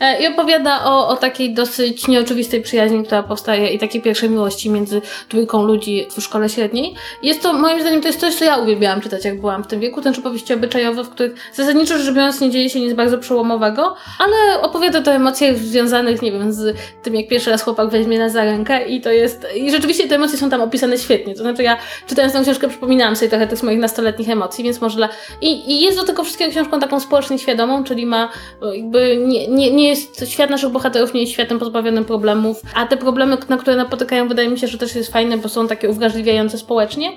e, 0.00 0.22
i 0.22 0.26
opowiada 0.26 0.84
o, 0.84 1.08
o 1.08 1.16
takiej 1.16 1.54
dosyć 1.54 2.08
nieoczywistej 2.08 2.62
przyjaźni, 2.62 3.04
która 3.04 3.22
powstaje 3.22 3.68
i 3.68 3.78
takiej 3.78 4.02
pierwszej 4.02 4.30
miłości 4.30 4.70
między 4.70 5.00
trójką 5.28 5.62
ludzi 5.62 6.06
w 6.16 6.22
szkole 6.22 6.48
średniej. 6.48 6.94
Jest 7.22 7.42
to, 7.42 7.52
moim 7.52 7.80
zdaniem, 7.80 8.00
to 8.00 8.08
jest 8.08 8.20
coś, 8.20 8.34
co 8.34 8.44
ja 8.44 8.56
uwielbiałam 8.56 9.00
czytać, 9.00 9.24
jak 9.24 9.40
byłam 9.40 9.64
w 9.64 9.66
tym 9.66 9.80
wieku, 9.80 10.00
ten 10.00 10.14
opowieści 10.18 10.54
obyczajowe, 10.54 11.04
w 11.04 11.10
których 11.10 11.34
zasadniczo 11.54 11.98
rzecz 11.98 12.14
biorąc 12.14 12.40
nie 12.40 12.50
dzieje 12.50 12.70
się 12.70 12.80
nic 12.80 12.92
bardzo 12.92 13.18
przełomowego, 13.18 13.94
ale 14.18 14.62
opowiada 14.62 15.02
to 15.02 15.10
o 15.10 15.14
emocjach 15.14 15.56
związanych, 15.56 16.22
nie 16.22 16.32
wiem, 16.32 16.52
z 16.52 16.76
tym, 17.02 17.14
jak 17.14 17.28
pierwszy 17.28 17.50
raz 17.50 17.62
chłopak 17.62 17.88
weźmie 17.88 18.18
na 18.18 18.28
zaręcz 18.28 18.53
rękę 18.54 18.88
i 18.88 19.00
to 19.00 19.10
jest, 19.10 19.46
i 19.56 19.70
rzeczywiście 19.70 20.08
te 20.08 20.14
emocje 20.14 20.38
są 20.38 20.50
tam 20.50 20.60
opisane 20.60 20.98
świetnie, 20.98 21.34
to 21.34 21.42
znaczy 21.42 21.62
ja 21.62 21.76
czytając 22.06 22.34
tę 22.34 22.42
książkę 22.42 22.68
przypominałam 22.68 23.16
sobie 23.16 23.28
trochę 23.28 23.46
tych 23.46 23.62
moich 23.62 23.78
nastoletnich 23.78 24.28
emocji, 24.28 24.64
więc 24.64 24.80
może 24.80 24.96
dla... 24.96 25.08
I, 25.40 25.72
i 25.72 25.80
jest 25.80 25.98
do 25.98 26.04
tego 26.04 26.24
wszystkiego 26.24 26.50
książką 26.50 26.80
taką 26.80 27.00
społecznie 27.00 27.38
świadomą, 27.38 27.84
czyli 27.84 28.06
ma 28.06 28.28
jakby, 28.74 29.16
nie, 29.26 29.48
nie, 29.48 29.70
nie 29.70 29.88
jest, 29.88 30.28
świat 30.28 30.50
naszych 30.50 30.70
bohaterów 30.70 31.14
nie 31.14 31.20
jest 31.20 31.32
światem 31.32 31.58
pozbawionym 31.58 32.04
problemów, 32.04 32.62
a 32.74 32.86
te 32.86 32.96
problemy, 32.96 33.36
na 33.48 33.56
które 33.56 33.76
napotykają, 33.76 34.28
wydaje 34.28 34.48
mi 34.48 34.58
się, 34.58 34.66
że 34.66 34.78
też 34.78 34.94
jest 34.94 35.12
fajne, 35.12 35.38
bo 35.38 35.48
są 35.48 35.68
takie 35.68 35.90
uwrażliwiające 35.90 36.58
społecznie. 36.58 37.12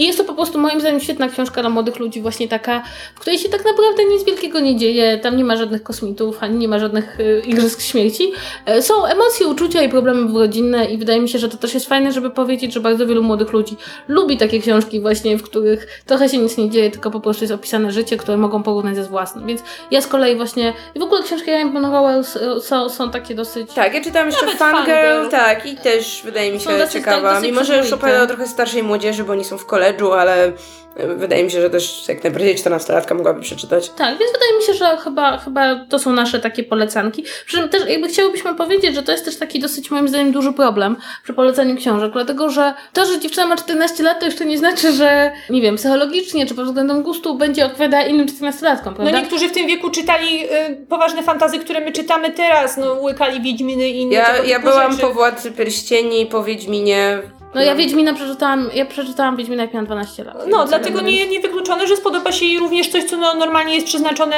I 0.00 0.06
jest 0.06 0.18
to 0.18 0.24
po 0.24 0.34
prostu 0.34 0.58
moim 0.58 0.80
zdaniem 0.80 1.00
świetna 1.00 1.28
książka 1.28 1.60
dla 1.60 1.70
młodych 1.70 1.98
ludzi, 1.98 2.20
właśnie 2.20 2.48
taka, 2.48 2.82
w 3.14 3.20
której 3.20 3.38
się 3.38 3.48
tak 3.48 3.64
naprawdę 3.64 4.04
nic 4.04 4.24
wielkiego 4.24 4.60
nie 4.60 4.76
dzieje, 4.76 5.18
tam 5.18 5.36
nie 5.36 5.44
ma 5.44 5.56
żadnych 5.56 5.82
kosmitów, 5.82 6.42
ani 6.42 6.58
nie 6.58 6.68
ma 6.68 6.78
żadnych 6.78 7.20
y, 7.20 7.42
igrzysk 7.46 7.80
śmierci. 7.80 8.32
E, 8.66 8.82
są 8.82 9.04
emocje, 9.06 9.48
uczucia 9.48 9.82
i 9.82 9.88
problemy 9.88 10.38
rodzinne 10.38 10.84
i 10.84 10.98
wydaje 10.98 11.20
mi 11.20 11.28
się, 11.28 11.38
że 11.38 11.48
to 11.48 11.56
też 11.56 11.74
jest 11.74 11.88
fajne, 11.88 12.12
żeby 12.12 12.30
powiedzieć, 12.30 12.72
że 12.72 12.80
bardzo 12.80 13.06
wielu 13.06 13.22
młodych 13.22 13.52
ludzi 13.52 13.76
lubi 14.08 14.36
takie 14.36 14.60
książki 14.60 15.00
właśnie, 15.00 15.38
w 15.38 15.42
których 15.42 16.02
trochę 16.06 16.28
się 16.28 16.38
nic 16.38 16.56
nie 16.56 16.70
dzieje, 16.70 16.90
tylko 16.90 17.10
po 17.10 17.20
prostu 17.20 17.44
jest 17.44 17.54
opisane 17.54 17.92
życie, 17.92 18.16
które 18.16 18.36
mogą 18.36 18.62
porównać 18.62 18.96
ze 18.96 19.02
własnym. 19.02 19.46
Więc 19.46 19.62
ja 19.90 20.00
z 20.00 20.06
kolei 20.06 20.36
właśnie, 20.36 20.72
i 20.94 20.98
w 20.98 21.02
ogóle 21.02 21.22
książki 21.22 21.50
ja 21.50 21.60
imponowała 21.60 22.22
są, 22.60 22.88
są 22.88 23.10
takie 23.10 23.34
dosyć... 23.34 23.72
Tak, 23.72 23.94
ja 23.94 24.04
czytałam 24.04 24.28
jeszcze 24.28 24.46
Fangirl, 24.46 25.28
tak, 25.30 25.66
i 25.66 25.76
też 25.76 26.22
wydaje 26.24 26.52
mi 26.52 26.60
się 26.60 26.70
dosyć- 26.70 26.92
ciekawa. 26.92 27.34
tak, 27.34 27.42
Mimo, 27.42 27.64
że 27.64 27.72
już 27.76 27.86
przyzwoite. 27.86 28.06
opowiada 28.06 28.22
o 28.24 28.26
trochę 28.26 28.46
starszej 28.48 28.82
młodzieży, 28.82 29.24
bo 29.24 29.32
oni 29.32 29.44
są 29.44 29.58
w 29.58 29.66
ale 30.14 30.52
e, 30.96 31.06
wydaje 31.14 31.44
mi 31.44 31.50
się, 31.50 31.60
że 31.60 31.70
też 31.70 32.04
jak 32.08 32.24
najbardziej 32.24 32.56
14-latka 32.56 33.14
mogłaby 33.14 33.40
przeczytać. 33.40 33.88
Tak, 33.88 34.18
więc 34.18 34.32
wydaje 34.32 34.56
mi 34.58 34.62
się, 34.62 34.74
że 34.74 34.96
chyba, 35.04 35.38
chyba 35.38 35.84
to 35.88 35.98
są 35.98 36.12
nasze 36.12 36.40
takie 36.40 36.64
polecanki. 36.64 37.22
Przy 37.46 37.56
czym 37.56 37.68
też 37.68 37.88
jakby 37.88 38.08
chciałybyśmy 38.08 38.54
powiedzieć, 38.54 38.94
że 38.94 39.02
to 39.02 39.12
jest 39.12 39.24
też 39.24 39.36
taki 39.36 39.60
dosyć 39.60 39.90
moim 39.90 40.08
zdaniem 40.08 40.32
duży 40.32 40.52
problem 40.52 40.96
przy 41.24 41.34
polecaniu 41.34 41.76
książek, 41.76 42.12
dlatego 42.12 42.50
że 42.50 42.74
to, 42.92 43.06
że 43.06 43.20
dziewczyna 43.20 43.46
ma 43.46 43.56
14 43.56 44.02
lat, 44.02 44.20
to 44.20 44.26
jeszcze 44.26 44.44
nie 44.44 44.58
znaczy, 44.58 44.92
że 44.92 45.32
nie 45.50 45.62
wiem, 45.62 45.76
psychologicznie 45.76 46.46
czy 46.46 46.54
pod 46.54 46.64
względem 46.64 47.02
gustu 47.02 47.34
będzie 47.34 47.66
odpowiadała 47.66 48.02
innym 48.04 48.26
14-latkom, 48.26 48.84
No 48.86 48.92
prawda? 48.92 49.10
niektórzy 49.20 49.48
w 49.48 49.52
tym 49.52 49.66
wieku 49.66 49.90
czytali 49.90 50.44
y, 50.44 50.86
poważne 50.88 51.22
fantazy, 51.22 51.58
które 51.58 51.80
my 51.80 51.92
czytamy 51.92 52.30
teraz, 52.30 52.76
no 52.76 52.92
łykali 52.92 53.40
Wiedźminy 53.40 53.88
i 53.88 54.00
inne 54.00 54.14
Ja, 54.14 54.36
ja 54.44 54.60
byłam 54.60 54.92
rzeczy. 54.92 55.02
po 55.02 55.12
Władcy 55.14 55.52
Pierścieni, 55.52 56.26
po 56.26 56.44
Wiedźminie. 56.44 57.18
No 57.54 57.62
ja 57.62 57.74
Wiedźmina 57.74 58.14
przeczytałam, 58.14 58.70
ja 58.74 58.84
przeczytałam 58.86 59.36
Wiedźmina 59.36 59.62
jak 59.62 59.72
miałam 59.72 59.86
12 59.86 60.24
lat. 60.24 60.36
No, 60.48 60.64
dlatego 60.66 61.00
nie, 61.00 61.26
nie 61.26 61.40
wykluczone, 61.40 61.86
że 61.86 61.96
spodoba 61.96 62.32
się 62.32 62.44
jej 62.46 62.58
również 62.58 62.88
coś, 62.88 63.04
co 63.04 63.16
no, 63.16 63.34
normalnie 63.34 63.74
jest 63.74 63.86
przeznaczone 63.86 64.36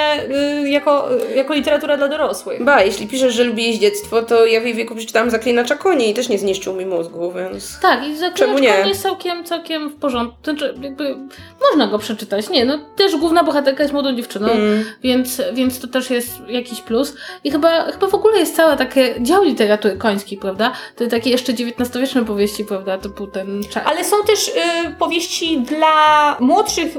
y, 0.65 0.69
jako, 0.69 1.15
y, 1.31 1.35
jako 1.37 1.55
literatura 1.55 1.97
dla 1.97 2.09
dorosłych. 2.09 2.65
Ba, 2.65 2.83
jeśli 2.83 3.07
piszesz, 3.07 3.35
że 3.35 3.45
lubi 3.45 3.63
jeździectwo, 3.67 4.23
to 4.23 4.47
ja 4.47 4.61
w 4.61 4.65
jej 4.65 4.75
wieku 4.75 4.95
przeczytałam 4.95 5.31
Zaklinacza 5.31 5.77
Koni 5.77 6.11
i 6.11 6.15
też 6.15 6.29
nie 6.29 6.39
zniszczył 6.39 6.75
mi 6.75 6.87
mózgu, 6.87 7.33
więc... 7.33 7.81
Tak, 7.81 8.07
i 8.07 8.17
za 8.17 8.31
Czemu 8.31 8.59
nie? 8.59 8.69
jest 8.87 9.03
całkiem, 9.03 9.45
całkiem 9.45 9.89
w 9.89 9.95
porządku. 9.95 10.37
Znaczy, 10.45 10.75
jakby 10.83 11.17
można 11.71 11.87
go 11.87 11.99
przeczytać. 11.99 12.51
Nie, 12.51 12.65
no 12.65 12.79
też 12.97 13.17
główna 13.17 13.45
bohaterka 13.45 13.83
jest 13.83 13.93
młodą 13.93 14.17
dziewczyną, 14.17 14.49
Mm. 14.51 14.85
więc, 15.03 15.43
więc 15.53 15.81
to 15.81 15.87
też 15.89 16.11
jest 16.11 16.31
jakiś 16.49 16.81
plus. 16.81 17.15
I 17.45 17.51
chyba, 17.51 17.91
chyba 17.93 18.07
w 18.07 18.15
ogóle 18.15 18.39
jest 18.39 18.57
cała 18.57 18.77
takie 18.77 19.15
dział 19.21 19.45
literatury 19.45 19.97
końskiej, 19.97 20.39
prawda? 20.39 20.73
To 20.97 21.07
takie 21.07 21.31
jeszcze 21.31 21.53
XIX-wieczne 21.53 22.25
powieści, 22.25 22.65
prawda? 22.65 22.99
Ten 23.33 23.65
czas. 23.71 23.83
Ale 23.87 24.05
są 24.05 24.17
też 24.27 24.49
y, 24.49 24.53
powieści 24.99 25.61
dla 25.61 26.37
młodszych. 26.41 26.97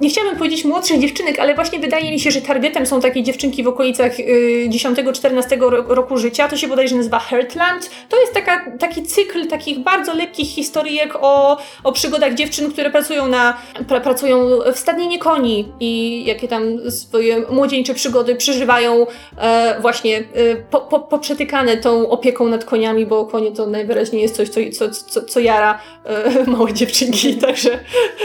Nie 0.00 0.08
chciałabym 0.08 0.38
powiedzieć 0.38 0.64
młodszych 0.64 1.00
dziewczynek, 1.00 1.38
ale 1.38 1.54
właśnie 1.54 1.78
wydaje 1.78 2.10
mi 2.10 2.20
się, 2.20 2.30
że 2.30 2.40
targetem 2.40 2.86
są 2.86 3.00
takie 3.00 3.22
dziewczynki 3.22 3.62
w 3.62 3.68
okolicach 3.68 4.20
y, 4.20 4.68
10-14 4.70 5.60
ro- 5.60 5.94
roku 5.94 6.18
życia. 6.18 6.48
To 6.48 6.56
się 6.56 6.68
bodajże 6.68 6.96
nazywa 6.96 7.18
Heartland. 7.18 7.90
To 8.08 8.20
jest 8.20 8.32
taka, 8.34 8.70
taki 8.78 9.02
cykl 9.02 9.46
takich 9.46 9.78
bardzo 9.78 10.14
lekkich 10.14 10.48
historyjek 10.48 11.14
o, 11.20 11.58
o 11.84 11.92
przygodach 11.92 12.34
dziewczyn, 12.34 12.72
które 12.72 12.90
pracują 12.90 13.28
na 13.28 13.56
pra, 13.88 14.00
pracują 14.00 14.48
w 14.74 14.78
stadninie 14.78 15.18
koni 15.18 15.72
i 15.80 16.24
jakie 16.24 16.48
tam 16.48 16.90
swoje 16.90 17.40
młodzieńcze 17.50 17.94
przygody 17.94 18.34
przeżywają 18.34 19.06
e, 19.38 19.80
właśnie 19.80 20.18
e, 20.18 20.22
po, 20.70 20.80
po, 20.80 21.00
poprzetykane 21.00 21.76
tą 21.76 22.08
opieką 22.08 22.48
nad 22.48 22.64
koniami, 22.64 23.06
bo 23.06 23.26
konie 23.26 23.52
to 23.52 23.66
najwyraźniej 23.66 24.22
jest 24.22 24.36
coś, 24.36 24.48
co, 24.48 24.60
co, 24.72 24.90
co, 24.90 25.22
co 25.22 25.40
jara 25.40 25.78
e, 26.04 26.44
małe 26.50 26.72
dziewczynki, 26.72 27.34
także, 27.46 27.70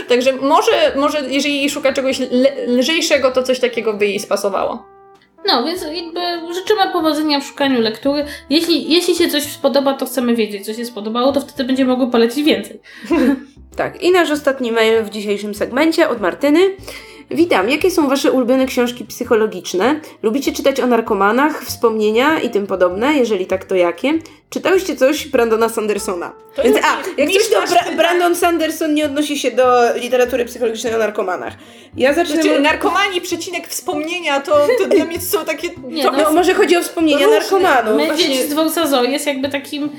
także 0.08 0.32
może, 0.32 0.72
może 0.96 1.30
jeżeli 1.46 1.70
szuka 1.70 1.94
czegoś 1.94 2.20
le, 2.20 2.66
lżejszego, 2.68 3.32
to 3.32 3.44
coś 3.44 3.60
takiego 3.60 3.94
by 3.94 4.08
jej 4.08 4.20
spasowało. 4.20 4.86
No, 5.48 5.64
więc 5.66 5.82
jakby 5.82 6.54
życzymy 6.54 6.82
powodzenia 6.94 7.40
w 7.40 7.44
szukaniu 7.44 7.82
lektury. 7.82 8.26
Jeśli, 8.50 8.94
jeśli 8.94 9.16
się 9.16 9.28
coś 9.28 9.44
spodoba, 9.44 9.94
to 9.94 10.06
chcemy 10.06 10.36
wiedzieć, 10.36 10.66
co 10.66 10.74
się 10.74 10.86
spodobało, 10.86 11.32
to 11.32 11.42
wtedy 11.42 11.64
będziemy 11.64 11.92
mogły 11.92 12.12
polecić 12.12 12.46
więcej. 12.46 12.80
Tak, 13.76 14.04
i 14.04 14.12
nasz 14.12 14.32
ostatni 14.32 14.72
mail 14.72 15.04
w 15.04 15.10
dzisiejszym 15.10 15.56
segmencie 15.56 16.10
od 16.10 16.22
Martyny. 16.22 16.60
Witam, 17.32 17.70
jakie 17.70 17.92
są 17.92 18.10
Wasze 18.10 18.32
ulubione 18.32 18.66
książki 18.66 19.06
psychologiczne? 19.06 20.00
Lubicie 20.24 20.52
czytać 20.52 20.80
o 20.80 20.88
narkomanach, 20.88 21.64
wspomnienia 21.64 22.40
i 22.40 22.50
tym 22.50 22.68
podobne? 22.68 23.14
Jeżeli 23.14 23.46
tak, 23.46 23.66
to 23.66 23.76
jakie? 23.76 24.14
Czytałyście 24.54 24.96
coś 24.96 25.28
Brandona 25.28 25.70
Sandersona? 25.70 26.34
To 26.56 26.64
Więc 26.64 26.76
jest 26.76 26.88
a, 26.88 27.22
jak 27.22 27.32
coś 27.32 27.50
to 27.50 27.62
Bra-. 27.62 27.96
Brandon 27.98 28.36
Sanderson 28.36 28.94
nie 28.94 29.06
odnosi 29.06 29.40
się 29.40 29.52
do 29.52 29.96
literatury 29.96 30.46
psychologicznej 30.46 30.96
o 30.96 30.98
narkomanach. 30.98 31.54
Ja 31.98 32.14
zacznę... 32.14 32.42
Znaczy, 32.44 32.60
narkomani, 32.60 33.22
przecinek 33.22 33.68
wspomnienia, 33.68 34.40
to, 34.40 34.68
to 34.80 34.88
dla 34.96 35.06
mnie 35.06 35.22
są 35.22 35.46
takie... 35.46 35.70
Nie, 35.88 36.04
to, 36.04 36.12
no, 36.12 36.32
może 36.34 36.54
chodzi 36.54 36.78
o 36.78 36.82
wspomnienia 36.82 37.26
Różne. 37.26 37.40
narkomanów. 37.40 37.98
My 37.98 38.06
właśnie- 38.06 38.28
Dzieci 38.28 38.50
z 38.50 38.90
Zoo 38.90 39.04
jest 39.04 39.28
jakby 39.28 39.50
takim, 39.50 39.90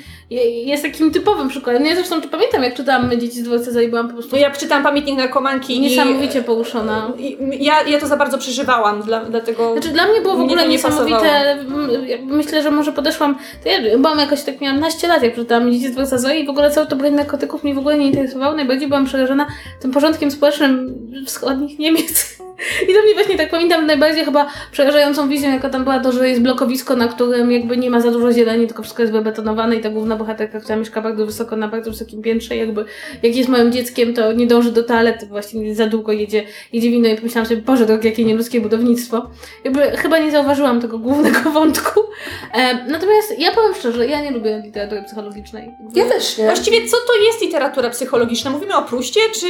jest 0.64 0.82
takim 0.82 1.10
typowym 1.10 1.48
przykładem. 1.48 1.82
No 1.82 1.88
Ja 1.88 1.94
zresztą 1.94 2.20
pamiętam, 2.20 2.62
jak 2.62 2.74
czytałam 2.74 3.20
Dzieci 3.20 3.42
z 3.42 3.72
Zoo 3.72 3.80
i 3.80 3.88
byłam 3.88 4.08
po 4.08 4.14
prostu 4.14 4.36
No 4.36 4.42
ja 4.42 4.50
czytałam 4.50 4.84
Pamiętnik 4.84 5.16
Narkomanki 5.18 5.80
niesamowicie 5.80 6.42
poruszona. 6.42 7.12
i, 7.18 7.38
i 7.60 7.64
ja, 7.64 7.82
ja 7.82 8.00
to 8.00 8.06
za 8.06 8.16
bardzo 8.16 8.38
przeżywałam, 8.38 9.02
dla, 9.02 9.24
dlatego... 9.24 9.72
Znaczy 9.72 9.88
dla 9.88 10.06
mnie 10.06 10.20
było 10.20 10.36
w 10.36 10.40
ogóle 10.40 10.62
to 10.62 10.68
nie 10.68 10.72
niesamowite, 10.72 11.56
jakby 12.06 12.36
myślę, 12.36 12.62
że 12.62 12.70
może 12.70 12.92
podeszłam, 12.92 13.38
to 13.62 13.68
ja 13.68 13.98
byłam 13.98 14.18
tak, 14.44 14.60
miałam 14.60 14.80
naście 14.80 15.08
lat, 15.08 15.22
jak 15.22 15.32
przeczytałam 15.32 15.72
Dzieci 15.72 15.88
z 15.88 15.92
dworca 15.92 16.18
Zoo 16.18 16.32
i 16.32 16.46
w 16.46 16.50
ogóle 16.50 16.70
cały 16.70 16.86
to 16.86 16.96
broń 16.96 17.12
narkotyków 17.12 17.64
mnie 17.64 17.74
w 17.74 17.78
ogóle 17.78 17.98
nie 17.98 18.06
interesowało, 18.06 18.56
najbardziej 18.56 18.88
byłam 18.88 19.04
przerażona 19.04 19.46
tym 19.80 19.90
porządkiem 19.90 20.30
społecznym 20.30 20.94
wschodnich 21.26 21.78
Niemiec. 21.78 22.38
I 22.88 22.94
to 22.94 23.02
mnie 23.02 23.14
właśnie 23.14 23.36
tak 23.36 23.50
pamiętam 23.50 23.86
najbardziej 23.86 24.24
chyba 24.24 24.46
przerażającą 24.72 25.28
wizją, 25.28 25.52
jaka 25.52 25.70
tam 25.70 25.84
była, 25.84 26.00
to, 26.00 26.12
że 26.12 26.28
jest 26.28 26.42
blokowisko, 26.42 26.96
na 26.96 27.08
którym 27.08 27.52
jakby 27.52 27.76
nie 27.76 27.90
ma 27.90 28.00
za 28.00 28.10
dużo 28.10 28.32
zieleni, 28.32 28.66
tylko 28.66 28.82
wszystko 28.82 29.02
jest 29.02 29.12
bebetonowane 29.12 29.76
i 29.76 29.80
ta 29.80 29.90
główna 29.90 30.16
bohaterka, 30.16 30.60
która 30.60 30.76
mieszka 30.76 31.00
bardzo 31.00 31.26
wysoko, 31.26 31.56
na 31.56 31.68
bardzo 31.68 31.90
wysokim 31.90 32.22
piętrze, 32.22 32.56
jakby 32.56 32.84
jak 33.22 33.36
jest 33.36 33.48
moim 33.48 33.72
dzieckiem, 33.72 34.14
to 34.14 34.32
nie 34.32 34.46
dąży 34.46 34.72
do 34.72 34.82
toalety, 34.82 35.26
właśnie 35.26 35.74
za 35.74 35.86
długo 35.86 36.12
jedzie, 36.12 36.44
jedzie 36.72 36.90
wino 36.90 37.08
i 37.08 37.16
pomyślałam 37.16 37.46
sobie, 37.48 37.62
Boże 37.62 37.86
drogie, 37.86 38.10
jakie 38.10 38.24
nieludzkie 38.24 38.60
budownictwo. 38.60 39.30
Jakby 39.64 39.90
chyba 39.90 40.18
nie 40.18 40.30
zauważyłam 40.30 40.80
tego 40.80 40.98
głównego 40.98 41.50
wątku. 41.60 42.00
E, 42.54 42.74
natomiast 42.74 43.38
ja 43.38 43.50
powiem 43.54 43.74
szczerze, 43.74 44.06
ja 44.06 44.20
nie 44.22 44.30
lubię 44.30 44.62
literatury 44.64 45.02
psychologicznej. 45.02 45.70
Ja 45.94 46.04
też 46.04 46.38
nie. 46.38 46.44
Właściwie 46.44 46.88
co 46.88 46.96
to 47.06 47.22
jest 47.26 47.42
literatura 47.42 47.90
psychologiczna? 47.90 48.50
Mówimy 48.50 48.76
o 48.76 48.82
Pruście, 48.82 49.20
czy 49.34 49.46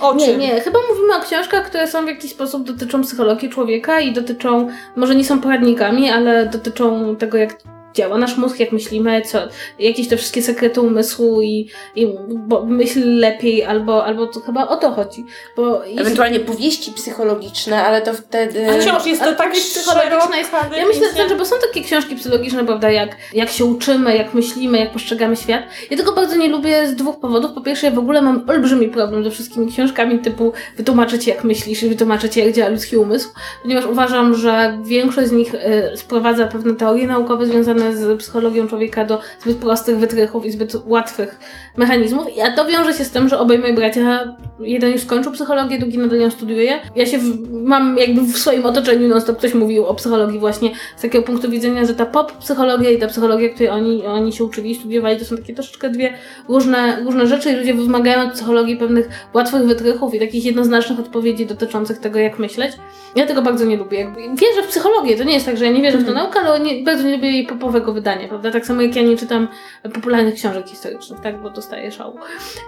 o 0.00 0.14
Nie, 0.14 0.26
czym? 0.26 0.40
nie, 0.40 0.60
chyba 0.60 0.78
mówimy 0.90 1.16
o 1.16 1.20
książkach, 1.20 1.66
które 1.66 1.88
są 1.88 2.04
w 2.04 2.08
jakiś 2.08 2.30
sposób 2.30 2.55
dotyczą 2.58 3.02
psychologii 3.02 3.50
człowieka 3.50 4.00
i 4.00 4.12
dotyczą, 4.12 4.68
może 4.96 5.14
nie 5.14 5.24
są 5.24 5.40
poradnikami, 5.40 6.10
ale 6.10 6.46
dotyczą 6.46 7.16
tego, 7.16 7.38
jak 7.38 7.56
działa 7.96 8.18
nasz 8.18 8.36
mózg, 8.36 8.60
jak 8.60 8.72
myślimy, 8.72 9.22
co, 9.22 9.38
jakieś 9.78 10.08
te 10.08 10.16
wszystkie 10.16 10.42
sekrety 10.42 10.80
umysłu 10.80 11.42
i, 11.42 11.70
i 11.96 12.06
bo 12.28 12.66
myśl 12.66 13.18
lepiej, 13.18 13.64
albo, 13.64 14.04
albo 14.04 14.26
to 14.26 14.40
chyba 14.40 14.68
o 14.68 14.76
to 14.76 14.90
chodzi. 14.90 15.24
Bo 15.56 15.84
jeśli- 15.84 16.00
Ewentualnie 16.00 16.40
powieści 16.40 16.92
psychologiczne, 16.92 17.84
ale 17.84 18.02
to 18.02 18.14
wtedy... 18.14 18.70
A 18.70 18.80
wciąż 18.80 19.06
jest 19.06 19.22
to 19.22 19.32
tak 19.32 19.48
powieść 19.48 19.66
psychologiczna 19.70 20.36
jest- 20.36 20.52
Ja 20.76 20.86
myślę, 20.86 21.28
że 21.28 21.34
bo 21.36 21.44
są 21.44 21.56
takie 21.66 21.84
książki 21.84 22.16
psychologiczne, 22.16 22.64
prawda, 22.64 22.90
jak, 22.90 23.16
jak 23.34 23.48
się 23.50 23.64
uczymy, 23.64 24.16
jak 24.16 24.34
myślimy, 24.34 24.78
jak 24.78 24.92
postrzegamy 24.92 25.36
świat. 25.36 25.62
Ja 25.90 25.96
tego 25.96 26.12
bardzo 26.12 26.36
nie 26.36 26.48
lubię 26.48 26.88
z 26.88 26.94
dwóch 26.94 27.20
powodów. 27.20 27.52
Po 27.52 27.60
pierwsze, 27.60 27.86
ja 27.86 27.92
w 27.92 27.98
ogóle 27.98 28.22
mam 28.22 28.44
olbrzymi 28.50 28.88
problem 28.88 29.24
ze 29.24 29.30
wszystkimi 29.30 29.72
książkami 29.72 30.18
typu 30.18 30.52
wytłumaczę 30.76 31.18
ci, 31.18 31.30
jak 31.30 31.44
myślisz 31.44 31.82
i 31.82 31.88
wytłumaczę 31.88 32.28
ci, 32.30 32.40
jak 32.40 32.52
działa 32.52 32.70
ludzki 32.70 32.96
umysł, 32.96 33.28
ponieważ 33.62 33.86
uważam, 33.86 34.34
że 34.34 34.78
większość 34.84 35.28
z 35.28 35.32
nich 35.32 35.54
y, 35.54 35.96
sprowadza 35.96 36.46
pewne 36.46 36.74
teorie 36.74 37.06
naukowe 37.06 37.46
związane 37.46 37.85
z 37.92 38.18
psychologią 38.18 38.68
człowieka 38.68 39.04
do 39.04 39.20
zbyt 39.42 39.56
prostych 39.56 39.98
wytrychów 39.98 40.46
i 40.46 40.50
zbyt 40.50 40.72
łatwych 40.86 41.38
mechanizmów. 41.76 42.26
A 42.44 42.56
to 42.56 42.66
wiąże 42.66 42.94
się 42.94 43.04
z 43.04 43.10
tym, 43.10 43.28
że 43.28 43.38
obaj 43.38 43.58
moi 43.58 43.72
bracia, 43.72 44.36
jeden 44.60 44.92
już 44.92 45.02
skończył 45.02 45.32
psychologię, 45.32 45.78
drugi 45.78 45.98
nadal 45.98 46.18
ją 46.18 46.30
studiuje. 46.30 46.80
Ja 46.96 47.06
się 47.06 47.18
w, 47.18 47.52
mam 47.52 47.98
jakby 47.98 48.20
w 48.20 48.38
swoim 48.38 48.66
otoczeniu 48.66 49.08
non 49.08 49.20
stop 49.20 49.38
ktoś 49.38 49.54
mówił 49.54 49.86
o 49.86 49.94
psychologii 49.94 50.38
właśnie 50.38 50.70
z 50.96 51.02
takiego 51.02 51.24
punktu 51.24 51.50
widzenia, 51.50 51.84
że 51.84 51.94
ta 51.94 52.06
pop 52.06 52.32
psychologia 52.32 52.90
i 52.90 52.98
ta 52.98 53.06
psychologia, 53.06 53.48
której 53.48 53.68
oni, 53.68 54.06
oni 54.06 54.32
się 54.32 54.44
uczyli 54.44 54.70
i 54.70 54.74
studiowali, 54.74 55.18
to 55.18 55.24
są 55.24 55.36
takie 55.36 55.54
troszeczkę 55.54 55.90
dwie 55.90 56.14
różne, 56.48 57.04
różne 57.04 57.26
rzeczy 57.26 57.50
i 57.50 57.56
ludzie 57.56 57.74
wymagają 57.74 58.22
od 58.22 58.32
psychologii 58.32 58.76
pewnych 58.76 59.08
łatwych 59.34 59.66
wytrychów 59.66 60.14
i 60.14 60.18
takich 60.18 60.44
jednoznacznych 60.44 60.98
odpowiedzi 60.98 61.46
dotyczących 61.46 61.98
tego, 61.98 62.18
jak 62.18 62.38
myśleć. 62.38 62.72
Ja 63.16 63.26
tego 63.26 63.42
bardzo 63.42 63.64
nie 63.64 63.76
lubię. 63.76 64.12
Wierzę 64.16 64.62
w 64.62 64.68
psychologię, 64.68 65.16
to 65.16 65.24
nie 65.24 65.34
jest 65.34 65.46
tak, 65.46 65.56
że 65.56 65.64
ja 65.64 65.72
nie 65.72 65.82
wierzę 65.82 65.98
w 65.98 66.04
tę 66.04 66.12
naukę, 66.12 66.40
ale 66.40 66.60
nie, 66.60 66.82
bardzo 66.82 67.02
nie 67.02 67.16
lubię 67.16 67.30
jej 67.30 67.46
popowej 67.46 67.75
nowego 67.76 67.92
wydania, 67.92 68.28
prawda? 68.28 68.50
Tak 68.50 68.66
samo 68.66 68.82
jak 68.82 68.96
ja 68.96 69.02
nie 69.02 69.16
czytam 69.16 69.48
popularnych 69.94 70.34
książek 70.34 70.68
historycznych, 70.68 71.20
tak? 71.20 71.42
Bo 71.42 71.50
dostaję 71.50 71.92
szału. 71.92 72.18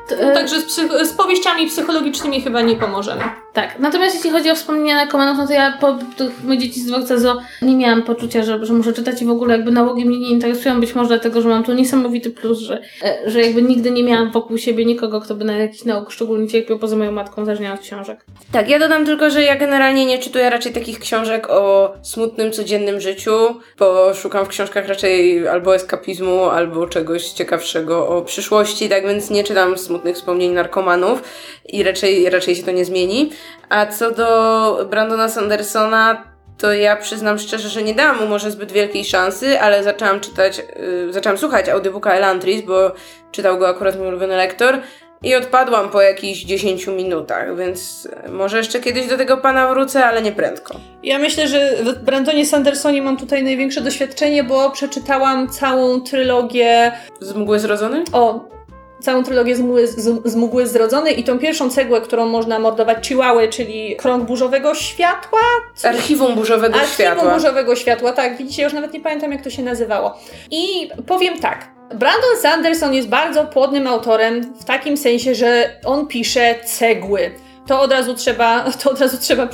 To, 0.09 0.15
e, 0.15 0.35
Także 0.35 0.61
z, 0.61 0.75
z 1.09 1.13
powieściami 1.13 1.67
psychologicznymi 1.67 2.43
chyba 2.43 2.61
nie 2.61 2.77
pomożemy. 2.77 3.23
Tak, 3.59 3.79
natomiast 3.79 4.15
jeśli 4.15 4.31
chodzi 4.31 4.51
o 4.51 4.55
wspomnienia 4.55 4.97
narkomanów, 4.97 5.39
no 5.39 5.47
to 5.47 5.53
ja 5.53 5.79
po 5.81 5.99
tych 6.17 6.45
moich 6.45 6.61
dzieci 6.61 6.81
z 6.81 6.87
dworca 6.87 7.19
ZO 7.19 7.41
nie 7.63 7.77
miałam 7.77 8.03
poczucia, 8.03 8.43
że, 8.43 8.67
że 8.67 8.73
muszę 8.73 8.93
czytać 8.93 9.23
i 9.23 9.25
w 9.25 9.31
ogóle 9.31 9.57
jakby 9.57 9.71
nałogi 9.71 10.05
mnie 10.05 10.19
nie 10.19 10.31
interesują, 10.31 10.81
być 10.81 10.95
może 10.95 11.09
dlatego, 11.09 11.41
że 11.41 11.49
mam 11.49 11.65
tu 11.65 11.73
niesamowity 11.73 12.31
plus, 12.31 12.59
że, 12.59 12.81
e, 13.03 13.31
że 13.31 13.41
jakby 13.41 13.63
nigdy 13.63 13.91
nie 13.91 14.05
miałam 14.05 14.31
wokół 14.31 14.59
siebie 14.59 14.85
nikogo, 14.85 15.21
kto 15.21 15.35
by 15.35 15.45
na 15.45 15.53
jakiś 15.53 15.85
nauk 15.85 16.11
szczególnie 16.11 16.49
cierpiał 16.49 16.79
poza 16.79 16.97
moją 16.97 17.13
matką, 17.13 17.45
zależnie 17.45 17.73
od 17.73 17.81
książek. 17.81 18.25
Tak, 18.53 18.69
ja 18.69 18.79
dodam 18.79 19.07
tylko, 19.07 19.31
że 19.31 19.43
ja 19.43 19.57
generalnie 19.57 20.07
nie 20.07 20.19
czytuję 20.19 20.51
raczej 20.51 20.73
takich 20.73 20.99
książek 20.99 21.51
o 21.51 21.95
smutnym, 22.03 22.53
codziennym 22.53 23.01
życiu, 23.01 23.31
bo 23.79 24.15
szukam 24.15 24.45
w 24.45 24.49
książkach 24.49 24.89
raczej 24.89 25.49
albo 25.49 25.75
eskapizmu, 25.75 26.45
albo 26.45 26.87
czegoś 26.87 27.29
ciekawszego 27.29 28.09
o 28.09 28.23
przyszłości, 28.23 28.89
tak 28.89 29.07
więc 29.07 29.31
nie 29.31 29.45
czytam 29.45 29.79
smutnych 29.79 30.17
wspomnień 30.17 30.53
narkomanów 30.53 31.23
i 31.69 31.83
raczej, 31.83 32.31
raczej 32.31 32.57
się 32.57 32.63
to 32.63 32.71
nie 32.71 32.85
zmieni. 32.85 33.31
A 33.69 33.87
co 33.87 34.11
do 34.11 34.87
Brandona 34.91 35.29
Sandersona, 35.29 36.25
to 36.59 36.73
ja 36.73 36.97
przyznam 36.97 37.39
szczerze, 37.39 37.69
że 37.69 37.83
nie 37.83 37.95
dałam 37.95 38.21
mu 38.21 38.27
może 38.27 38.51
zbyt 38.51 38.73
wielkiej 38.73 39.05
szansy, 39.05 39.61
ale 39.61 39.85
zaczęłam 39.85 40.21
czytać, 40.21 40.59
yy, 40.59 41.13
zaczęłam 41.13 41.39
słuchać 41.39 41.69
audiobooka 41.69 42.13
Elantris, 42.13 42.63
bo 42.63 42.93
czytał 43.33 43.59
go 43.59 43.69
akurat 43.69 43.99
mój 43.99 44.09
ulubiony 44.09 44.37
lektor 44.37 44.79
i 45.23 45.35
odpadłam 45.35 45.89
po 45.89 46.03
jakichś 46.03 46.41
10 46.41 46.87
minutach, 46.87 47.57
więc 47.57 48.09
może 48.29 48.59
jeszcze 48.59 48.81
kiedyś 48.81 49.07
do 49.07 49.17
tego 49.17 49.37
pana 49.37 49.69
wrócę, 49.69 50.07
ale 50.07 50.23
nie 50.23 50.33
prędko. 50.33 50.75
Ja 51.03 51.19
myślę, 51.19 51.49
że 51.49 51.77
w 51.77 52.05
Brandonie 52.05 52.47
Sandersonie 52.47 53.03
mam 53.03 53.17
tutaj 53.17 53.43
największe 53.43 53.81
doświadczenie, 53.81 54.45
bo 54.45 54.71
przeczytałam 54.71 55.49
całą 55.49 56.01
trylogię 56.01 56.93
Z 57.21 57.35
mgły 57.35 57.59
zrodzony? 57.59 58.05
o 58.13 58.58
całą 59.01 59.25
trylogię 59.25 59.57
z 59.57 59.61
mgły, 59.61 59.87
z, 59.87 60.23
z 60.25 60.37
mgły 60.37 60.67
Zrodzonej 60.67 61.21
i 61.21 61.25
tą 61.25 61.39
pierwszą 61.39 61.71
cegłę, 61.71 62.01
którą 62.01 62.27
można 62.27 62.59
mordować 62.59 63.09
Chihuahua, 63.09 63.49
czyli 63.49 63.97
Krąg 63.97 64.25
Burzowego 64.25 64.75
Światła. 64.75 65.39
Archiwum 65.83 66.35
burzowego 66.35 66.75
Archiwum 66.75 66.95
światła. 66.95 67.35
Burzowego 67.35 67.77
Światła, 67.77 68.13
tak, 68.13 68.37
widzicie, 68.37 68.63
już 68.63 68.73
nawet 68.73 68.93
nie 68.93 69.01
pamiętam 69.01 69.33
jak 69.33 69.43
to 69.43 69.51
się 69.51 69.63
nazywało. 69.63 70.19
I 70.51 70.91
powiem 71.07 71.39
tak, 71.41 71.69
Brandon 71.95 72.37
Sanderson 72.43 72.95
jest 72.95 73.09
bardzo 73.09 73.45
płodnym 73.45 73.87
autorem 73.87 74.55
w 74.61 74.65
takim 74.65 74.97
sensie, 74.97 75.35
że 75.35 75.71
on 75.85 76.07
pisze 76.07 76.55
cegły. 76.65 77.31
To 77.69 77.81
od 77.81 77.93
razu 77.93 78.15
trzeba, 78.15 78.71
to 78.83 78.91
od 78.91 79.01
razu 79.01 79.19
trzeba 79.19 79.49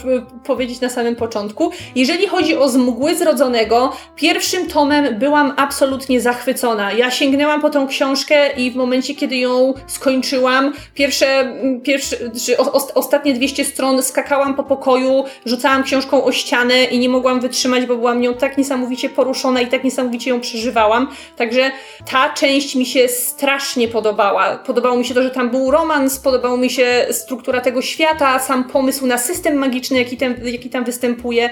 powiedzieć 0.45 0.81
na 0.81 0.89
samym 0.89 1.17
początku. 1.17 1.71
Jeżeli 1.95 2.27
chodzi 2.27 2.57
o 2.57 2.69
z 2.69 2.77
mgły 2.77 3.15
zrodzonego, 3.15 3.93
pierwszym 4.17 4.67
tomem 4.67 5.19
byłam 5.19 5.55
absolutnie 5.57 6.21
zachwycona. 6.21 6.93
Ja 6.93 7.11
sięgnęłam 7.11 7.61
po 7.61 7.71
tą 7.71 7.89
książkę 7.89 8.53
i 8.53 8.71
w 8.71 8.77
momencie, 8.77 9.15
kiedy 9.15 9.37
ją 9.37 9.75
skończyłam, 9.87 10.73
pierwsze, 10.95 11.55
pierwsze 11.83 12.17
czy 12.47 12.59
o, 12.59 12.73
ostatnie 12.95 13.35
200 13.35 13.65
stron 13.65 14.03
skakałam 14.03 14.55
po 14.55 14.65
pokoju, 14.65 15.25
rzucałam 15.47 15.83
książką 15.83 16.25
o 16.25 16.33
ścianę 16.33 16.85
i 16.85 16.99
nie 16.99 17.09
mogłam 17.09 17.41
wytrzymać, 17.41 17.87
bo 17.87 17.97
byłam 17.97 18.21
nią 18.21 18.35
tak 18.35 18.59
niesamowicie 18.59 19.09
poruszona 19.09 19.61
i 19.61 19.67
tak 19.67 19.85
niesamowicie 19.85 20.31
ją 20.31 20.41
przeżywałam. 20.41 21.09
Także 21.37 21.71
ta 22.11 22.33
część 22.33 22.75
mi 22.75 22.87
się 22.87 23.09
strasznie 23.09 23.89
podobała. 23.89 24.57
Podobało 24.57 24.97
mi 24.97 25.05
się 25.05 25.15
to, 25.15 25.23
że 25.23 25.31
tam 25.31 25.51
był 25.51 25.71
romans, 25.71 26.19
podobało 26.19 26.57
mi 26.57 26.71
się 26.71 27.07
struktura 27.11 27.61
tego 27.61 27.83
świata, 27.83 28.04
sam 28.39 28.65
pomysł 28.65 29.07
na 29.07 29.19
system 29.19 29.55
magiczny, 29.55 29.99
jaki 29.99 30.17
tam, 30.17 30.35
jaki 30.45 30.71
tam 30.71 30.85
występuje. 30.85 31.51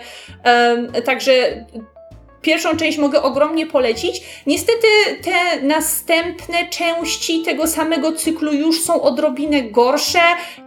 Także 1.05 1.65
pierwszą 2.43 2.76
część 2.76 2.99
mogę 2.99 3.22
ogromnie 3.22 3.66
polecić. 3.66 4.22
Niestety 4.47 4.86
te 5.24 5.62
następne 5.66 6.68
części 6.70 7.43
tego 7.43 7.66
samego 7.66 8.12
cyklu 8.12 8.53
już 8.53 8.80
są 8.80 9.03
odrobinę 9.03 9.62
gorsze 9.62 10.18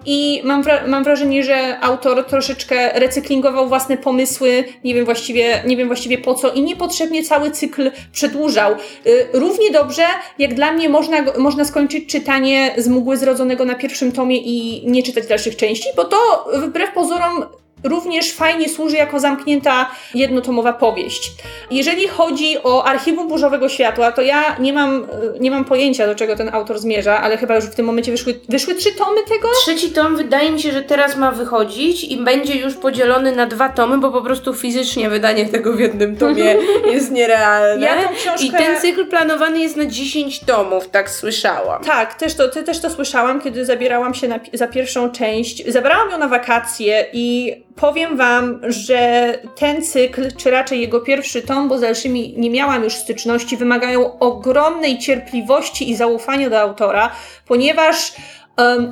i 0.06 0.42
mam, 0.44 0.64
wra- 0.64 0.88
mam 0.88 1.04
wrażenie, 1.04 1.44
że 1.44 1.80
autor 1.80 2.26
troszeczkę 2.26 3.00
recyklingował 3.00 3.68
własne 3.68 3.98
pomysły, 3.98 4.64
nie 4.84 4.94
wiem 4.94 5.06
właściwie, 5.06 5.64
nie 5.66 5.78
wiem 5.78 5.88
właściwie 5.88 6.18
po 6.18 6.34
co 6.34 6.52
i 6.54 6.62
niepotrzebnie 6.62 7.24
cały 7.24 7.52
cykl 7.52 7.92
przedłużał. 8.12 8.72
Y, 9.08 9.28
Równie 9.34 9.72
dobrze, 9.72 10.04
jak 10.40 10.54
dla 10.54 10.72
mnie 10.72 10.90
można, 10.90 11.18
można 11.38 11.66
skończyć 11.66 12.10
czytanie 12.10 12.74
z 12.78 12.88
mgły 12.88 13.18
zrodzonego 13.18 13.66
na 13.66 13.76
pierwszym 13.76 14.12
tomie 14.12 14.38
i 14.38 14.84
nie 14.88 15.04
czytać 15.04 15.28
dalszych 15.28 15.56
części, 15.56 15.90
bo 15.96 16.04
to 16.06 16.18
wbrew 16.54 16.92
pozorom 16.94 17.46
również 17.86 18.34
fajnie 18.34 18.70
służy 18.70 18.96
jako 18.98 19.20
zamknięta 19.20 19.90
jednotomowa 20.14 20.74
powieść. 20.74 21.32
Jeżeli 21.72 22.08
chodzi 22.08 22.64
o 22.64 22.84
archiwum 22.84 23.28
burzowego 23.28 23.70
światła, 23.70 24.12
to 24.12 24.22
ja 24.22 24.56
nie 24.60 24.74
mam, 24.74 25.04
y, 25.04 25.40
nie 25.40 25.52
mam 25.52 25.66
pojęcia, 25.66 26.08
do 26.08 26.16
czego 26.16 26.36
ten 26.36 26.50
autor 26.54 26.80
zmierza, 26.80 27.22
ale 27.22 27.38
chyba 27.38 27.56
już 27.56 27.66
w 27.66 27.76
tym 27.76 27.86
momencie 27.86 28.12
wyszły, 28.12 28.40
wyszły 28.50 28.76
trzy 28.76 28.92
tomy 28.92 29.22
tego? 29.30 29.48
Trzeci 29.64 29.90
tom 29.90 30.16
wydaje 30.16 30.52
mi 30.52 30.62
się, 30.62 30.72
że 30.72 30.82
teraz 30.82 31.16
ma 31.18 31.32
wychodzić 31.32 32.04
i 32.04 32.18
będzie 32.18 32.56
już 32.56 32.74
podzielony 32.74 33.32
na 33.36 33.46
dwa 33.46 33.70
tomy, 33.70 33.98
bo 33.98 34.12
po 34.12 34.22
prostu 34.22 34.54
fizycznie 34.54 35.10
wydanie 35.10 35.46
tego 35.46 35.74
w 35.74 35.80
jednym 35.80 36.18
tomie 36.18 36.56
jest 36.94 37.12
nierealne. 37.12 37.86
Ja 37.86 37.96
książkę- 37.96 38.44
I 38.46 38.52
ten 38.52 38.82
cykl 38.82 39.06
planowany 39.08 39.60
jest 39.60 39.76
na 39.78 39.86
10 39.86 40.40
tomów, 40.40 40.90
tak 40.90 41.10
słyszałam. 41.10 41.84
Tak, 41.84 42.14
też 42.14 42.34
to, 42.36 42.48
też 42.50 42.80
to 42.80 42.90
słyszałam, 42.90 43.42
kiedy 43.42 43.66
zabierałam 43.66 44.14
się 44.14 44.28
na, 44.28 44.40
za 44.54 44.68
pierwszą 44.68 45.12
część. 45.12 45.68
Zabrałam 45.68 46.12
ją 46.12 46.18
na 46.18 46.28
wakacje 46.28 47.06
i 47.14 47.56
powiem 47.76 48.18
Wam, 48.18 48.62
że 48.64 49.34
ten 49.56 49.84
cykl, 49.84 50.36
czy 50.38 50.52
raczej 50.52 50.82
jego 50.82 51.02
pierwszy 51.02 51.42
tom, 51.42 51.70
bo 51.70 51.78
z 51.78 51.82
dalszymi 51.82 52.34
nie 52.38 52.50
miałam 52.50 52.84
już 52.84 52.94
styczności, 52.94 53.58
wymagają 53.58 54.20
ogromnej 54.20 55.00
cierpliwości 55.00 55.90
i 55.90 55.96
zaufania 55.96 56.50
do 56.50 56.60
autora, 56.60 57.12
ponieważ 57.48 58.14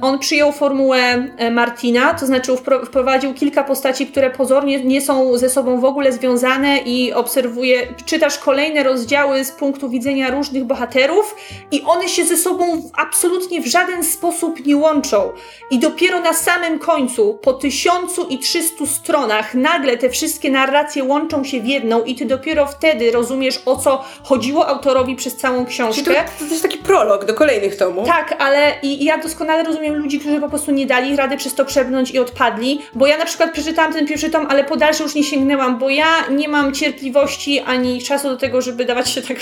on 0.01 0.19
przyjął 0.19 0.51
formułę 0.51 0.97
e, 1.37 1.51
Martina, 1.51 2.13
to 2.13 2.25
znaczy 2.25 2.51
wpro- 2.51 2.85
wprowadził 2.85 3.33
kilka 3.33 3.63
postaci, 3.63 4.07
które 4.07 4.29
pozornie 4.29 4.83
nie 4.83 5.01
są 5.01 5.37
ze 5.37 5.49
sobą 5.49 5.79
w 5.79 5.85
ogóle 5.85 6.11
związane 6.11 6.77
i 6.77 7.13
obserwuje, 7.13 7.87
czytasz 8.05 8.37
kolejne 8.37 8.83
rozdziały 8.83 9.45
z 9.45 9.51
punktu 9.51 9.89
widzenia 9.89 10.31
różnych 10.31 10.63
bohaterów 10.63 11.35
i 11.71 11.81
one 11.81 12.09
się 12.09 12.25
ze 12.25 12.37
sobą 12.37 12.89
absolutnie 12.97 13.61
w 13.61 13.65
żaden 13.67 14.03
sposób 14.03 14.65
nie 14.65 14.77
łączą. 14.77 15.31
I 15.71 15.79
dopiero 15.79 16.19
na 16.19 16.33
samym 16.33 16.79
końcu, 16.79 17.39
po 17.41 17.53
1300 17.53 18.85
stronach, 18.85 19.55
nagle 19.55 19.97
te 19.97 20.09
wszystkie 20.09 20.51
narracje 20.51 21.03
łączą 21.03 21.43
się 21.43 21.61
w 21.61 21.65
jedną 21.67 22.03
i 22.03 22.15
ty 22.15 22.25
dopiero 22.25 22.65
wtedy 22.65 23.11
rozumiesz, 23.11 23.61
o 23.65 23.75
co 23.75 24.03
chodziło 24.23 24.67
autorowi 24.67 25.15
przez 25.15 25.35
całą 25.35 25.65
Czyli 25.65 25.67
książkę. 25.75 26.03
to, 26.39 26.45
to 26.45 26.51
jest 26.51 26.61
taki 26.63 26.77
prolog 26.77 27.25
do 27.25 27.33
kolejnych 27.33 27.75
tomów. 27.77 28.07
Tak, 28.07 28.35
ale 28.39 28.71
i, 28.81 29.01
i 29.01 29.05
ja 29.05 29.17
doskonale 29.17 29.52
rozumiem 29.61 29.95
ludzi, 29.95 30.19
którzy 30.19 30.39
po 30.39 30.49
prostu 30.49 30.71
nie 30.71 30.85
dali 30.85 31.15
rady 31.15 31.37
przez 31.37 31.55
to 31.55 31.65
przebrnąć 31.65 32.11
i 32.11 32.19
odpadli, 32.19 32.81
bo 32.95 33.07
ja 33.07 33.17
na 33.17 33.25
przykład 33.25 33.51
przeczytałam 33.51 33.93
ten 33.93 34.07
pierwszy 34.07 34.29
tom, 34.29 34.47
ale 34.49 34.63
po 34.63 34.75
dalszy 34.75 35.03
już 35.03 35.15
nie 35.15 35.23
sięgnęłam, 35.23 35.79
bo 35.79 35.89
ja 35.89 36.05
nie 36.31 36.47
mam 36.47 36.73
cierpliwości 36.73 37.59
ani 37.59 38.01
czasu 38.01 38.29
do 38.29 38.37
tego, 38.37 38.61
żeby 38.61 38.85
dawać 38.85 39.09
się 39.09 39.21
tak 39.21 39.37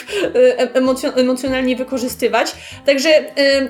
e, 0.60 0.80
emocjo- 0.80 1.20
emocjonalnie 1.20 1.76
wykorzystywać. 1.76 2.56
Także 2.86 3.10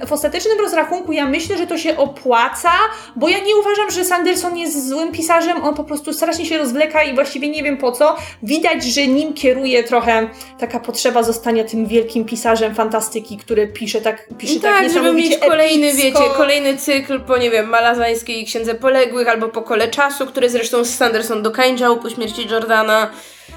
w 0.07 0.11
ostatecznym 0.11 0.59
rozrachunku 0.59 1.11
ja 1.11 1.25
myślę, 1.25 1.57
że 1.57 1.67
to 1.67 1.77
się 1.77 1.97
opłaca, 1.97 2.71
bo 3.15 3.29
ja 3.29 3.37
nie 3.39 3.55
uważam, 3.55 3.91
że 3.91 4.05
Sanderson 4.05 4.57
jest 4.57 4.89
złym 4.89 5.11
pisarzem, 5.11 5.63
on 5.63 5.75
po 5.75 5.83
prostu 5.83 6.13
strasznie 6.13 6.45
się 6.45 6.57
rozwleka 6.57 7.03
i 7.03 7.15
właściwie 7.15 7.49
nie 7.49 7.63
wiem 7.63 7.77
po 7.77 7.91
co. 7.91 8.15
Widać, 8.43 8.83
że 8.83 9.07
nim 9.07 9.33
kieruje 9.33 9.83
trochę 9.83 10.29
taka 10.59 10.79
potrzeba 10.79 11.23
zostania 11.23 11.63
tym 11.63 11.85
wielkim 11.85 12.25
pisarzem 12.25 12.75
fantastyki, 12.75 13.37
który 13.37 13.67
pisze 13.67 14.01
tak, 14.01 14.27
pisze 14.37 14.59
tak 14.59 14.71
tak, 14.81 14.93
żeby 14.93 15.13
mieć 15.13 15.37
kolejny, 15.37 15.87
epicko. 15.87 16.19
wiecie, 16.19 16.30
kolejny 16.31 16.77
cykl 16.77 17.19
po, 17.19 17.37
nie 17.37 17.51
wiem, 17.51 17.69
Malazańskiej 17.69 18.45
Księdze 18.45 18.75
Poległych 18.75 19.27
albo 19.27 19.49
po 19.49 19.61
Kole 19.61 19.87
Czasu, 19.87 20.25
który 20.25 20.49
zresztą 20.49 20.85
Sanderson 20.85 21.43
dokańczał 21.43 21.97
po 21.97 22.09
śmierci 22.09 22.47
Jordana. 22.49 23.11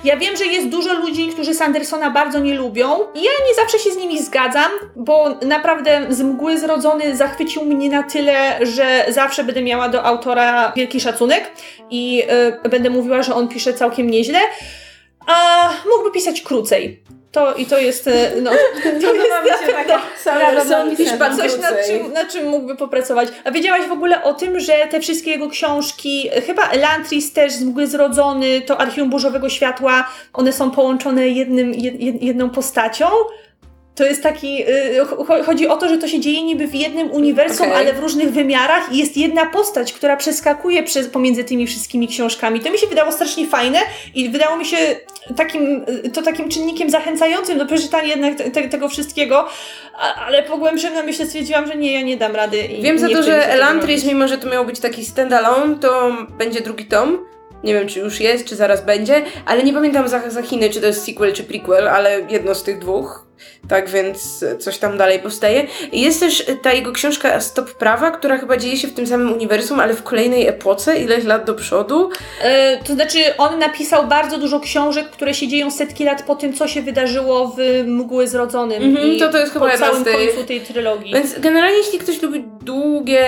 Ja 0.04 0.16
wiem, 0.16 0.36
że 0.36 0.46
jest 0.46 0.68
dużo 0.68 0.92
ludzi, 0.92 1.28
którzy 1.28 1.54
Sandersona 1.54 2.10
bardzo 2.10 2.38
nie 2.38 2.54
lubią. 2.54 2.98
I 3.14 3.22
ja 3.22 3.30
nie 3.48 3.54
zawsze 3.54 3.78
się 3.78 3.90
z 3.90 3.96
nimi 3.96 4.22
zgadzam, 4.22 4.70
bo 4.96 5.36
naprawdę 5.42 6.06
z 6.08 6.22
mgły 6.22 6.58
zrodzony 6.58 7.16
zachwycił 7.16 7.64
mnie 7.64 7.88
na 7.88 8.02
tyle, 8.02 8.58
że 8.66 9.04
zawsze 9.08 9.44
będę 9.44 9.62
miała 9.62 9.88
do 9.88 10.04
autora 10.04 10.72
wielki 10.76 11.00
szacunek 11.00 11.50
i 11.90 12.22
y, 12.64 12.68
będę 12.68 12.90
mówiła, 12.90 13.22
że 13.22 13.34
on 13.34 13.48
pisze 13.48 13.74
całkiem 13.74 14.10
nieźle, 14.10 14.38
a 15.26 15.70
mógłby 15.90 16.10
pisać 16.10 16.40
krócej. 16.40 17.02
To 17.32 17.54
i 17.54 17.66
to 17.66 17.78
jest, 17.78 18.06
y, 18.06 18.12
no, 18.42 18.50
to 19.02 19.14
jest 19.14 19.66
taka 19.66 20.02
Sanderson 20.22 20.96
pisze 20.96 21.16
pan 21.16 21.36
coś, 21.36 21.58
nad 21.58 21.86
czym, 21.86 22.12
nad 22.12 22.32
czym 22.32 22.48
mógłby 22.48 22.76
popracować. 22.76 23.28
A 23.44 23.50
wiedziałaś 23.50 23.88
w 23.88 23.92
ogóle 23.92 24.22
o 24.22 24.34
tym, 24.34 24.60
że 24.60 24.72
te 24.90 25.00
wszystkie 25.00 25.30
jego 25.30 25.48
książki, 25.48 26.30
chyba 26.46 26.68
Elantris 26.68 27.32
też 27.32 27.52
z 27.52 27.62
mgły 27.62 27.86
zrodzony, 27.86 28.60
to 28.60 28.80
Archiwum 28.80 29.10
Burzowego 29.10 29.48
Światła, 29.48 30.08
one 30.32 30.52
są 30.52 30.70
połączone 30.70 31.28
jednym, 31.28 31.74
jed, 31.74 31.94
jed- 31.94 32.22
jedną 32.22 32.50
postacią? 32.50 33.06
To 33.94 34.04
jest 34.04 34.22
taki. 34.22 34.62
y, 34.68 35.00
cho- 35.04 35.44
chodzi 35.44 35.68
o 35.68 35.76
to, 35.76 35.88
że 35.88 35.98
to 35.98 36.08
się 36.08 36.20
dzieje 36.20 36.42
niby 36.42 36.66
w 36.66 36.74
jednym 36.74 37.10
uniwersum, 37.10 37.66
Okej. 37.66 37.78
ale 37.78 37.92
w 37.92 37.98
różnych 37.98 38.30
wymiarach 38.32 38.92
i 38.92 38.98
jest 38.98 39.16
jedna 39.16 39.46
postać, 39.46 39.92
która 39.92 40.16
przeskakuje 40.16 40.82
przez, 40.82 41.08
pomiędzy 41.08 41.44
tymi 41.44 41.66
wszystkimi 41.66 42.08
książkami. 42.08 42.60
To 42.60 42.70
mi 42.70 42.78
się 42.78 42.86
wydało 42.86 43.12
strasznie 43.12 43.46
fajne 43.46 43.78
i 44.14 44.28
wydało 44.28 44.56
mi 44.56 44.64
się 44.64 44.76
takim, 45.36 45.84
to 46.12 46.22
takim 46.22 46.48
czynnikiem 46.48 46.90
zachęcającym 46.90 47.58
do 47.58 47.66
przeczytania 47.66 48.08
jednak 48.08 48.34
te, 48.34 48.50
te, 48.50 48.68
tego 48.68 48.88
wszystkiego, 48.88 49.48
ale 50.26 50.42
po 50.42 50.58
głębszym 50.58 50.94
namyśle 50.94 51.26
stwierdziłam, 51.26 51.66
że 51.66 51.76
nie, 51.76 51.92
ja 51.92 52.00
nie 52.00 52.16
dam 52.16 52.36
rady. 52.36 52.68
Wiem 52.80 52.98
za 52.98 53.08
to, 53.08 53.22
że 53.22 53.48
Elantris, 53.52 54.04
mimo 54.04 54.28
że 54.28 54.38
to 54.38 54.48
miał 54.48 54.64
być 54.66 54.80
taki 54.80 55.04
standalone, 55.04 55.76
to 55.76 56.16
będzie 56.38 56.60
drugi 56.60 56.84
tom. 56.84 57.18
Nie 57.64 57.74
wiem, 57.74 57.88
czy 57.88 58.00
już 58.00 58.20
jest, 58.20 58.44
czy 58.44 58.56
zaraz 58.56 58.84
będzie, 58.84 59.22
ale 59.46 59.62
nie 59.62 59.72
pamiętam 59.72 60.08
za, 60.08 60.30
za 60.30 60.42
Chiny, 60.42 60.70
czy 60.70 60.80
to 60.80 60.86
jest 60.86 61.04
sequel, 61.04 61.32
czy 61.32 61.44
prequel, 61.44 61.88
ale 61.88 62.20
jedno 62.30 62.54
z 62.54 62.62
tych 62.62 62.78
dwóch. 62.78 63.24
Tak 63.68 63.90
więc 63.90 64.44
coś 64.58 64.78
tam 64.78 64.98
dalej 64.98 65.18
powstaje. 65.18 65.66
Jest 65.92 66.20
też 66.20 66.46
ta 66.62 66.72
jego 66.72 66.92
książka 66.92 67.40
Stop 67.40 67.74
Prawa, 67.74 68.10
która 68.10 68.38
chyba 68.38 68.56
dzieje 68.56 68.76
się 68.76 68.88
w 68.88 68.94
tym 68.94 69.06
samym 69.06 69.32
uniwersum, 69.32 69.80
ale 69.80 69.94
w 69.94 70.02
kolejnej 70.02 70.46
epoce, 70.46 70.98
ileś 70.98 71.24
lat 71.24 71.44
do 71.44 71.54
przodu. 71.54 72.10
E, 72.42 72.84
to 72.84 72.94
znaczy, 72.94 73.18
on 73.38 73.58
napisał 73.58 74.06
bardzo 74.06 74.38
dużo 74.38 74.60
książek, 74.60 75.10
które 75.10 75.34
się 75.34 75.48
dzieją 75.48 75.70
setki 75.70 76.04
lat 76.04 76.22
po 76.22 76.34
tym, 76.34 76.52
co 76.52 76.68
się 76.68 76.82
wydarzyło 76.82 77.56
w 77.58 77.84
Mgły 77.86 78.28
Zrodzonym. 78.28 78.82
Mhm, 78.82 79.12
i 79.12 79.18
to 79.18 79.28
to 79.28 79.38
jest 79.38 79.52
chyba 79.52 79.70
po 79.70 79.78
całym 79.78 80.04
tych. 80.04 80.16
końcu 80.16 80.44
tej 80.44 80.60
trylogii. 80.60 81.14
Więc 81.14 81.38
generalnie, 81.38 81.78
jeśli 81.78 81.98
ktoś 81.98 82.22
lubi 82.22 82.44
długie, 82.62 83.26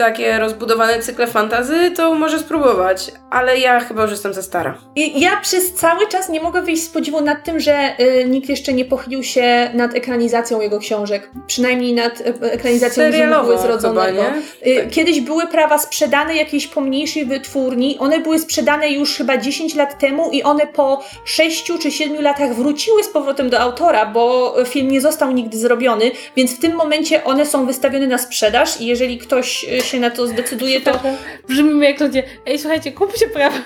takie 0.00 0.38
rozbudowane 0.38 1.02
cykle 1.02 1.26
fantazy, 1.26 1.90
to 1.90 2.14
może 2.14 2.38
spróbować, 2.38 3.12
ale 3.30 3.58
ja 3.58 3.80
chyba 3.80 4.02
już 4.02 4.10
jestem 4.10 4.34
za 4.34 4.42
stara. 4.42 4.78
I 4.96 5.20
ja 5.20 5.36
przez 5.36 5.74
cały 5.74 6.08
czas 6.08 6.28
nie 6.28 6.40
mogę 6.40 6.62
wyjść 6.62 6.82
z 6.82 6.88
podziwu 6.88 7.20
nad 7.20 7.44
tym, 7.44 7.60
że 7.60 7.94
y, 8.00 8.24
nikt 8.28 8.48
jeszcze 8.48 8.72
nie 8.72 8.84
pochylił 8.84 9.22
się 9.22 9.70
nad 9.74 9.94
ekranizacją 9.94 10.60
jego 10.60 10.78
książek. 10.78 11.30
Przynajmniej 11.46 11.94
nad 11.94 12.20
e, 12.20 12.52
ekranizacją 12.52 13.04
Serialowo 13.04 13.42
Mgły 13.42 13.56
chyba, 13.56 13.68
Zrodzonego. 13.68 14.22
Y, 14.66 14.76
Tak. 14.76 14.90
Kiedyś 14.90 15.20
były 15.20 15.46
prawa 15.46 15.78
sprzedane 15.78 16.36
jakiejś 16.36 16.66
pomniejszej 16.66 17.26
wytwórni. 17.26 17.98
One 17.98 18.20
były 18.20 18.38
sprzedane 18.38 18.90
już 18.90 19.16
chyba 19.16 19.36
10 19.36 19.74
lat 19.74 19.98
temu 19.98 20.30
i 20.30 20.42
one 20.42 20.66
po 20.66 21.04
6 21.24 21.72
czy 21.82 21.90
7 21.90 22.22
latach 22.22 22.54
wróciły 22.54 23.04
z 23.04 23.08
powrotem 23.08 23.50
do 23.50 23.60
autora, 23.60 24.06
bo 24.06 24.54
film 24.64 24.90
nie 24.90 25.00
został 25.00 25.32
nigdy 25.32 25.58
zrobiony, 25.58 26.10
więc 26.36 26.56
w 26.56 26.60
tym 26.60 26.74
momencie 26.76 27.24
one 27.24 27.46
są 27.46 27.66
wystawione 27.66 28.06
na 28.06 28.18
sprzedaż 28.18 28.80
i 28.80 28.86
jeżeli 28.86 29.18
ktoś 29.18 29.64
y, 29.64 29.89
się 29.90 30.00
na 30.00 30.10
to 30.10 30.26
zdecyduje, 30.26 30.80
to 30.80 31.00
Brzmimy 31.48 31.84
jak 31.84 32.00
ludzie, 32.00 32.22
ej 32.46 32.58
słuchajcie, 32.58 32.92
kupcie 32.92 33.28
prawa. 33.28 33.56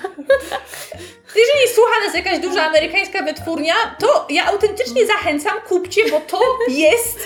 jeżeli 1.36 1.74
słucha 1.74 1.94
nas 2.06 2.14
jakaś 2.14 2.38
duża 2.38 2.66
amerykańska 2.66 3.22
wytwórnia, 3.22 3.74
to 3.98 4.26
ja 4.30 4.46
autentycznie 4.46 5.06
zachęcam, 5.06 5.52
kupcie, 5.68 6.00
bo 6.10 6.20
to 6.20 6.40
jest, 6.68 7.18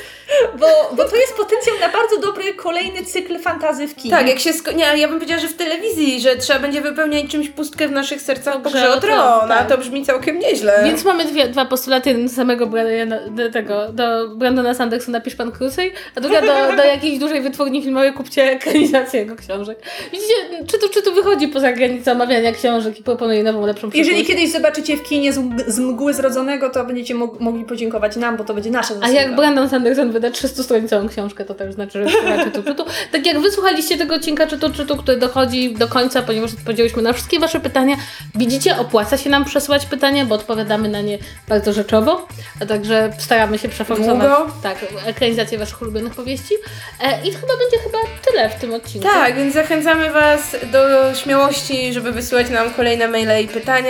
bo, 0.59 0.67
bo 0.97 1.05
to 1.05 1.17
jest 1.17 1.37
potencjał 1.37 1.77
na 1.81 1.89
bardzo 1.89 2.19
dobry 2.21 2.55
kolejny 2.55 3.05
cykl 3.05 3.39
fantazy 3.39 3.89
w 3.89 3.95
kinie. 3.97 4.11
Tak, 4.11 4.29
jak 4.29 4.39
się 4.39 4.53
sko- 4.53 4.73
nie, 4.73 4.85
ja 4.97 5.09
bym 5.09 5.17
powiedziała, 5.17 5.41
że 5.41 5.49
w 5.49 5.57
telewizji, 5.57 6.21
że 6.21 6.37
trzeba 6.37 6.59
będzie 6.59 6.81
wypełniać 6.81 7.31
czymś 7.31 7.49
pustkę 7.49 7.89
w 7.89 7.91
naszych 7.91 8.23
sercach 8.23 8.63
Po 8.63 8.71
grze 8.71 8.91
o 8.91 9.01
tron, 9.01 9.49
tak. 9.49 9.69
to 9.69 9.79
brzmi 9.79 10.05
całkiem 10.05 10.39
nieźle. 10.39 10.81
Więc 10.85 11.05
mamy 11.05 11.25
dwie, 11.25 11.49
dwa 11.49 11.65
postulaty, 11.65 12.11
jeden 12.11 12.27
do 12.27 12.33
samego 12.33 12.67
Briana, 12.67 13.19
do 13.31 13.51
tego, 13.51 13.89
do 13.93 14.29
Brandona 14.29 14.75
Sandersona 14.75 15.21
Pisz 15.21 15.35
Pan 15.35 15.53
Krócej, 15.53 15.93
a 16.15 16.21
druga 16.21 16.41
do, 16.41 16.77
do 16.77 16.85
jakiejś 16.85 17.19
dużej 17.19 17.41
wytwórni 17.41 17.83
filmowej 17.83 18.13
kupcie 18.13 18.43
ekranizację 18.53 19.21
jego 19.21 19.37
książek. 19.37 19.79
Widzicie, 20.13 20.35
czy 20.67 20.79
tu, 20.79 20.89
czy 20.89 21.03
tu 21.03 21.15
wychodzi 21.15 21.49
poza 21.49 21.73
granicę 21.73 22.13
omawiania 22.13 22.53
książek 22.53 23.01
i 23.01 23.03
proponuje 23.03 23.43
nową, 23.43 23.67
lepszą 23.67 23.91
Jeżeli 23.99 24.25
kiedyś 24.27 24.53
zobaczycie 24.53 24.97
w 24.97 25.03
kinie 25.03 25.33
z, 25.33 25.39
mg- 25.39 25.65
z 25.71 25.79
mgły 25.79 26.15
zrodzonego, 26.15 26.71
to 26.71 26.85
będziecie 26.85 27.15
mog- 27.15 27.41
mogli 27.41 27.65
podziękować 27.65 28.17
nam, 28.17 28.37
bo 28.37 28.45
to 28.45 28.55
będzie 28.55 28.71
nasza 28.71 28.95
A 28.95 28.99
zasługa. 28.99 29.21
jak 29.23 29.37
Brandon 29.37 29.69
Sanderson 29.69 30.13
wyda 30.13 30.29
300-stronicową 30.31 31.09
książkę, 31.09 31.45
to 31.45 31.55
też 31.55 31.75
znaczy, 31.75 32.09
że 32.09 32.45
czytu, 32.45 32.63
czytu. 32.63 32.85
Tak 33.13 33.27
jak 33.27 33.39
wysłuchaliście 33.41 33.99
tego 33.99 34.15
odcinka 34.15 34.47
czytu, 34.47 34.71
czytu, 34.73 34.97
który 34.97 35.19
dochodzi 35.19 35.75
do 35.75 35.89
końca, 35.89 36.23
ponieważ 36.23 36.55
odpowiedzieliśmy 36.55 37.03
na 37.03 37.13
wszystkie 37.13 37.39
wasze 37.41 37.61
pytania. 37.61 37.97
Widzicie, 38.35 38.77
opłaca 38.79 39.17
się 39.19 39.31
nam 39.31 39.45
przesyłać 39.45 39.87
pytania, 39.87 40.25
bo 40.27 40.35
odpowiadamy 40.35 40.89
na 40.89 41.01
nie 41.01 41.19
bardzo 41.49 41.73
rzeczowo, 41.73 42.27
a 42.63 42.67
także 42.67 43.13
staramy 43.19 43.59
się 43.59 43.69
przeforsować 43.69 44.29
tak, 44.63 44.77
ekranizację 45.07 45.59
waszych 45.59 45.83
ulubionych 45.83 46.15
powieści. 46.15 46.55
E, 47.01 47.27
I 47.29 47.33
to 47.33 47.39
chyba 47.39 47.53
będzie 47.57 47.79
chyba 47.85 47.99
tyle 48.31 48.51
w 48.51 48.55
tym 48.55 48.75
odcinku. 48.75 49.09
Tak, 49.09 49.37
więc 49.37 49.55
zachęcamy 49.55 50.11
Was 50.11 50.57
do 50.73 50.79
śmiałości, 51.15 51.93
żeby 51.93 52.13
wysyłać 52.13 52.51
nam 52.51 52.71
kolejne 52.75 53.09
maile 53.09 53.45
i 53.45 53.49
pytania. 53.49 53.88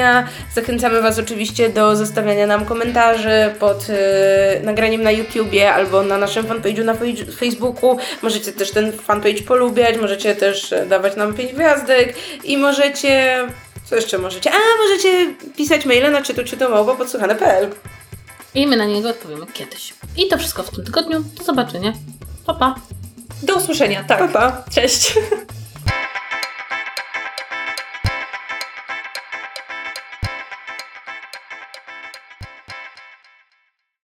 Zachęcamy 0.54 1.02
Was 1.02 1.18
oczywiście 1.18 1.68
do 1.68 1.96
zostawiania 1.96 2.46
nam 2.46 2.64
komentarzy 2.64 3.54
pod 3.58 3.86
e, 3.90 4.60
nagraniem 4.60 5.02
na 5.02 5.10
YouTubie 5.10 5.74
albo 5.74 6.02
na 6.02 6.18
naszym 6.18 6.46
fanpage'u 6.46 6.84
na 6.84 6.94
Facebooku. 7.38 7.98
Możecie 8.22 8.52
też 8.52 8.70
ten 8.70 8.92
fanpage 8.92 9.42
polubiać, 9.42 9.96
możecie 9.96 10.34
też 10.34 10.72
e, 10.72 10.86
dawać 10.86 11.16
nam 11.16 11.34
5 11.34 11.52
gwiazdek 11.52 12.14
i 12.44 12.58
możecie... 12.58 13.44
Co 13.84 13.96
jeszcze 13.96 14.18
możecie? 14.18 14.50
A, 14.50 14.82
możecie 14.84 15.34
pisać 15.56 15.86
maile 15.86 16.12
na 16.12 16.22
czytu 16.22 16.44
czytomałpa 16.44 16.94
podsłuchane.pl 16.94 17.70
I 18.54 18.66
my 18.66 18.76
na 18.76 18.84
niego 18.84 19.08
odpowiemy 19.08 19.46
kiedyś. 19.52 19.94
I 20.16 20.28
to 20.28 20.38
wszystko 20.38 20.62
w 20.62 20.70
tym 20.70 20.84
tygodniu. 20.84 21.24
Do 21.38 21.44
zobaczenia. 21.44 21.92
Pa, 22.46 22.54
pa. 22.54 22.74
Do 23.42 23.56
usłyszenia, 23.56 24.04
tak. 24.08 24.18
Pa, 24.18 24.28
pa. 24.28 24.64
Cześć. 24.74 25.14